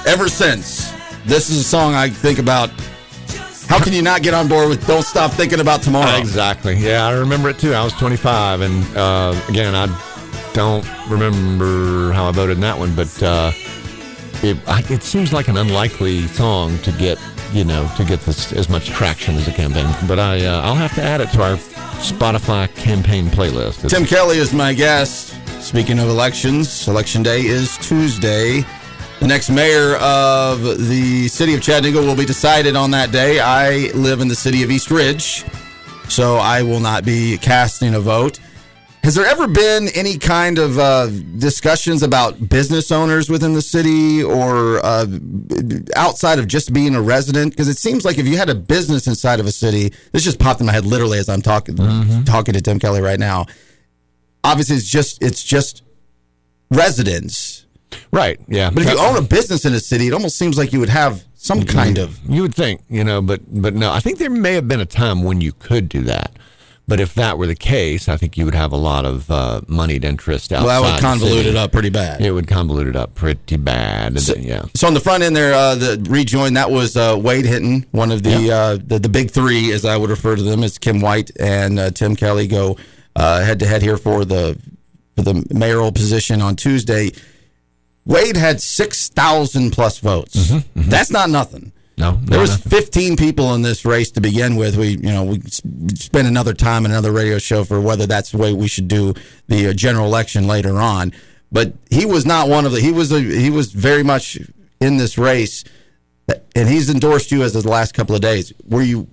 ever 0.06 0.28
since, 0.28 0.92
this 1.24 1.50
is 1.50 1.58
a 1.58 1.64
song 1.64 1.94
I 1.94 2.08
think 2.08 2.38
about. 2.38 2.70
How 3.68 3.82
can 3.82 3.92
you 3.92 4.02
not 4.02 4.22
get 4.22 4.32
on 4.32 4.46
board 4.46 4.68
with 4.68 4.86
"Don't 4.86 5.02
Stop 5.02 5.32
Thinking 5.32 5.58
About 5.58 5.82
Tomorrow"? 5.82 6.18
Exactly. 6.18 6.76
Yeah, 6.76 7.04
I 7.04 7.12
remember 7.18 7.48
it 7.48 7.58
too. 7.58 7.74
I 7.74 7.82
was 7.82 7.92
25, 7.94 8.60
and 8.60 8.96
uh, 8.96 9.40
again, 9.48 9.74
I 9.74 9.86
don't 10.52 10.86
remember 11.10 12.12
how 12.12 12.28
I 12.28 12.30
voted 12.30 12.58
in 12.58 12.60
that 12.60 12.78
one, 12.78 12.94
but 12.94 13.20
uh, 13.22 13.50
it, 14.42 14.56
it 14.90 15.02
seems 15.02 15.32
like 15.32 15.48
an 15.48 15.56
unlikely 15.56 16.26
song 16.28 16.78
to 16.80 16.92
get, 16.92 17.18
you 17.52 17.64
know, 17.64 17.90
to 17.96 18.04
get 18.04 18.20
this 18.20 18.52
as 18.52 18.68
much 18.68 18.86
traction 18.88 19.36
as 19.36 19.48
a 19.48 19.52
campaign. 19.52 19.86
But 20.06 20.18
I, 20.18 20.44
uh, 20.44 20.62
I'll 20.62 20.74
have 20.74 20.94
to 20.96 21.02
add 21.02 21.20
it 21.20 21.30
to 21.32 21.42
our 21.42 21.56
Spotify 21.98 22.72
campaign 22.74 23.26
playlist. 23.26 23.84
It's- 23.84 23.90
Tim 23.92 24.04
Kelly 24.04 24.38
is 24.38 24.52
my 24.52 24.72
guest. 24.74 25.34
Speaking 25.62 25.98
of 25.98 26.08
elections, 26.08 26.86
election 26.86 27.22
day 27.22 27.40
is 27.40 27.76
Tuesday. 27.78 28.64
The 29.20 29.26
next 29.26 29.48
mayor 29.48 29.96
of 29.96 30.62
the 30.88 31.26
city 31.28 31.54
of 31.54 31.62
Chattanooga 31.62 32.00
will 32.06 32.14
be 32.14 32.26
decided 32.26 32.76
on 32.76 32.90
that 32.90 33.10
day. 33.12 33.40
I 33.40 33.90
live 33.94 34.20
in 34.20 34.28
the 34.28 34.34
city 34.34 34.62
of 34.62 34.70
East 34.70 34.90
Ridge, 34.90 35.44
so 36.08 36.36
I 36.36 36.62
will 36.62 36.80
not 36.80 37.04
be 37.04 37.38
casting 37.38 37.94
a 37.94 38.00
vote. 38.00 38.38
Has 39.06 39.14
there 39.14 39.24
ever 39.24 39.46
been 39.46 39.86
any 39.94 40.18
kind 40.18 40.58
of 40.58 40.80
uh, 40.80 41.06
discussions 41.38 42.02
about 42.02 42.48
business 42.48 42.90
owners 42.90 43.30
within 43.30 43.52
the 43.52 43.62
city 43.62 44.20
or 44.20 44.84
uh, 44.84 45.06
outside 45.94 46.40
of 46.40 46.48
just 46.48 46.72
being 46.72 46.96
a 46.96 47.00
resident? 47.00 47.52
Because 47.52 47.68
it 47.68 47.78
seems 47.78 48.04
like 48.04 48.18
if 48.18 48.26
you 48.26 48.36
had 48.36 48.50
a 48.50 48.54
business 48.56 49.06
inside 49.06 49.38
of 49.38 49.46
a 49.46 49.52
city, 49.52 49.92
this 50.10 50.24
just 50.24 50.40
popped 50.40 50.58
in 50.58 50.66
my 50.66 50.72
head 50.72 50.84
literally 50.84 51.20
as 51.20 51.28
I'm 51.28 51.40
talking 51.40 51.76
talking 52.24 52.54
to 52.54 52.60
Tim 52.60 52.80
Kelly 52.80 53.00
right 53.00 53.20
now. 53.20 53.46
Obviously, 54.42 54.74
it's 54.74 54.88
just 54.88 55.22
it's 55.22 55.44
just 55.44 55.84
residents, 56.72 57.64
right? 58.10 58.40
Yeah, 58.48 58.70
But 58.70 58.82
if 58.82 58.90
you 58.90 58.98
own 58.98 59.16
a 59.16 59.22
business 59.22 59.64
in 59.64 59.72
a 59.72 59.78
city, 59.78 60.08
it 60.08 60.14
almost 60.14 60.36
seems 60.36 60.58
like 60.58 60.72
you 60.72 60.80
would 60.80 60.88
have 60.88 61.22
some 61.36 61.62
kind 61.62 61.98
of 61.98 62.18
You 62.28 62.42
would 62.42 62.56
think, 62.56 62.80
you 62.88 63.04
know, 63.04 63.22
but 63.22 63.40
but 63.46 63.72
no, 63.72 63.92
I 63.92 64.00
think 64.00 64.18
there 64.18 64.30
may 64.30 64.54
have 64.54 64.66
been 64.66 64.80
a 64.80 64.84
time 64.84 65.22
when 65.22 65.40
you 65.40 65.52
could 65.52 65.88
do 65.88 66.02
that. 66.02 66.36
But 66.88 67.00
if 67.00 67.14
that 67.14 67.36
were 67.36 67.48
the 67.48 67.56
case, 67.56 68.08
I 68.08 68.16
think 68.16 68.38
you 68.38 68.44
would 68.44 68.54
have 68.54 68.70
a 68.70 68.76
lot 68.76 69.04
of 69.04 69.28
uh, 69.28 69.60
moneyed 69.66 70.04
interest 70.04 70.52
outside. 70.52 70.66
Well, 70.66 70.82
that 70.84 71.02
would 71.02 71.20
convolute 71.20 71.44
it 71.44 71.56
up 71.56 71.72
pretty 71.72 71.90
bad. 71.90 72.20
It 72.20 72.30
would 72.30 72.46
convolute 72.46 72.88
it 72.88 72.94
up 72.94 73.14
pretty 73.16 73.56
bad. 73.56 74.20
So, 74.20 74.36
yeah. 74.36 74.66
So 74.74 74.86
on 74.86 74.94
the 74.94 75.00
front 75.00 75.24
end 75.24 75.34
there, 75.34 75.52
uh, 75.52 75.74
the 75.74 76.06
rejoin 76.08 76.54
that 76.54 76.70
was 76.70 76.96
uh, 76.96 77.18
Wade 77.20 77.44
Hinton, 77.44 77.86
one 77.90 78.12
of 78.12 78.22
the, 78.22 78.52
uh, 78.52 78.78
the 78.86 79.00
the 79.00 79.08
big 79.08 79.32
three, 79.32 79.72
as 79.72 79.84
I 79.84 79.96
would 79.96 80.10
refer 80.10 80.36
to 80.36 80.42
them, 80.42 80.62
as 80.62 80.78
Kim 80.78 81.00
White 81.00 81.32
and 81.40 81.80
uh, 81.80 81.90
Tim 81.90 82.14
Kelly 82.14 82.46
go 82.46 82.76
head 83.16 83.58
to 83.58 83.66
head 83.66 83.82
here 83.82 83.96
for 83.96 84.24
the 84.24 84.56
for 85.16 85.22
the 85.22 85.44
mayoral 85.52 85.90
position 85.90 86.40
on 86.40 86.54
Tuesday. 86.54 87.10
Wade 88.04 88.36
had 88.36 88.60
six 88.60 89.08
thousand 89.08 89.72
plus 89.72 89.98
votes. 89.98 90.52
That's 90.76 91.10
not 91.10 91.30
nothing. 91.30 91.72
No, 91.98 92.18
There 92.22 92.38
was 92.40 92.56
15 92.58 93.16
people 93.16 93.54
in 93.54 93.62
this 93.62 93.84
race 93.86 94.10
to 94.12 94.20
begin 94.20 94.56
with. 94.56 94.76
We, 94.76 94.88
you 94.90 94.98
know, 95.14 95.24
we 95.24 95.38
s- 95.38 95.62
spend 95.94 96.28
another 96.28 96.52
time 96.52 96.84
in 96.84 96.90
another 96.90 97.10
radio 97.10 97.38
show 97.38 97.64
for 97.64 97.80
whether 97.80 98.04
that's 98.06 98.32
the 98.32 98.36
way 98.38 98.52
we 98.52 98.68
should 98.68 98.86
do 98.86 99.14
the 99.48 99.68
uh, 99.68 99.72
general 99.72 100.04
election 100.06 100.46
later 100.46 100.76
on. 100.78 101.12
But 101.50 101.72
he 101.90 102.04
was 102.04 102.26
not 102.26 102.48
one 102.50 102.66
of 102.66 102.72
the. 102.72 102.80
He 102.80 102.92
was 102.92 103.12
a, 103.12 103.20
he 103.20 103.48
was 103.48 103.72
very 103.72 104.02
much 104.02 104.36
in 104.78 104.98
this 104.98 105.16
race, 105.16 105.64
and 106.54 106.68
he's 106.68 106.90
endorsed 106.90 107.32
you 107.32 107.42
as 107.42 107.56
of 107.56 107.62
the 107.62 107.70
last 107.70 107.94
couple 107.94 108.14
of 108.14 108.20
days. 108.20 108.52
Were 108.68 108.82
you 108.82 109.06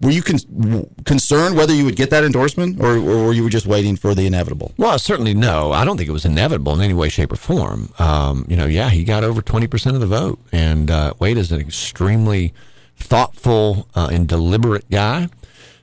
were 0.00 0.10
you 0.10 0.22
con- 0.22 0.88
concerned 1.04 1.56
whether 1.56 1.74
you 1.74 1.84
would 1.84 1.96
get 1.96 2.10
that 2.10 2.24
endorsement, 2.24 2.80
or, 2.80 2.96
or 2.96 3.26
were 3.26 3.32
you 3.32 3.48
just 3.50 3.66
waiting 3.66 3.96
for 3.96 4.14
the 4.14 4.26
inevitable? 4.26 4.72
Well, 4.76 4.98
certainly 4.98 5.34
no. 5.34 5.72
I 5.72 5.84
don't 5.84 5.96
think 5.96 6.08
it 6.08 6.12
was 6.12 6.24
inevitable 6.24 6.74
in 6.74 6.80
any 6.80 6.94
way, 6.94 7.08
shape, 7.08 7.32
or 7.32 7.36
form. 7.36 7.92
Um, 7.98 8.46
you 8.48 8.56
know, 8.56 8.66
yeah, 8.66 8.90
he 8.90 9.02
got 9.04 9.24
over 9.24 9.42
20% 9.42 9.94
of 9.94 10.00
the 10.00 10.06
vote. 10.06 10.38
And 10.52 10.90
uh, 10.90 11.14
Wade 11.18 11.36
is 11.36 11.50
an 11.50 11.60
extremely 11.60 12.54
thoughtful 12.96 13.88
uh, 13.94 14.08
and 14.12 14.28
deliberate 14.28 14.88
guy. 14.90 15.28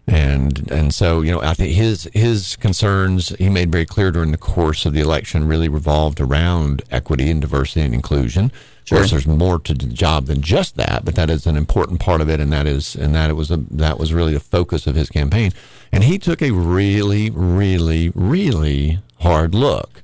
And 0.07 0.69
and 0.71 0.93
so 0.93 1.21
you 1.21 1.31
know 1.31 1.41
I 1.41 1.55
think 1.55 1.73
his 1.73 2.07
his 2.13 2.55
concerns 2.57 3.29
he 3.37 3.49
made 3.49 3.71
very 3.71 3.87
clear 3.87 4.11
during 4.11 4.31
the 4.31 4.37
course 4.37 4.85
of 4.85 4.93
the 4.93 5.01
election 5.01 5.47
really 5.47 5.67
revolved 5.67 6.21
around 6.21 6.83
equity 6.91 7.31
and 7.31 7.41
diversity 7.41 7.81
and 7.81 7.93
inclusion. 7.93 8.51
Of 8.83 8.97
course, 8.97 9.09
there's 9.09 9.25
more 9.25 9.57
to 9.57 9.73
the 9.73 9.87
job 9.87 10.27
than 10.27 10.43
just 10.43 10.75
that, 10.75 11.05
but 11.05 11.15
that 11.15 11.31
is 11.31 11.47
an 11.47 11.57
important 11.57 11.99
part 11.99 12.21
of 12.21 12.29
it, 12.29 12.39
and 12.39 12.53
that 12.53 12.67
is 12.67 12.95
and 12.95 13.15
that 13.15 13.31
it 13.31 13.33
was 13.33 13.49
a 13.49 13.57
that 13.71 13.97
was 13.97 14.13
really 14.13 14.33
the 14.33 14.39
focus 14.39 14.85
of 14.85 14.93
his 14.93 15.09
campaign. 15.09 15.51
And 15.91 16.03
he 16.03 16.19
took 16.19 16.41
a 16.43 16.51
really, 16.51 17.31
really, 17.31 18.11
really 18.13 18.99
hard 19.21 19.55
look 19.55 20.03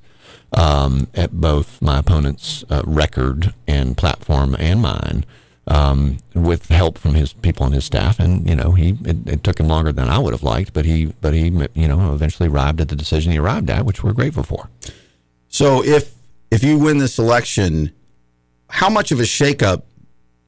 um, 0.54 1.08
at 1.14 1.32
both 1.32 1.82
my 1.82 2.00
opponent's 2.00 2.64
uh, 2.70 2.82
record 2.86 3.54
and 3.68 3.96
platform 3.96 4.56
and 4.60 4.82
mine, 4.82 5.26
um, 5.72 6.18
with 6.34 6.68
help 6.68 6.98
from 6.98 7.14
his 7.14 7.32
people 7.32 7.66
and 7.66 7.74
his 7.74 7.86
staff. 7.86 8.20
And 8.20 8.48
you 8.48 8.56
know, 8.56 8.72
he 8.74 8.98
it, 9.06 9.18
it 9.28 9.44
took 9.44 9.60
him 9.60 9.68
longer 9.68 9.92
than 9.94 10.10
I 10.10 10.20
would 10.20 10.34
have 10.34 10.44
liked, 10.44 10.74
but 10.74 10.86
he 10.86 11.06
but 11.22 11.34
he 11.34 11.46
you 11.74 11.88
know 11.88 12.14
eventually 12.14 12.50
arrived 12.50 12.82
at 12.82 12.90
the 12.90 12.96
decision 12.96 13.32
he 13.32 13.38
arrived 13.40 13.70
at, 13.70 13.86
which 13.86 14.04
we're 14.04 14.14
grateful 14.14 14.44
for. 14.44 14.70
So 15.48 15.84
if 15.84 16.14
if 16.52 16.64
you 16.64 16.78
win 16.78 16.98
this 16.98 17.18
election, 17.18 17.92
how 18.70 18.90
much 18.90 19.12
of 19.12 19.20
a 19.20 19.24
shakeup 19.24 19.84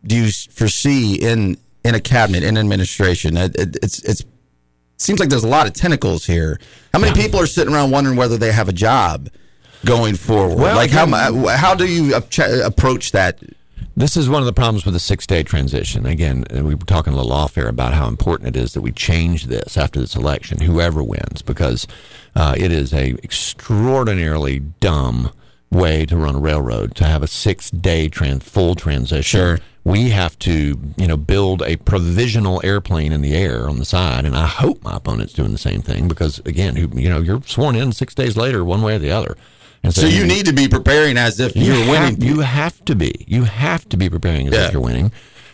do 0.05 0.15
you 0.17 0.31
foresee 0.31 1.15
in 1.15 1.57
in 1.85 1.95
a 1.95 2.01
cabinet 2.01 2.43
in 2.43 2.57
administration? 2.57 3.37
It, 3.37 3.55
it, 3.57 3.77
it's 3.81 4.03
it's 4.03 4.23
seems 4.97 5.19
like 5.19 5.29
there's 5.29 5.43
a 5.45 5.47
lot 5.49 5.67
of 5.67 5.73
tentacles 5.73 6.25
here. 6.25 6.59
How 6.91 6.99
many 6.99 7.13
people 7.19 7.39
are 7.39 7.47
sitting 7.47 7.73
around 7.73 7.91
wondering 7.91 8.17
whether 8.17 8.37
they 8.37 8.51
have 8.51 8.67
a 8.67 8.73
job 8.73 9.29
going 9.85 10.15
forward? 10.15 10.57
Well, 10.59 10.75
like 10.75 10.91
how 10.91 11.05
again- 11.05 11.45
how 11.57 11.75
do 11.75 11.87
you 11.87 12.15
ap- 12.15 12.37
approach 12.65 13.13
that? 13.13 13.39
This 13.95 14.17
is 14.17 14.27
one 14.27 14.41
of 14.41 14.47
the 14.47 14.53
problems 14.53 14.85
with 14.85 14.95
the 14.95 14.99
six 14.99 15.27
day 15.27 15.43
transition. 15.43 16.07
Again, 16.07 16.45
uh, 16.55 16.63
we 16.63 16.73
were 16.73 16.85
talking 16.85 17.13
a 17.13 17.15
little 17.15 17.31
off 17.31 17.57
air 17.57 17.67
about 17.67 17.93
how 17.93 18.07
important 18.07 18.55
it 18.55 18.59
is 18.59 18.73
that 18.73 18.81
we 18.81 18.91
change 18.91 19.45
this 19.45 19.77
after 19.77 19.99
this 19.99 20.15
election, 20.15 20.61
whoever 20.61 21.03
wins, 21.03 21.43
because 21.43 21.85
uh, 22.35 22.55
it 22.57 22.71
is 22.71 22.91
a 22.91 23.11
extraordinarily 23.23 24.59
dumb 24.59 25.31
way 25.69 26.05
to 26.07 26.17
run 26.17 26.35
a 26.35 26.39
railroad 26.39 26.95
to 26.95 27.03
have 27.03 27.21
a 27.21 27.27
six 27.27 27.69
day 27.69 28.09
trans- 28.09 28.43
full 28.43 28.73
transition. 28.73 29.39
Sure. 29.39 29.59
We 29.83 30.09
have 30.09 30.39
to, 30.39 30.79
you 30.97 31.07
know, 31.07 31.17
build 31.17 31.61
a 31.61 31.75
provisional 31.75 32.61
airplane 32.63 33.11
in 33.11 33.21
the 33.21 33.35
air 33.35 33.69
on 33.69 33.77
the 33.77 33.85
side, 33.85 34.25
and 34.25 34.35
I 34.35 34.47
hope 34.47 34.81
my 34.81 34.95
opponent's 34.95 35.33
doing 35.33 35.51
the 35.51 35.57
same 35.57 35.81
thing 35.81 36.07
because, 36.07 36.39
again, 36.45 36.77
who- 36.77 36.99
you 36.99 37.09
know, 37.09 37.19
you're 37.19 37.41
sworn 37.45 37.75
in 37.75 37.91
six 37.91 38.15
days 38.15 38.37
later, 38.37 38.63
one 38.63 38.81
way 38.81 38.95
or 38.95 38.99
the 38.99 39.11
other. 39.11 39.35
And 39.83 39.93
So 39.93 40.05
you 40.07 40.25
need 40.25 40.45
to 40.45 40.53
be 40.53 40.67
preparing 40.67 41.17
as 41.17 41.39
if 41.39 41.55
you 41.55 41.73
you're 41.73 41.89
winning. 41.91 42.21
you 42.21 42.39
have 42.41 42.83
to 42.85 42.95
be. 42.95 43.25
You 43.27 43.43
have 43.43 43.87
to 43.89 43.97
be 43.97 44.09
preparing 44.09 44.47
as 44.47 44.53
Yeah. 44.53 44.67
if 44.67 44.73
you're 44.73 44.81
winning, 44.81 45.11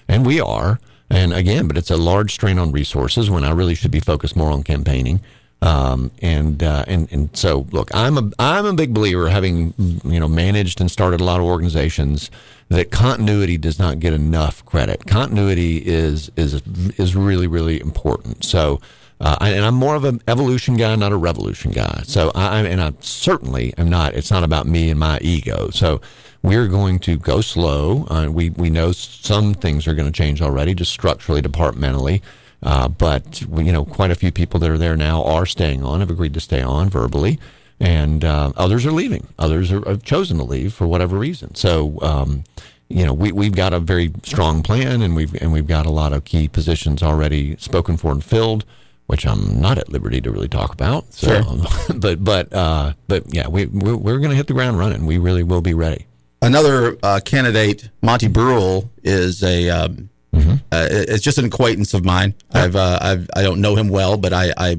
and 0.08 0.26
we 0.26 0.40
are. 0.40 0.80
And 1.10 1.34
again, 1.34 1.68
but 1.68 1.76
it's 1.78 1.90
a 1.90 1.98
large 1.98 2.34
strain 2.34 2.60
on 2.60 2.72
resources 2.72 3.30
when 3.32 3.44
I 3.44 3.52
really 3.52 3.74
should 3.74 3.90
be 3.90 4.00
focused 4.00 4.36
more 4.36 4.52
on 4.52 4.62
campaigning. 4.62 5.22
Um, 5.62 6.12
and 6.22 6.62
uh, 6.64 6.86
and 6.88 7.12
and 7.12 7.30
so 7.36 7.66
look, 7.72 7.90
I'm 7.94 8.18
a 8.18 8.32
I'm 8.40 8.66
a 8.66 8.74
big 8.74 8.94
believer, 8.94 9.30
having 9.30 9.74
you 10.06 10.20
know 10.20 10.28
managed 10.30 10.80
and 10.80 10.90
started 10.90 11.20
a 11.20 11.24
lot 11.24 11.40
of 11.40 11.46
organizations, 11.48 12.30
that 12.70 12.92
continuity 12.92 13.58
does 13.58 13.78
not 13.80 14.00
get 14.00 14.14
enough 14.14 14.64
credit. 14.66 15.06
Continuity 15.08 15.78
is 15.80 16.32
is 16.38 16.62
is 16.98 17.16
really 17.16 17.48
really 17.48 17.82
important. 17.82 18.46
So. 18.46 18.80
Uh, 19.22 19.38
and 19.42 19.66
I'm 19.66 19.76
more 19.76 19.96
of 19.96 20.06
an 20.06 20.22
evolution 20.28 20.78
guy, 20.78 20.96
not 20.96 21.12
a 21.12 21.18
revolution 21.18 21.72
guy. 21.72 22.04
So 22.06 22.32
I, 22.36 22.62
and 22.62 22.82
I 22.82 22.94
certainly 23.02 23.74
am 23.78 23.90
not. 23.90 24.14
It's 24.14 24.32
not 24.32 24.44
about 24.44 24.66
me 24.66 24.90
and 24.90 25.00
my 25.00 25.20
ego. 25.22 25.70
So 25.72 26.00
we're 26.42 26.68
going 26.68 27.00
to 27.00 27.18
go 27.18 27.42
slow. 27.42 28.06
Uh, 28.10 28.30
we 28.32 28.52
we 28.52 28.70
know 28.70 28.94
some 28.94 29.54
things 29.54 29.88
are 29.88 29.94
going 29.94 30.10
to 30.10 30.18
change 30.18 30.42
already, 30.42 30.74
just 30.74 30.92
structurally, 30.92 31.42
departmentally. 31.42 32.22
Uh, 32.64 32.88
but 32.88 33.42
you 33.42 33.72
know, 33.72 33.84
quite 33.84 34.12
a 34.12 34.16
few 34.16 34.32
people 34.32 34.60
that 34.62 34.70
are 34.70 34.78
there 34.78 34.96
now 34.96 35.24
are 35.24 35.46
staying 35.46 35.84
on, 35.84 36.00
have 36.00 36.10
agreed 36.10 36.34
to 36.34 36.42
stay 36.42 36.62
on 36.62 36.90
verbally, 36.90 37.40
and 37.80 38.24
uh, 38.24 38.54
others 38.56 38.86
are 38.86 38.92
leaving. 38.92 39.28
Others 39.38 39.72
are, 39.72 39.82
have 39.88 40.04
chosen 40.04 40.38
to 40.38 40.44
leave 40.44 40.74
for 40.74 40.88
whatever 40.88 41.18
reason. 41.18 41.56
So. 41.56 42.00
Um, 42.02 42.44
you 42.92 43.06
know, 43.06 43.14
we, 43.14 43.32
we've 43.32 43.56
got 43.56 43.72
a 43.72 43.80
very 43.80 44.12
strong 44.24 44.64
plan, 44.64 45.04
and 45.04 45.16
we've 45.16 45.36
and 45.40 45.54
we've 45.54 45.68
got 45.68 45.86
a 45.86 45.92
lot 45.92 46.12
of 46.12 46.26
key 46.26 46.48
positions 46.48 47.04
already 47.04 47.56
spoken 47.58 47.98
for 47.98 48.12
and 48.12 48.24
filled, 48.24 48.66
which 49.10 49.26
I'm 49.26 49.60
not 49.60 49.80
at 49.80 49.90
liberty 49.90 50.22
to 50.22 50.30
really 50.32 50.48
talk 50.48 50.72
about. 50.72 51.12
So, 51.14 51.42
but 51.96 52.24
but 52.24 52.54
uh, 52.54 52.94
but 53.08 53.24
yeah, 53.34 53.48
we 53.48 53.66
we're, 53.66 53.98
we're 53.98 54.20
going 54.20 54.30
to 54.30 54.36
hit 54.36 54.46
the 54.46 54.54
ground 54.54 54.78
running. 54.78 55.08
We 55.08 55.18
really 55.18 55.42
will 55.42 55.62
be 55.62 55.74
ready. 55.74 56.06
Another 56.44 56.96
uh, 57.02 57.20
candidate, 57.26 57.90
Monty 58.02 58.28
Burrell, 58.28 58.90
is 59.04 59.44
a. 59.44 59.70
Um, 59.70 60.10
Mm-hmm. 60.32 60.52
uh, 60.72 60.86
it's 60.92 61.24
just 61.24 61.40
an 61.40 61.46
acquaintance 61.46 61.96
of 61.96 62.06
mine. 62.06 62.36
I've, 62.54 62.76
uh, 62.76 63.00
I've 63.02 63.28
I 63.36 63.42
don't 63.42 63.62
know 63.62 63.76
him 63.76 63.90
well, 63.90 64.16
but 64.16 64.32
I, 64.32 64.54
I 64.56 64.78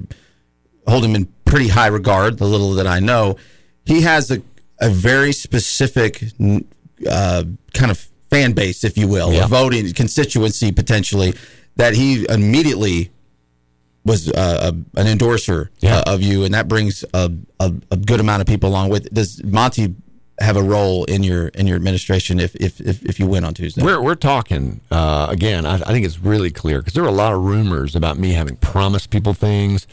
hold 0.86 1.04
him 1.04 1.16
in 1.16 1.26
pretty 1.44 1.66
high 1.66 1.88
regard. 1.88 2.38
The 2.38 2.44
little 2.46 2.74
that 2.74 2.86
I 2.86 3.00
know, 3.00 3.36
he 3.84 4.02
has 4.02 4.30
a 4.30 4.40
a 4.80 4.88
very 4.88 5.32
specific 5.32 6.22
uh, 7.10 7.42
kind 7.74 7.90
of 7.90 8.08
fan 8.30 8.52
base, 8.52 8.84
if 8.84 8.96
you 8.96 9.08
will, 9.08 9.32
Yeah. 9.32 9.46
a 9.46 9.48
voting 9.48 9.92
constituency 9.92 10.70
potentially 10.70 11.34
that 11.74 11.94
he 11.94 12.26
immediately 12.28 13.10
was 14.04 14.30
uh, 14.32 14.72
a, 14.72 15.00
an 15.00 15.06
endorser 15.06 15.70
uh, 15.82 16.02
of 16.06 16.22
you, 16.22 16.44
and 16.44 16.54
that 16.54 16.68
brings 16.68 17.04
a, 17.12 17.30
a, 17.58 17.72
a 17.90 17.96
good 17.96 18.20
amount 18.20 18.40
of 18.40 18.46
people 18.46 18.68
along 18.70 18.88
with. 18.88 19.12
Does 19.12 19.42
Monty 19.44 19.94
have 20.40 20.56
a 20.56 20.62
role 20.62 21.04
in 21.04 21.22
your 21.22 21.48
in 21.48 21.66
your 21.66 21.76
administration 21.76 22.40
if 22.40 22.54
if 22.56 22.80
if, 22.80 23.02
if 23.04 23.20
you 23.20 23.26
win 23.26 23.44
on 23.44 23.54
Tuesday? 23.54 23.82
We're 23.82 24.00
we're 24.00 24.14
talking 24.14 24.80
uh, 24.90 25.26
again. 25.30 25.66
I, 25.66 25.74
I 25.74 25.92
think 25.92 26.06
it's 26.06 26.18
really 26.18 26.50
clear 26.50 26.78
because 26.78 26.94
there 26.94 27.02
were 27.02 27.08
a 27.08 27.12
lot 27.12 27.32
of 27.32 27.42
rumors 27.42 27.94
about 27.94 28.18
me 28.18 28.32
having 28.32 28.56
promised 28.56 29.10
people 29.10 29.34
things. 29.34 29.86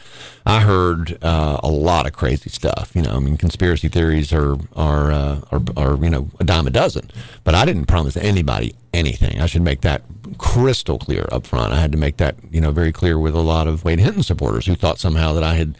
I 0.45 0.61
heard 0.61 1.17
uh, 1.21 1.59
a 1.61 1.69
lot 1.69 2.05
of 2.05 2.13
crazy 2.13 2.49
stuff. 2.49 2.91
You 2.95 3.01
know, 3.01 3.11
I 3.11 3.19
mean, 3.19 3.37
conspiracy 3.37 3.89
theories 3.89 4.31
are 4.31 4.57
are, 4.75 5.11
uh, 5.11 5.41
are 5.51 5.61
are 5.75 5.95
you 5.97 6.09
know 6.09 6.29
a 6.39 6.43
dime 6.43 6.67
a 6.67 6.71
dozen. 6.71 7.11
But 7.43 7.55
I 7.55 7.65
didn't 7.65 7.85
promise 7.85 8.15
anybody 8.15 8.75
anything. 8.93 9.41
I 9.41 9.45
should 9.45 9.61
make 9.63 9.81
that 9.81 10.03
crystal 10.37 10.97
clear 10.97 11.27
up 11.31 11.45
front. 11.45 11.73
I 11.73 11.79
had 11.79 11.91
to 11.91 11.97
make 11.97 12.17
that 12.17 12.35
you 12.49 12.61
know 12.61 12.71
very 12.71 12.93
clear 12.93 13.19
with 13.19 13.35
a 13.35 13.41
lot 13.41 13.67
of 13.67 13.83
Wade 13.83 13.99
Hinton 13.99 14.23
supporters 14.23 14.65
who 14.65 14.75
thought 14.75 14.99
somehow 14.99 15.33
that 15.33 15.43
I 15.43 15.55
had. 15.55 15.77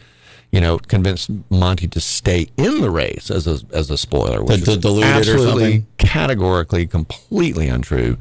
You 0.50 0.62
know, 0.62 0.78
convinced 0.78 1.30
Monty 1.50 1.86
to 1.88 2.00
stay 2.00 2.48
in 2.56 2.80
the 2.80 2.90
race 2.90 3.30
as 3.30 3.46
a 3.46 3.58
as 3.72 3.90
a 3.90 3.98
spoiler, 3.98 4.42
which 4.42 4.60
To- 4.60 4.64
to 4.64 4.70
is 4.72 4.78
dilute 4.78 5.04
or 5.04 5.08
absolutely 5.08 5.84
categorically, 5.98 6.86
completely 6.86 7.68
untrue. 7.68 8.16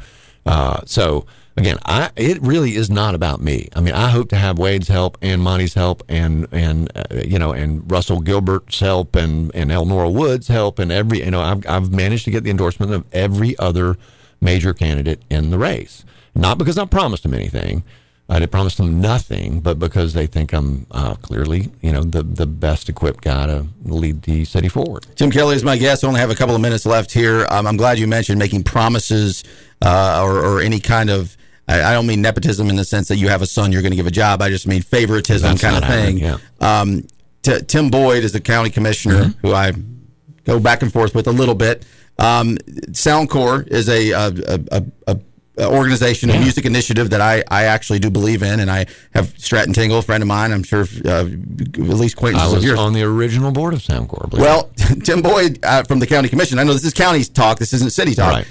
Uh, 0.45 0.81
so 0.85 1.25
again, 1.55 1.77
I 1.85 2.09
it 2.17 2.41
really 2.41 2.75
is 2.75 2.89
not 2.89 3.15
about 3.15 3.41
me. 3.41 3.69
I 3.75 3.79
mean, 3.79 3.93
I 3.93 4.09
hope 4.09 4.27
to 4.29 4.35
have 4.35 4.57
Wade's 4.59 4.89
help 4.89 5.17
and 5.21 5.41
Monty's 5.41 5.73
help 5.73 6.03
and 6.09 6.47
and 6.51 6.91
uh, 6.97 7.03
you 7.25 7.39
know 7.39 7.51
and 7.53 7.89
Russell 7.89 8.19
Gilbert's 8.19 8.79
help 8.79 9.15
and 9.15 9.49
and 9.55 9.71
Elnora 9.71 10.09
Woods' 10.11 10.49
help 10.49 10.79
and 10.79 10.91
every 10.91 11.23
you 11.23 11.31
know 11.31 11.41
I've 11.41 11.65
I've 11.67 11.91
managed 11.93 12.25
to 12.25 12.31
get 12.31 12.43
the 12.43 12.49
endorsement 12.51 12.91
of 12.93 13.05
every 13.13 13.57
other 13.57 13.97
major 14.41 14.73
candidate 14.73 15.21
in 15.29 15.49
the 15.49 15.57
race. 15.57 16.03
Not 16.35 16.57
because 16.57 16.77
I 16.77 16.85
promised 16.85 17.23
them 17.23 17.33
anything. 17.33 17.83
I 18.29 18.39
didn't 18.39 18.51
promise 18.51 18.75
them 18.75 18.99
nothing, 18.99 19.61
but 19.61 19.79
because 19.79 20.13
they 20.13 20.27
think 20.27 20.51
I'm 20.53 20.85
uh, 20.91 21.15
clearly, 21.15 21.71
you 21.81 21.91
know, 21.93 22.03
the 22.03 22.23
the 22.23 22.45
best 22.45 22.89
equipped 22.89 23.23
guy 23.23 23.45
to 23.47 23.67
lead 23.85 24.23
the 24.23 24.43
city 24.43 24.67
forward. 24.67 25.05
Tim 25.15 25.31
Kelly 25.31 25.55
is 25.55 25.63
my 25.63 25.77
guest. 25.77 26.03
I 26.03 26.07
only 26.09 26.19
have 26.19 26.29
a 26.29 26.35
couple 26.35 26.53
of 26.53 26.59
minutes 26.61 26.85
left 26.85 27.11
here. 27.13 27.47
Um, 27.49 27.65
I'm 27.65 27.77
glad 27.77 27.97
you 27.99 28.07
mentioned 28.07 28.37
making 28.37 28.63
promises 28.63 29.43
uh, 29.81 30.21
or, 30.25 30.37
or 30.45 30.59
any 30.61 30.79
kind 30.81 31.09
of. 31.09 31.37
I, 31.69 31.83
I 31.83 31.93
don't 31.93 32.05
mean 32.07 32.21
nepotism 32.21 32.69
in 32.69 32.75
the 32.75 32.83
sense 32.85 33.07
that 33.09 33.17
you 33.17 33.29
have 33.29 33.41
a 33.41 33.45
son, 33.45 33.71
you're 33.71 33.81
going 33.81 33.91
to 33.91 33.97
give 33.97 34.07
a 34.07 34.11
job. 34.11 34.41
I 34.41 34.49
just 34.49 34.67
mean 34.67 34.81
favoritism 34.81 35.49
That's 35.49 35.61
kind 35.61 35.77
of 35.77 35.83
thing. 35.89 36.17
happening, 36.17 36.41
Um, 36.61 37.07
T- 37.43 37.61
Tim 37.67 37.89
Boyd 37.89 38.23
is 38.23 38.31
the 38.33 38.39
county 38.41 38.69
commissioner 38.69 39.25
Mm-hmm. 39.25 39.47
who 39.47 39.53
I 39.53 39.71
go 40.45 40.59
back 40.59 40.81
and 40.81 40.91
forth 40.91 41.13
with 41.15 41.27
a 41.27 41.31
little 41.31 41.55
bit. 41.55 41.85
Um, 42.19 42.57
SoundCorps 42.91 43.67
is 43.67 43.87
a, 43.89 44.11
a, 44.11 44.27
a, 44.47 44.59
a, 44.71 44.83
a 45.07 45.19
organization, 45.65 46.29
a 46.29 46.39
music 46.39 46.65
initiative 46.65 47.09
that 47.09 47.21
I, 47.21 47.43
I 47.49 47.63
actually 47.63 47.99
do 47.99 48.09
believe 48.09 48.43
in, 48.43 48.59
and 48.59 48.69
I 48.69 48.85
have 49.13 49.33
Stratton 49.39 49.73
Tingle, 49.73 49.99
a 49.99 50.01
friend 50.01 50.21
of 50.21 50.27
mine. 50.27 50.51
I'm 50.51 50.63
sure 50.63 50.85
uh, 51.05 51.25
at 51.25 51.77
least 51.77 52.15
I 52.15 52.19
acquaintances 52.19 52.51
of 52.51 52.57
was 52.57 52.65
yours. 52.65 52.79
on 52.79 52.93
the 52.93 53.03
original 53.03 53.51
board 53.51 53.73
of 53.73 53.79
SoundCorps. 53.79 54.37
Well, 54.37 54.69
Tim 55.03 55.21
Boyd 55.21 55.59
uh, 55.63 55.83
from 55.83 55.99
the 55.99 56.07
county 56.07 56.29
commission. 56.29 56.59
I 56.59 56.63
know 56.63 56.73
this 56.73 56.85
is 56.85 56.93
county 56.93 57.23
talk. 57.23 57.59
This 57.59 57.73
isn't 57.73 57.91
city 57.91 58.13
talk. 58.13 58.33
Right. 58.33 58.47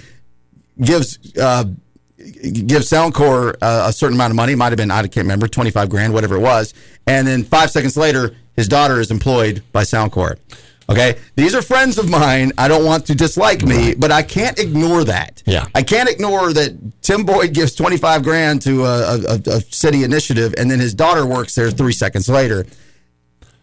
Gives 0.80 1.18
uh, 1.36 1.64
gives 2.18 2.90
SoundCorps 2.90 3.56
uh, 3.62 3.86
a 3.88 3.92
certain 3.92 4.16
amount 4.16 4.32
of 4.32 4.36
money. 4.36 4.54
Might 4.54 4.70
have 4.70 4.76
been 4.76 4.90
I 4.90 5.02
can't 5.02 5.16
remember 5.24 5.48
twenty 5.48 5.70
five 5.70 5.88
grand, 5.88 6.12
whatever 6.12 6.34
it 6.36 6.40
was. 6.40 6.74
And 7.06 7.26
then 7.26 7.44
five 7.44 7.70
seconds 7.70 7.96
later, 7.96 8.34
his 8.56 8.68
daughter 8.68 9.00
is 9.00 9.10
employed 9.10 9.62
by 9.72 9.82
SoundCorps. 9.82 10.38
Okay, 10.88 11.18
these 11.34 11.54
are 11.54 11.62
friends 11.62 11.98
of 11.98 12.08
mine. 12.08 12.52
I 12.56 12.68
don't 12.68 12.84
want 12.84 13.06
to 13.06 13.14
dislike 13.14 13.62
me, 13.62 13.94
but 13.94 14.12
I 14.12 14.22
can't 14.22 14.56
ignore 14.58 15.02
that. 15.04 15.42
Yeah. 15.44 15.66
I 15.74 15.82
can't 15.82 16.08
ignore 16.08 16.52
that 16.52 17.02
Tim 17.02 17.24
Boyd 17.24 17.54
gives 17.54 17.74
25 17.74 18.22
grand 18.22 18.62
to 18.62 18.84
a, 18.84 19.16
a, 19.16 19.40
a 19.46 19.60
city 19.62 20.04
initiative 20.04 20.54
and 20.56 20.70
then 20.70 20.78
his 20.78 20.94
daughter 20.94 21.26
works 21.26 21.56
there 21.56 21.70
three 21.72 21.92
seconds 21.92 22.28
later. 22.28 22.66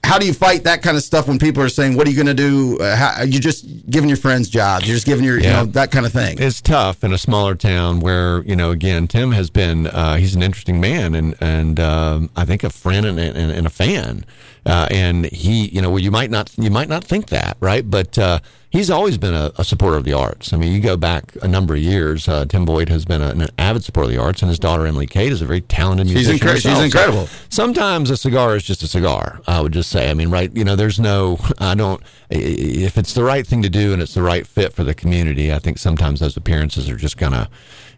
How 0.04 0.20
do 0.20 0.26
you 0.26 0.34
fight 0.34 0.66
that 0.66 0.82
kind 0.82 0.98
of 0.98 1.04
stuff 1.04 1.28
when 1.28 1.40
people 1.40 1.64
are 1.64 1.70
saying, 1.70 1.96
"What 1.96 2.08
are 2.08 2.10
you 2.10 2.16
going 2.16 2.28
to 2.28 2.34
do?" 2.34 2.78
Uh, 2.80 2.96
how, 2.96 3.24
you're 3.24 3.42
just 3.42 3.90
giving 3.90 4.10
your 4.10 4.18
friends 4.18 4.50
jobs. 4.50 4.86
You're 4.86 4.96
just 4.96 5.06
giving 5.06 5.24
your, 5.24 5.38
you 5.38 5.48
know, 5.48 5.66
that 5.66 5.92
kind 5.92 6.06
of 6.06 6.12
thing. 6.12 6.38
It's 6.40 6.62
tough 6.62 7.04
in 7.04 7.14
a 7.14 7.18
smaller 7.18 7.56
town 7.56 8.00
where 8.00 8.44
you 8.44 8.56
know. 8.56 8.72
Again, 8.72 9.08
Tim 9.08 9.32
has 9.32 9.50
been. 9.50 9.88
Uh, 9.88 10.16
he's 10.16 10.36
an 10.36 10.44
interesting 10.44 10.82
man, 10.82 11.16
and 11.16 11.36
and 11.40 11.80
um, 11.80 12.30
I 12.36 12.44
think 12.44 12.64
a 12.64 12.70
friend 12.70 13.06
and, 13.06 13.20
and, 13.20 13.52
and 13.52 13.66
a 13.66 13.70
fan. 13.70 14.26
Uh, 14.66 14.88
and 14.92 15.26
he, 15.26 15.68
you 15.68 15.82
know, 15.82 15.90
well, 15.90 16.00
you 16.00 16.12
might 16.12 16.32
not 16.32 16.52
you 16.58 16.70
might 16.70 16.90
not 16.90 17.04
think 17.04 17.28
that, 17.28 17.58
right? 17.60 17.90
But 17.90 18.18
uh, 18.18 18.40
he's 18.74 18.90
always 18.90 19.18
been 19.18 19.34
a, 19.34 19.52
a 19.58 19.64
supporter 19.64 19.96
of 19.96 20.04
the 20.04 20.12
arts. 20.12 20.52
I 20.52 20.58
mean, 20.58 20.74
you 20.74 20.82
go 20.82 20.98
back 20.98 21.36
a 21.42 21.48
number 21.48 21.76
of 21.76 21.80
years. 21.80 22.28
Uh, 22.28 22.44
Tim 22.46 22.66
Boyd 22.66 22.90
has 22.90 23.06
been 23.06 23.22
a, 23.22 23.30
an 23.30 23.48
avid 23.58 23.84
supporter 23.86 24.10
of 24.10 24.16
the 24.16 24.22
arts, 24.22 24.42
and 24.42 24.50
his 24.50 24.60
daughter 24.60 24.86
Emily 24.86 25.08
Kate 25.08 25.32
is 25.32 25.42
a 25.42 25.46
very 25.46 25.62
talented 25.62 26.08
She's 26.08 26.28
musician. 26.28 26.48
incre- 26.48 26.54
she's 26.56 26.64
herself. 26.66 26.78
So 26.80 26.84
incredible. 26.84 27.28
sometimes 27.48 28.10
a 28.10 28.18
cigar 28.18 28.56
is 28.58 28.64
just 28.64 28.84
a 28.84 28.88
cigar. 28.88 29.40
I 29.48 29.62
would 29.62 29.72
just 29.72 29.90
say. 29.90 30.10
I 30.10 30.14
mean, 30.14 30.30
right? 30.30 30.54
You 30.54 30.66
know, 30.66 30.76
there's 30.76 31.00
no. 31.00 31.40
I 31.60 31.76
don't. 31.76 32.02
If 32.30 32.98
it's 32.98 33.14
the 33.14 33.24
right 33.24 33.48
thing 33.48 33.62
to 33.62 33.70
do 33.70 33.94
and 33.94 34.02
it's 34.02 34.16
the 34.16 34.24
right 34.24 34.46
fit 34.46 34.74
for 34.74 34.84
the 34.84 34.94
community, 34.96 35.54
I 35.54 35.60
think 35.60 35.78
sometimes 35.78 36.20
those 36.20 36.36
appearances 36.36 36.90
are 36.90 36.98
just 36.98 37.16
gonna 37.18 37.50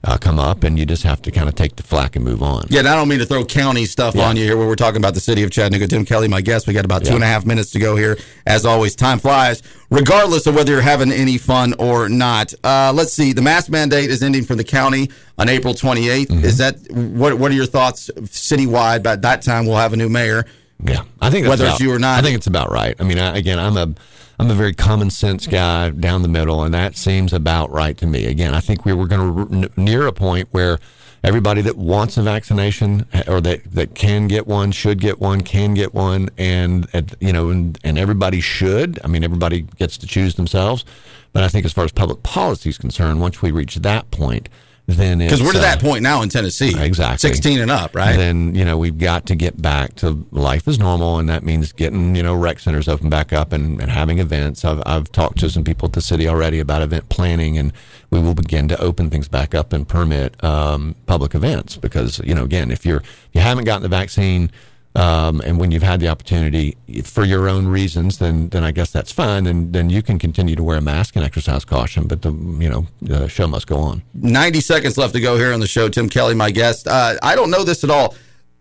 uh, 0.04 0.18
come 0.18 0.38
up, 0.40 0.64
and 0.64 0.78
you 0.78 0.86
just 0.86 1.04
have 1.04 1.22
to 1.24 1.32
kind 1.32 1.48
of 1.50 1.56
take 1.56 1.76
the 1.78 1.84
flack 1.84 2.16
and 2.16 2.24
move 2.24 2.44
on. 2.44 2.66
Yeah, 2.70 2.80
and 2.80 2.88
I 2.88 2.96
don't 2.96 3.08
mean 3.08 3.20
to 3.20 3.26
throw 3.26 3.44
county 3.46 3.86
stuff 3.86 4.16
Yeah. 4.16 4.28
on 4.28 4.36
you 4.38 4.44
here 4.44 4.58
when 4.58 4.68
we're 4.68 4.76
talking 4.76 4.98
about 4.98 5.14
the 5.16 5.20
city 5.20 5.44
of 5.44 5.52
Chattanooga. 5.52 5.88
Tim 5.88 6.06
Kelly, 6.06 6.28
my 6.28 6.42
guest. 6.42 6.68
We 6.68 6.74
got 6.74 6.86
about 6.86 7.04
two 7.04 7.10
Yeah. 7.12 7.16
and 7.16 7.24
a 7.24 7.28
half 7.28 7.46
minutes 7.46 7.72
to 7.72 7.80
go 7.80 7.96
here. 7.96 8.18
As 8.46 8.66
always, 8.66 8.96
time 8.96 9.20
flies, 9.20 9.64
regardless 9.90 10.46
of 10.48 10.56
whether 10.56 10.72
you're 10.74 10.82
having 10.82 11.12
any 11.12 11.38
fun 11.38 11.74
or 11.80 12.10
not. 12.10 12.54
Uh, 12.64 12.92
let's 12.94 13.14
see. 13.14 13.34
The 13.34 13.42
mask 13.42 13.70
mandate 13.70 14.10
is 14.12 14.22
ending 14.22 14.44
for 14.44 14.56
the 14.56 14.64
county 14.64 15.10
on 15.38 15.50
April 15.50 15.74
28th. 15.74 16.28
Mm-hmm. 16.28 16.46
Is 16.46 16.58
that 16.60 16.76
what? 16.92 17.36
What 17.40 17.52
are 17.52 17.56
your 17.56 17.66
thoughts 17.66 18.10
citywide? 18.26 19.02
By 19.04 19.16
that 19.16 19.42
time, 19.42 19.66
we'll 19.66 19.78
have 19.78 19.94
a 19.94 19.98
new 19.98 20.10
mayor. 20.10 20.46
Yeah, 20.88 21.04
I 21.22 21.30
think 21.30 21.48
whether 21.48 21.66
about, 21.66 21.74
it's 21.76 21.82
you 21.82 21.92
or 21.92 22.00
not. 22.00 22.20
I 22.20 22.22
think 22.22 22.36
it's 22.36 22.48
about 22.48 22.72
right. 22.72 22.96
I 23.00 23.04
mean, 23.04 23.20
I, 23.20 23.38
again, 23.38 23.60
I'm 23.60 23.78
a 23.78 23.94
I'm 24.38 24.52
a 24.52 24.54
very 24.54 24.74
common 24.74 25.10
sense 25.10 25.48
guy 25.48 25.90
down 25.90 26.22
the 26.22 26.28
middle, 26.28 26.64
and 26.64 26.74
that 26.74 26.98
seems 26.98 27.34
about 27.34 27.72
right 27.72 27.98
to 27.98 28.06
me. 28.06 28.26
Again, 28.26 28.54
I 28.54 28.60
think 28.60 28.86
we 28.86 28.94
were 28.94 29.08
going 29.08 29.64
to 29.64 29.82
near 29.82 30.08
a 30.08 30.12
point 30.12 30.50
where 30.52 30.80
everybody 31.24 31.62
that 31.62 31.78
wants 31.78 32.18
a 32.18 32.22
vaccination 32.22 33.08
eh, 33.14 33.24
or 33.28 33.42
that, 33.42 33.64
that 33.72 33.96
can 33.96 34.28
get 34.28 34.46
one 34.46 34.72
should 34.72 35.00
get 35.00 35.20
one, 35.20 35.42
can 35.42 35.74
get 35.74 35.94
one, 35.94 36.30
and, 36.38 36.88
and 36.94 37.16
you 37.20 37.34
know, 37.34 37.50
and, 37.50 37.80
and 37.84 37.98
everybody 37.98 38.42
should. 38.42 39.00
I 39.04 39.08
mean, 39.08 39.24
everybody 39.24 39.62
gets 39.62 39.98
to 40.00 40.08
choose 40.08 40.36
themselves. 40.36 40.86
But 41.34 41.44
I 41.44 41.48
think 41.48 41.66
as 41.66 41.74
far 41.74 41.84
as 41.84 41.92
public 41.92 42.24
policy 42.24 42.70
is 42.70 42.78
concerned, 42.78 43.20
once 43.20 43.42
we 43.42 43.52
reach 43.52 43.76
that 43.76 44.12
point, 44.12 44.50
then 44.88 45.18
Because 45.18 45.42
we're 45.42 45.52
to 45.54 45.58
it's, 45.58 45.66
that 45.66 45.84
uh, 45.84 45.88
point 45.88 46.04
now 46.04 46.22
in 46.22 46.30
Tennessee. 46.30 46.74
Exactly. 46.78 47.18
16 47.18 47.60
and 47.60 47.72
up, 47.72 47.96
right? 47.96 48.16
Then, 48.16 48.54
you 48.54 48.64
know, 48.64 48.78
we've 48.78 48.98
got 48.98 49.26
to 49.28 49.36
get 49.36 49.60
back 49.60 49.96
to 49.96 50.26
life 50.32 50.68
as 50.68 50.78
normal, 50.78 51.18
and 51.18 51.28
that 51.28 51.44
means 51.44 51.72
getting, 51.72 52.16
you 52.16 52.22
know, 52.22 52.36
rec 52.36 52.60
centers 52.60 52.88
open 52.88 53.10
back 53.10 53.34
up 53.34 53.52
and, 53.52 53.82
and 53.82 53.92
having 53.92 54.20
events. 54.20 54.64
I've, 54.64 54.84
I've 54.86 55.12
talked 55.12 55.40
to 55.40 55.50
some 55.50 55.64
people 55.64 55.88
at 55.88 55.94
the 55.94 56.02
city 56.02 56.28
already 56.28 56.60
about 56.60 56.84
event 56.84 57.10
planning, 57.10 57.58
and 57.58 57.74
we 58.12 58.20
will 58.20 58.36
begin 58.36 58.68
to 58.68 58.80
open 58.80 59.10
things 59.10 59.28
back 59.28 59.56
up 59.56 59.74
and 59.74 59.88
permit 59.88 60.42
um, 60.44 60.96
public 61.08 61.34
events 61.34 61.78
because, 61.78 62.20
you 62.20 62.36
know, 62.36 62.44
again, 62.44 62.70
if 62.70 62.86
you're 62.86 63.00
if 63.00 63.30
you 63.34 63.42
haven't 63.42 63.66
gotten 63.66 63.82
the 63.82 63.90
vaccine, 63.90 64.52
um, 64.96 65.42
and 65.42 65.60
when 65.60 65.72
you've 65.72 65.84
had 65.84 66.00
the 66.00 66.08
opportunity 66.08 66.78
for 67.04 67.26
your 67.26 67.50
own 67.50 67.68
reasons, 67.68 68.18
then 68.18 68.50
then 68.50 68.64
I 68.64 68.72
guess 68.72 68.92
that's 68.92 69.12
fine. 69.12 69.46
And 69.46 69.74
then 69.74 69.90
you 69.90 70.02
can 70.02 70.18
continue 70.18 70.56
to 70.56 70.64
wear 70.64 70.78
a 70.78 70.82
mask 70.82 71.18
and 71.18 71.26
exercise 71.26 71.66
caution. 71.66 72.08
But 72.08 72.22
the 72.22 72.32
you 72.32 72.70
know 72.70 72.88
the 73.02 73.28
show 73.28 73.48
must 73.48 73.68
go 73.68 73.78
on. 73.78 74.04
90 74.14 74.62
seconds 74.62 74.98
left 74.98 75.14
to 75.14 75.20
go 75.20 75.38
here 75.38 75.54
on 75.54 75.60
the 75.60 75.68
show. 75.68 75.90
Tim 75.90 76.08
Kelly, 76.08 76.34
my 76.34 76.50
guest. 76.50 76.88
Uh, 76.88 77.16
I 77.22 77.36
don't 77.36 77.52
know 77.52 77.64
this 77.64 77.84
at 77.84 77.90
all. 77.90 78.16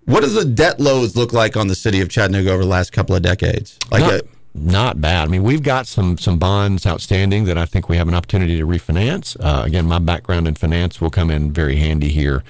What 0.07 0.21
does 0.21 0.35
the 0.35 0.45
debt 0.45 0.81
loads 0.81 1.17
look 1.17 1.33
like 1.33 1.57
on 1.57 1.69
the 1.69 1.75
city 1.75 2.01
of 2.01 2.09
Chattanooga 2.09 2.51
over 2.51 2.63
the 2.63 2.69
last 2.69 2.93
couple 2.93 3.15
of 3.15 3.23
decades? 3.23 3.79
Like, 3.91 4.03
not, 4.03 4.13
uh, 4.13 4.21
not 4.55 5.01
bad. 5.01 5.29
I 5.29 5.31
mean, 5.31 5.45
we've 5.45 5.63
got 5.63 5.87
some 5.87 6.19
some 6.19 6.39
bonds 6.41 6.85
outstanding 6.85 7.45
that 7.45 7.57
I 7.57 7.65
think 7.65 7.89
we 7.89 7.97
have 7.97 8.09
an 8.09 8.15
opportunity 8.15 8.59
to 8.59 8.67
refinance. 8.67 9.37
Uh, 9.39 9.63
again, 9.65 9.87
my 9.87 10.01
background 10.01 10.49
in 10.49 10.57
finance 10.57 11.01
will 11.01 11.11
come 11.11 11.31
in 11.31 11.53
very 11.53 11.77
handy 11.77 12.09
here. 12.09 12.43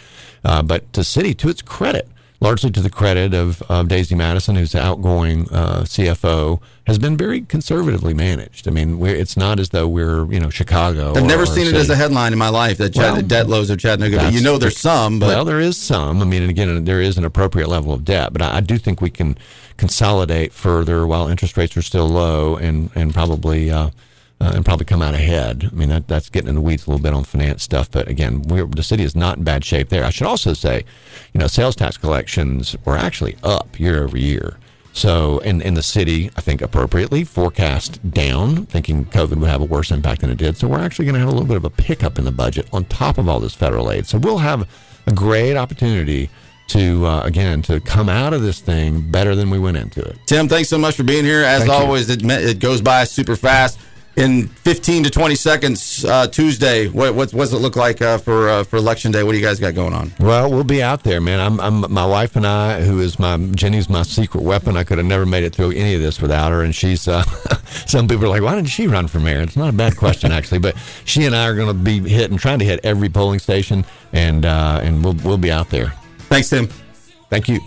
Uh, 0.42 0.62
but 0.62 0.90
to 0.94 1.04
city, 1.04 1.34
to 1.34 1.48
its 1.48 1.62
credit, 1.62 2.08
largely 2.44 2.70
to 2.70 2.80
the 2.80 2.90
credit 2.90 3.32
of, 3.32 3.62
of 3.62 3.88
Daisy 3.88 4.14
Madison, 4.14 4.54
who's 4.54 4.72
the 4.72 4.80
outgoing 4.80 5.48
uh, 5.50 5.80
CFO, 5.84 6.60
has 6.86 6.98
been 6.98 7.16
very 7.16 7.40
conservatively 7.40 8.12
managed. 8.12 8.68
I 8.68 8.70
mean, 8.70 9.04
it's 9.04 9.36
not 9.36 9.58
as 9.58 9.70
though 9.70 9.88
we're 9.88 10.30
you 10.30 10.38
know 10.38 10.50
Chicago. 10.50 11.14
I've 11.16 11.24
never 11.24 11.46
seen 11.46 11.62
it 11.62 11.70
city. 11.70 11.78
as 11.78 11.90
a 11.90 11.96
headline 11.96 12.34
in 12.34 12.38
my 12.38 12.50
life 12.50 12.76
that 12.78 12.94
Well, 12.94 13.22
debt 13.22 13.48
loads 13.48 13.70
of 13.70 13.78
Chattanooga. 13.78 14.18
But 14.18 14.34
you 14.34 14.42
know, 14.42 14.58
there's 14.58 14.76
some, 14.76 15.18
but 15.18 15.28
well, 15.28 15.44
there 15.46 15.58
is 15.60 15.78
some. 15.78 16.20
I 16.20 16.26
mean, 16.26 16.42
and 16.42 16.50
again, 16.50 16.84
there 16.84 17.00
is 17.00 17.16
an 17.16 17.24
appropriate 17.24 17.68
level 17.68 17.92
of 17.92 18.04
debt, 18.04 18.34
but 18.34 18.42
I, 18.42 18.58
I 18.58 18.60
do 18.60 18.76
think 18.76 19.00
we 19.00 19.10
can 19.10 19.38
consolidate 19.78 20.52
further 20.52 21.06
while 21.06 21.26
interest 21.28 21.56
rates 21.56 21.76
are 21.76 21.82
still 21.82 22.08
low, 22.08 22.56
and 22.56 22.90
and 22.94 23.12
probably. 23.14 23.70
Uh, 23.70 23.90
uh, 24.40 24.52
and 24.54 24.64
probably 24.64 24.84
come 24.84 25.02
out 25.02 25.14
ahead. 25.14 25.68
I 25.70 25.74
mean, 25.74 25.88
that, 25.88 26.08
that's 26.08 26.28
getting 26.28 26.48
in 26.48 26.54
the 26.56 26.60
weeds 26.60 26.86
a 26.86 26.90
little 26.90 27.02
bit 27.02 27.14
on 27.14 27.24
finance 27.24 27.62
stuff. 27.62 27.90
But 27.90 28.08
again, 28.08 28.42
we're, 28.42 28.66
the 28.66 28.82
city 28.82 29.04
is 29.04 29.14
not 29.14 29.38
in 29.38 29.44
bad 29.44 29.64
shape 29.64 29.88
there. 29.88 30.04
I 30.04 30.10
should 30.10 30.26
also 30.26 30.52
say, 30.52 30.84
you 31.32 31.40
know, 31.40 31.46
sales 31.46 31.76
tax 31.76 31.96
collections 31.96 32.76
were 32.84 32.96
actually 32.96 33.36
up 33.42 33.78
year 33.78 34.04
over 34.04 34.18
year. 34.18 34.58
So, 34.92 35.38
in, 35.40 35.60
in 35.60 35.74
the 35.74 35.82
city, 35.82 36.30
I 36.36 36.40
think 36.40 36.62
appropriately 36.62 37.24
forecast 37.24 38.12
down, 38.12 38.66
thinking 38.66 39.06
COVID 39.06 39.40
would 39.40 39.50
have 39.50 39.60
a 39.60 39.64
worse 39.64 39.90
impact 39.90 40.20
than 40.20 40.30
it 40.30 40.38
did. 40.38 40.56
So, 40.56 40.68
we're 40.68 40.78
actually 40.78 41.06
going 41.06 41.14
to 41.14 41.20
have 41.20 41.28
a 41.28 41.32
little 41.32 41.48
bit 41.48 41.56
of 41.56 41.64
a 41.64 41.70
pickup 41.70 42.16
in 42.16 42.24
the 42.24 42.30
budget 42.30 42.68
on 42.72 42.84
top 42.84 43.18
of 43.18 43.28
all 43.28 43.40
this 43.40 43.56
federal 43.56 43.90
aid. 43.90 44.06
So, 44.06 44.18
we'll 44.18 44.38
have 44.38 44.68
a 45.08 45.12
great 45.12 45.56
opportunity 45.56 46.30
to, 46.68 47.06
uh, 47.06 47.22
again, 47.24 47.60
to 47.62 47.80
come 47.80 48.08
out 48.08 48.32
of 48.32 48.42
this 48.42 48.60
thing 48.60 49.10
better 49.10 49.34
than 49.34 49.50
we 49.50 49.58
went 49.58 49.76
into 49.76 50.00
it. 50.00 50.16
Tim, 50.26 50.48
thanks 50.48 50.68
so 50.68 50.78
much 50.78 50.96
for 50.96 51.02
being 51.02 51.24
here. 51.24 51.42
As 51.42 51.64
Thank 51.64 51.72
always, 51.72 52.08
it, 52.08 52.24
it 52.24 52.60
goes 52.60 52.80
by 52.80 53.02
super 53.02 53.34
fast. 53.34 53.80
In 54.16 54.46
15 54.46 55.04
to 55.04 55.10
20 55.10 55.34
seconds, 55.34 56.04
uh, 56.04 56.28
Tuesday, 56.28 56.86
what, 56.86 57.16
what, 57.16 57.34
what's 57.34 57.52
it 57.52 57.56
look 57.56 57.74
like 57.74 58.00
uh, 58.00 58.16
for 58.16 58.48
uh, 58.48 58.62
for 58.62 58.76
election 58.76 59.10
day? 59.10 59.24
What 59.24 59.32
do 59.32 59.38
you 59.38 59.44
guys 59.44 59.58
got 59.58 59.74
going 59.74 59.92
on? 59.92 60.12
Well, 60.20 60.48
we'll 60.48 60.62
be 60.62 60.84
out 60.84 61.02
there, 61.02 61.20
man. 61.20 61.40
I'm, 61.40 61.60
I'm 61.60 61.92
my 61.92 62.06
wife 62.06 62.36
and 62.36 62.46
I, 62.46 62.82
who 62.82 63.00
is 63.00 63.18
my 63.18 63.36
Jenny's 63.36 63.88
my 63.88 64.04
secret 64.04 64.44
weapon. 64.44 64.76
I 64.76 64.84
could 64.84 64.98
have 64.98 65.06
never 65.06 65.26
made 65.26 65.42
it 65.42 65.52
through 65.52 65.72
any 65.72 65.96
of 65.96 66.00
this 66.00 66.20
without 66.20 66.52
her. 66.52 66.62
And 66.62 66.72
she's 66.72 67.08
uh, 67.08 67.22
some 67.86 68.06
people 68.06 68.26
are 68.26 68.28
like, 68.28 68.42
why 68.42 68.54
didn't 68.54 68.68
she 68.68 68.86
run 68.86 69.08
for 69.08 69.18
mayor? 69.18 69.40
It's 69.40 69.56
not 69.56 69.70
a 69.70 69.76
bad 69.76 69.96
question 69.96 70.30
actually, 70.38 70.60
but 70.60 70.76
she 71.04 71.24
and 71.24 71.34
I 71.34 71.48
are 71.48 71.56
going 71.56 71.66
to 71.68 71.74
be 71.74 71.98
hitting, 72.08 72.36
trying 72.36 72.60
to 72.60 72.64
hit 72.64 72.78
every 72.84 73.08
polling 73.08 73.40
station, 73.40 73.84
and 74.12 74.46
uh, 74.46 74.78
and 74.80 75.02
we'll 75.04 75.14
we'll 75.24 75.38
be 75.38 75.50
out 75.50 75.70
there. 75.70 75.92
Thanks, 76.28 76.50
Tim. 76.50 76.68
Thank 77.30 77.48
you. 77.48 77.58